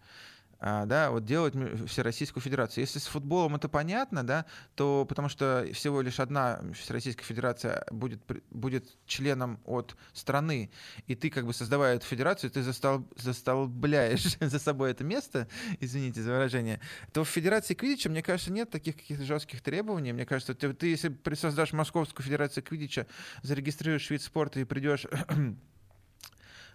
А, 0.60 0.86
да, 0.86 1.10
вот 1.10 1.24
делать 1.24 1.54
Всероссийскую 1.86 2.42
Федерацию. 2.42 2.82
Если 2.82 2.98
с 2.98 3.06
футболом 3.06 3.54
это 3.54 3.68
понятно, 3.68 4.26
да, 4.26 4.44
то 4.74 5.06
потому 5.08 5.28
что 5.28 5.64
всего 5.72 6.00
лишь 6.00 6.18
одна 6.18 6.60
Всероссийская 6.74 7.24
Федерация 7.24 7.86
будет, 7.92 8.20
будет 8.50 8.96
членом 9.06 9.60
от 9.64 9.96
страны, 10.12 10.70
и 11.06 11.14
ты 11.14 11.30
как 11.30 11.46
бы 11.46 11.54
создавая 11.54 11.96
эту 11.96 12.06
федерацию, 12.06 12.50
ты 12.50 12.62
застол, 12.62 13.08
застолбляешь 13.16 14.36
за 14.40 14.58
собой 14.58 14.90
это 14.90 15.04
место, 15.04 15.46
извините 15.78 16.22
за 16.22 16.32
выражение, 16.32 16.80
то 17.12 17.22
в 17.22 17.28
Федерации 17.28 17.74
Квидича, 17.74 18.10
мне 18.10 18.22
кажется, 18.22 18.52
нет 18.52 18.68
таких 18.68 18.96
каких-то 18.96 19.24
жестких 19.24 19.60
требований. 19.60 20.12
Мне 20.12 20.26
кажется, 20.26 20.54
ты, 20.54 20.72
ты 20.72 20.88
если 20.88 21.16
создашь 21.34 21.72
Московскую 21.72 22.24
Федерацию 22.24 22.64
Квидича, 22.64 23.06
зарегистрируешь 23.42 24.10
вид 24.10 24.22
спорта 24.22 24.58
и 24.58 24.64
придешь 24.64 25.06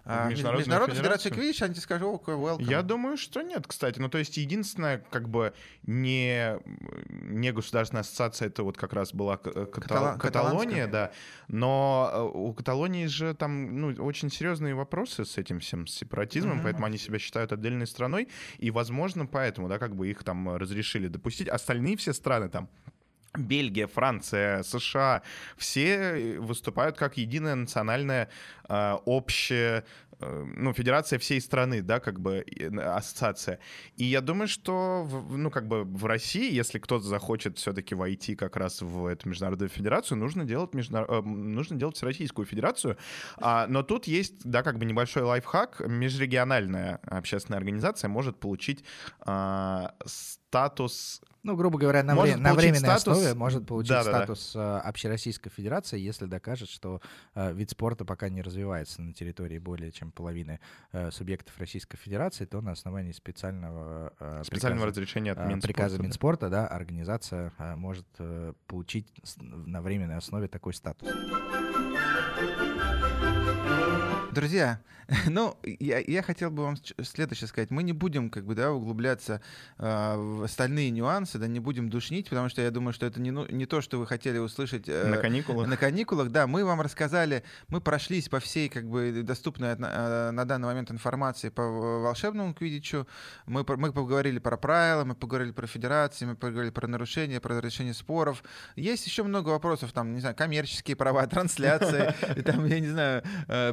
а, 0.06 0.30
Федерацию? 0.30 1.34
Квидича, 1.34 1.66
они 1.66 1.76
тебе 1.76 1.82
скажут, 1.82 2.08
о, 2.28 2.32
welcome. 2.32 2.64
Я 2.64 2.82
думаю, 2.82 3.16
что 3.16 3.42
нет, 3.42 3.66
кстати. 3.66 4.00
Ну, 4.00 4.10
то 4.10 4.18
есть, 4.18 4.36
единственное, 4.36 5.04
как 5.10 5.30
бы, 5.30 5.54
не, 5.84 6.58
не 7.10 7.54
государственная 7.54 8.02
ассоциация, 8.02 8.50
это 8.50 8.64
вот 8.64 8.78
как 8.78 8.94
раз 8.94 9.14
была 9.14 9.38
Катал... 9.38 9.68
Катала... 9.68 10.18
Каталония, 10.18 10.88
да. 10.88 11.12
Но 11.48 12.10
э, 12.14 12.38
у 12.38 12.54
Каталонии 12.54 13.06
же 13.06 13.34
там 13.34 13.80
ну, 13.80 14.04
очень 14.04 14.30
серьезные 14.30 14.76
вопросы 14.76 15.24
с 15.24 15.38
этим 15.38 15.60
всем 15.62 15.88
сепаратизмом, 15.88 16.60
mm-hmm. 16.60 16.64
поэтому 16.64 16.86
они 16.86 16.98
себя 16.98 17.18
считают 17.18 17.54
отдельной 17.54 17.88
страной, 17.88 18.28
и, 18.58 18.72
возможно, 18.72 19.26
поэтому, 19.26 19.70
да, 19.70 19.80
как 19.80 19.96
бы 19.96 20.10
их 20.10 20.24
там 20.24 20.58
разрешили 20.58 21.08
допустить. 21.08 21.48
Остальные 21.48 21.96
все 21.96 22.12
страны 22.14 22.50
там 22.50 22.70
Бельгия, 23.38 23.88
Франция, 23.88 24.64
США, 24.64 25.22
все 25.58 26.38
выступают 26.40 26.98
как 26.98 27.18
единая 27.18 27.56
национальная 27.56 28.30
э, 28.70 28.94
общая 29.06 29.84
Э, 30.24 30.46
ну, 30.56 30.74
федерация 30.74 31.20
всей 31.20 31.42
страны, 31.42 31.82
да, 31.82 32.00
как 32.00 32.20
бы 32.20 32.46
ассоциация. 32.80 33.60
И 33.98 34.06
я 34.06 34.22
думаю, 34.22 34.48
что, 34.48 35.04
в, 35.04 35.38
ну, 35.38 35.50
как 35.52 35.68
бы 35.68 35.84
в 35.84 36.06
России, 36.06 36.52
если 36.52 36.80
кто-то 36.80 37.06
захочет 37.06 37.58
все-таки 37.58 37.96
войти 37.96 38.36
как 38.36 38.56
раз 38.56 38.82
в 38.82 39.06
эту 39.06 39.30
международную 39.30 39.70
федерацию, 39.70 40.18
нужно 40.18 40.46
делать, 40.46 40.74
международ... 40.74 41.10
Э, 41.10 41.22
нужно 41.22 41.78
делать 41.78 41.96
Всероссийскую 41.96 42.46
федерацию. 42.46 42.98
А, 43.38 43.68
но 43.68 43.84
тут 43.84 44.08
есть, 44.08 44.44
да, 44.44 44.64
как 44.64 44.78
бы 44.78 44.86
небольшой 44.86 45.24
лайфхак. 45.24 45.82
Межрегиональная 45.88 47.00
общественная 47.06 47.58
организация 47.58 48.08
может 48.10 48.40
получить 48.40 48.84
а, 49.22 49.94
статус 50.54 51.22
ну, 51.44 51.58
грубо 51.58 51.78
говоря, 51.78 52.04
на, 52.04 52.16
вре- 52.16 52.38
на 52.38 52.54
временной 52.54 52.80
статус... 52.80 53.18
основе 53.18 53.34
может 53.34 53.68
получить 53.68 53.90
да, 53.90 54.02
статус 54.02 54.54
да, 54.54 54.76
да. 54.76 54.82
общероссийской 54.82 55.52
федерации, 55.52 56.00
если 56.00 56.26
докажет, 56.26 56.70
что 56.70 57.02
э, 57.36 57.54
вид 57.54 57.70
спорта 57.70 58.06
пока 58.06 58.30
не 58.30 58.42
развивается 58.42 59.02
на 59.02 59.14
территории 59.14 59.60
более 59.60 59.92
чем 59.92 60.12
половины 60.12 60.62
э, 60.94 61.12
субъектов 61.12 61.58
Российской 61.60 61.98
Федерации, 61.98 62.46
то 62.46 62.62
на 62.62 62.72
основании 62.72 63.12
специального, 63.12 64.14
э, 64.22 64.44
специального 64.46 64.86
приказа, 64.86 65.02
разрешения 65.02 65.32
от 65.34 65.40
Минспорта, 65.40 65.68
приказа 65.68 66.02
Минспорта 66.02 66.50
да, 66.50 66.66
организация 66.66 67.52
э, 67.58 67.76
может 67.76 68.08
э, 68.20 68.54
получить 68.68 69.12
на 69.42 69.82
временной 69.82 70.16
основе 70.16 70.48
такой 70.48 70.74
статус. 70.74 71.10
Друзья, 74.34 74.80
ну, 75.28 75.58
я, 75.64 76.00
я 76.00 76.22
хотел 76.22 76.50
бы 76.52 76.64
вам 76.64 76.78
следующее 77.02 77.48
сказать. 77.48 77.72
Мы 77.72 77.84
не 77.84 77.94
будем, 77.94 78.30
как 78.30 78.46
бы, 78.46 78.56
да, 78.56 78.72
углубляться 78.72 79.42
э, 79.78 80.16
в 80.16 80.44
остальные 80.44 80.92
нюансы, 80.92 81.38
да, 81.38 81.48
не 81.48 81.60
будем 81.60 81.90
душнить, 81.90 82.30
потому 82.30 82.50
что 82.50 82.62
я 82.62 82.72
думаю, 82.72 82.94
что 82.94 83.06
это 83.06 83.20
не, 83.20 83.32
ну, 83.32 83.46
не 83.48 83.66
то, 83.66 83.82
что 83.82 84.00
вы 84.00 84.08
хотели 84.08 84.38
услышать 84.38 84.88
э, 84.88 85.08
на 85.08 85.18
каникулах. 85.18 85.68
На 85.68 85.78
каникулах, 85.78 86.30
да. 86.30 86.48
Мы 86.48 86.66
вам 86.66 86.82
рассказали, 86.82 87.44
мы 87.68 87.82
прошлись 87.82 88.30
по 88.30 88.40
всей, 88.40 88.70
как 88.70 88.90
бы, 88.90 89.22
доступной 89.24 89.76
на, 89.78 89.92
э, 89.92 90.32
на 90.32 90.46
данный 90.46 90.68
момент 90.68 90.92
информации 90.92 91.50
по 91.50 91.64
волшебному 91.64 92.54
квидичу. 92.54 93.08
Мы, 93.46 93.66
мы 93.78 93.92
поговорили 93.92 94.40
про 94.40 94.58
правила, 94.58 95.04
мы 95.04 95.16
поговорили 95.16 95.52
про 95.52 95.68
федерации, 95.68 96.26
мы 96.26 96.36
поговорили 96.36 96.72
про 96.72 96.88
нарушения, 96.88 97.40
про 97.40 97.60
решение 97.60 97.94
споров. 97.94 98.44
Есть 98.76 99.06
еще 99.06 99.24
много 99.24 99.50
вопросов, 99.50 99.92
там, 99.92 100.14
не 100.14 100.22
знаю, 100.22 100.36
коммерческие 100.36 100.96
права, 100.96 101.26
трансляции, 101.34 102.14
там, 102.42 102.66
я 102.66 102.80
не 102.80 102.90
знаю, 102.90 103.24
э, 103.48 103.72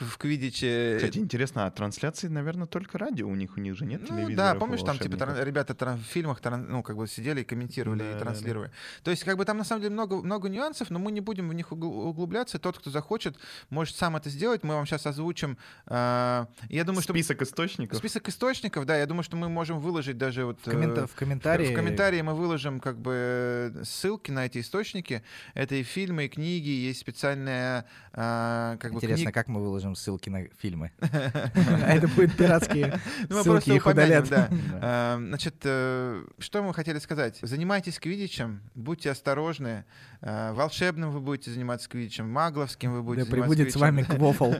беттинг 0.00 0.12
в 0.12 0.18
Квидиче. 0.18 0.94
Кстати, 0.96 1.18
интересно, 1.18 1.66
а 1.66 1.70
трансляции, 1.70 2.28
наверное, 2.28 2.66
только 2.66 2.98
радио 2.98 3.28
у 3.28 3.34
них, 3.34 3.56
у 3.56 3.60
них 3.60 3.76
же 3.76 3.84
нет 3.86 4.02
ну, 4.08 4.34
Да, 4.34 4.54
помнишь, 4.54 4.82
там 4.82 4.98
типа 4.98 5.16
тран- 5.16 5.44
ребята 5.44 5.74
тран- 5.74 5.98
в 5.98 6.02
фильмах 6.02 6.40
тран- 6.40 6.66
ну, 6.68 6.82
как 6.82 6.96
бы 6.96 7.06
сидели 7.06 7.42
и 7.42 7.44
комментировали, 7.44 8.00
да, 8.00 8.16
и 8.16 8.18
транслировали. 8.18 8.68
Да, 8.68 8.74
да. 8.74 9.04
То 9.04 9.10
есть, 9.10 9.24
как 9.24 9.36
бы 9.36 9.44
там 9.44 9.58
на 9.58 9.64
самом 9.64 9.82
деле 9.82 9.92
много, 9.92 10.16
много 10.22 10.48
нюансов, 10.48 10.90
но 10.90 10.98
мы 10.98 11.12
не 11.12 11.20
будем 11.20 11.48
в 11.48 11.54
них 11.54 11.72
углубляться. 11.72 12.58
Тот, 12.58 12.78
кто 12.78 12.90
захочет, 12.90 13.36
может 13.68 13.96
сам 13.96 14.16
это 14.16 14.30
сделать. 14.30 14.62
Мы 14.62 14.74
вам 14.74 14.86
сейчас 14.86 15.06
озвучим. 15.06 15.58
Э, 15.86 16.46
я 16.68 16.84
думаю, 16.84 17.02
что... 17.02 17.12
Список 17.12 17.42
источников. 17.42 17.98
Список 17.98 18.28
источников, 18.28 18.86
да. 18.86 18.96
Я 18.96 19.06
думаю, 19.06 19.22
что 19.22 19.36
мы 19.36 19.48
можем 19.48 19.78
выложить 19.80 20.18
даже 20.18 20.44
вот... 20.44 20.60
В, 20.60 20.70
коммента- 20.70 21.06
в 21.06 21.14
комментарии. 21.14 21.72
В 21.72 21.74
комментарии 21.74 22.20
мы 22.22 22.34
выложим 22.34 22.80
как 22.80 22.98
бы 22.98 23.74
ссылки 23.84 24.30
на 24.30 24.46
эти 24.46 24.58
источники. 24.58 25.22
Это 25.54 25.74
и 25.74 25.82
фильмы, 25.82 26.26
и 26.26 26.28
книги, 26.28 26.68
есть 26.68 27.00
специальная 27.00 27.86
э, 28.12 28.76
как 28.80 28.92
бы 28.92 28.96
Интересно, 28.96 29.24
книг... 29.24 29.34
как 29.34 29.48
мы 29.48 29.60
выложим 29.60 29.89
ссылки 29.94 30.28
на 30.28 30.46
фильмы. 30.58 30.92
Это 31.00 32.08
будут 32.08 32.36
пиратские 32.36 33.00
ну, 33.28 33.42
ссылки, 33.42 33.70
их 33.70 33.86
удалят. 33.86 34.28
Эм, 34.30 35.28
значит, 35.28 35.56
э, 35.64 36.24
что 36.38 36.62
мы 36.62 36.74
хотели 36.74 36.98
сказать? 36.98 37.38
Занимайтесь 37.42 37.98
квидичем, 37.98 38.60
будьте 38.74 39.10
осторожны. 39.10 39.84
Э, 40.20 40.52
волшебным 40.52 41.10
вы 41.10 41.20
будете 41.20 41.50
заниматься 41.50 41.88
квидичем, 41.88 42.30
магловским 42.30 42.92
вы 42.92 43.02
будете 43.02 43.28
да 43.28 43.36
прибудет 43.36 43.72
с 43.72 43.76
вами 43.76 44.02
квофл. 44.02 44.52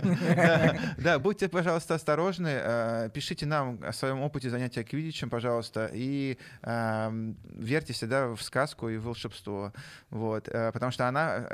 Да, 0.98 1.18
будьте, 1.18 1.48
пожалуйста, 1.48 1.94
осторожны. 1.94 2.50
Э, 2.50 3.10
пишите 3.12 3.46
нам 3.46 3.78
о 3.82 3.92
своем 3.92 4.20
опыте 4.20 4.50
занятия 4.50 4.84
квидичем, 4.84 5.30
пожалуйста, 5.30 5.90
и 5.92 6.38
верьте 6.62 7.92
всегда 7.92 8.28
в 8.28 8.42
сказку 8.42 8.88
и 8.88 8.96
в 8.96 9.04
волшебство. 9.04 9.72
Вот, 10.10 10.44
потому 10.44 10.92
что 10.92 11.08
она 11.08 11.46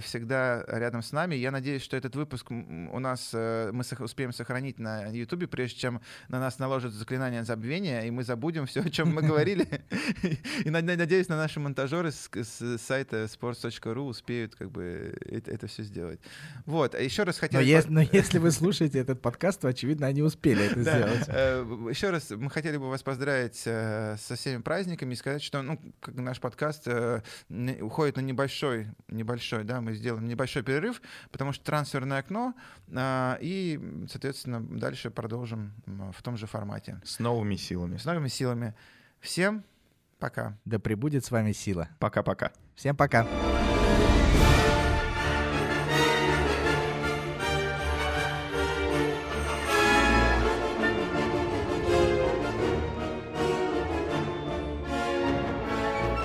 всегда 0.00 0.64
рядом 0.68 1.02
с 1.02 1.12
нами. 1.12 1.34
Я 1.34 1.50
надеюсь, 1.50 1.82
что 1.82 1.96
этот 1.96 2.14
выпуск 2.16 2.50
у 2.50 2.98
нас 2.98 3.17
мы 3.32 3.84
успеем 4.00 4.32
сохранить 4.32 4.78
на 4.78 5.08
YouTube, 5.08 5.48
прежде 5.48 5.78
чем 5.78 6.00
на 6.28 6.38
нас 6.38 6.58
наложат 6.58 6.92
заклинание 6.92 7.44
забвения, 7.44 8.02
и 8.02 8.10
мы 8.10 8.24
забудем 8.24 8.66
все, 8.66 8.82
о 8.82 8.90
чем 8.90 9.14
мы 9.14 9.22
говорили. 9.28 9.66
И 10.64 10.70
надеюсь, 10.70 11.28
на 11.28 11.36
наши 11.36 11.60
монтажеры 11.60 12.12
с 12.12 12.78
сайта 12.78 13.24
sports.ru 13.24 14.00
успеют 14.00 14.54
как 14.54 14.70
бы 14.70 15.16
это 15.26 15.66
все 15.66 15.82
сделать. 15.82 16.20
Вот, 16.66 16.94
а 16.94 17.00
еще 17.00 17.22
раз 17.22 17.38
хотел... 17.38 17.60
Но 17.88 18.00
если 18.00 18.38
вы 18.38 18.50
слушаете 18.50 18.98
этот 18.98 19.20
подкаст, 19.20 19.60
то, 19.60 19.68
очевидно, 19.68 20.06
они 20.06 20.22
успели 20.22 20.64
это 20.64 20.82
сделать. 20.82 21.24
Э, 21.28 21.64
еще 21.90 22.10
раз 22.10 22.30
мы 22.30 22.50
хотели 22.50 22.76
бы 22.76 22.88
вас 22.88 23.02
поздравить 23.02 23.62
э, 23.64 24.16
со 24.18 24.36
всеми 24.36 24.62
праздниками 24.62 25.14
и 25.14 25.16
сказать, 25.16 25.42
что 25.42 25.62
ну, 25.62 25.78
наш 26.06 26.40
подкаст 26.40 26.82
э, 26.86 27.22
уходит 27.80 28.16
на 28.16 28.20
небольшой, 28.20 28.88
небольшой, 29.08 29.64
да, 29.64 29.80
мы 29.80 29.94
сделаем 29.94 30.26
небольшой 30.26 30.62
перерыв, 30.62 31.00
потому 31.30 31.52
что 31.52 31.64
трансферное 31.64 32.18
окно, 32.18 32.54
а, 32.94 33.07
и, 33.40 33.80
соответственно, 34.10 34.60
дальше 34.60 35.10
продолжим 35.10 35.72
в 35.86 36.22
том 36.22 36.36
же 36.36 36.46
формате. 36.46 37.00
С 37.04 37.18
новыми 37.18 37.56
силами. 37.56 37.96
С 37.96 38.04
новыми 38.04 38.28
силами. 38.28 38.74
Всем 39.20 39.64
пока. 40.18 40.56
Да 40.64 40.78
пребудет 40.78 41.24
с 41.24 41.30
вами 41.30 41.52
сила. 41.52 41.88
Пока-пока. 41.98 42.52
Всем 42.74 42.96
пока. 42.96 43.26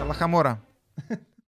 Лохомора. 0.08 0.62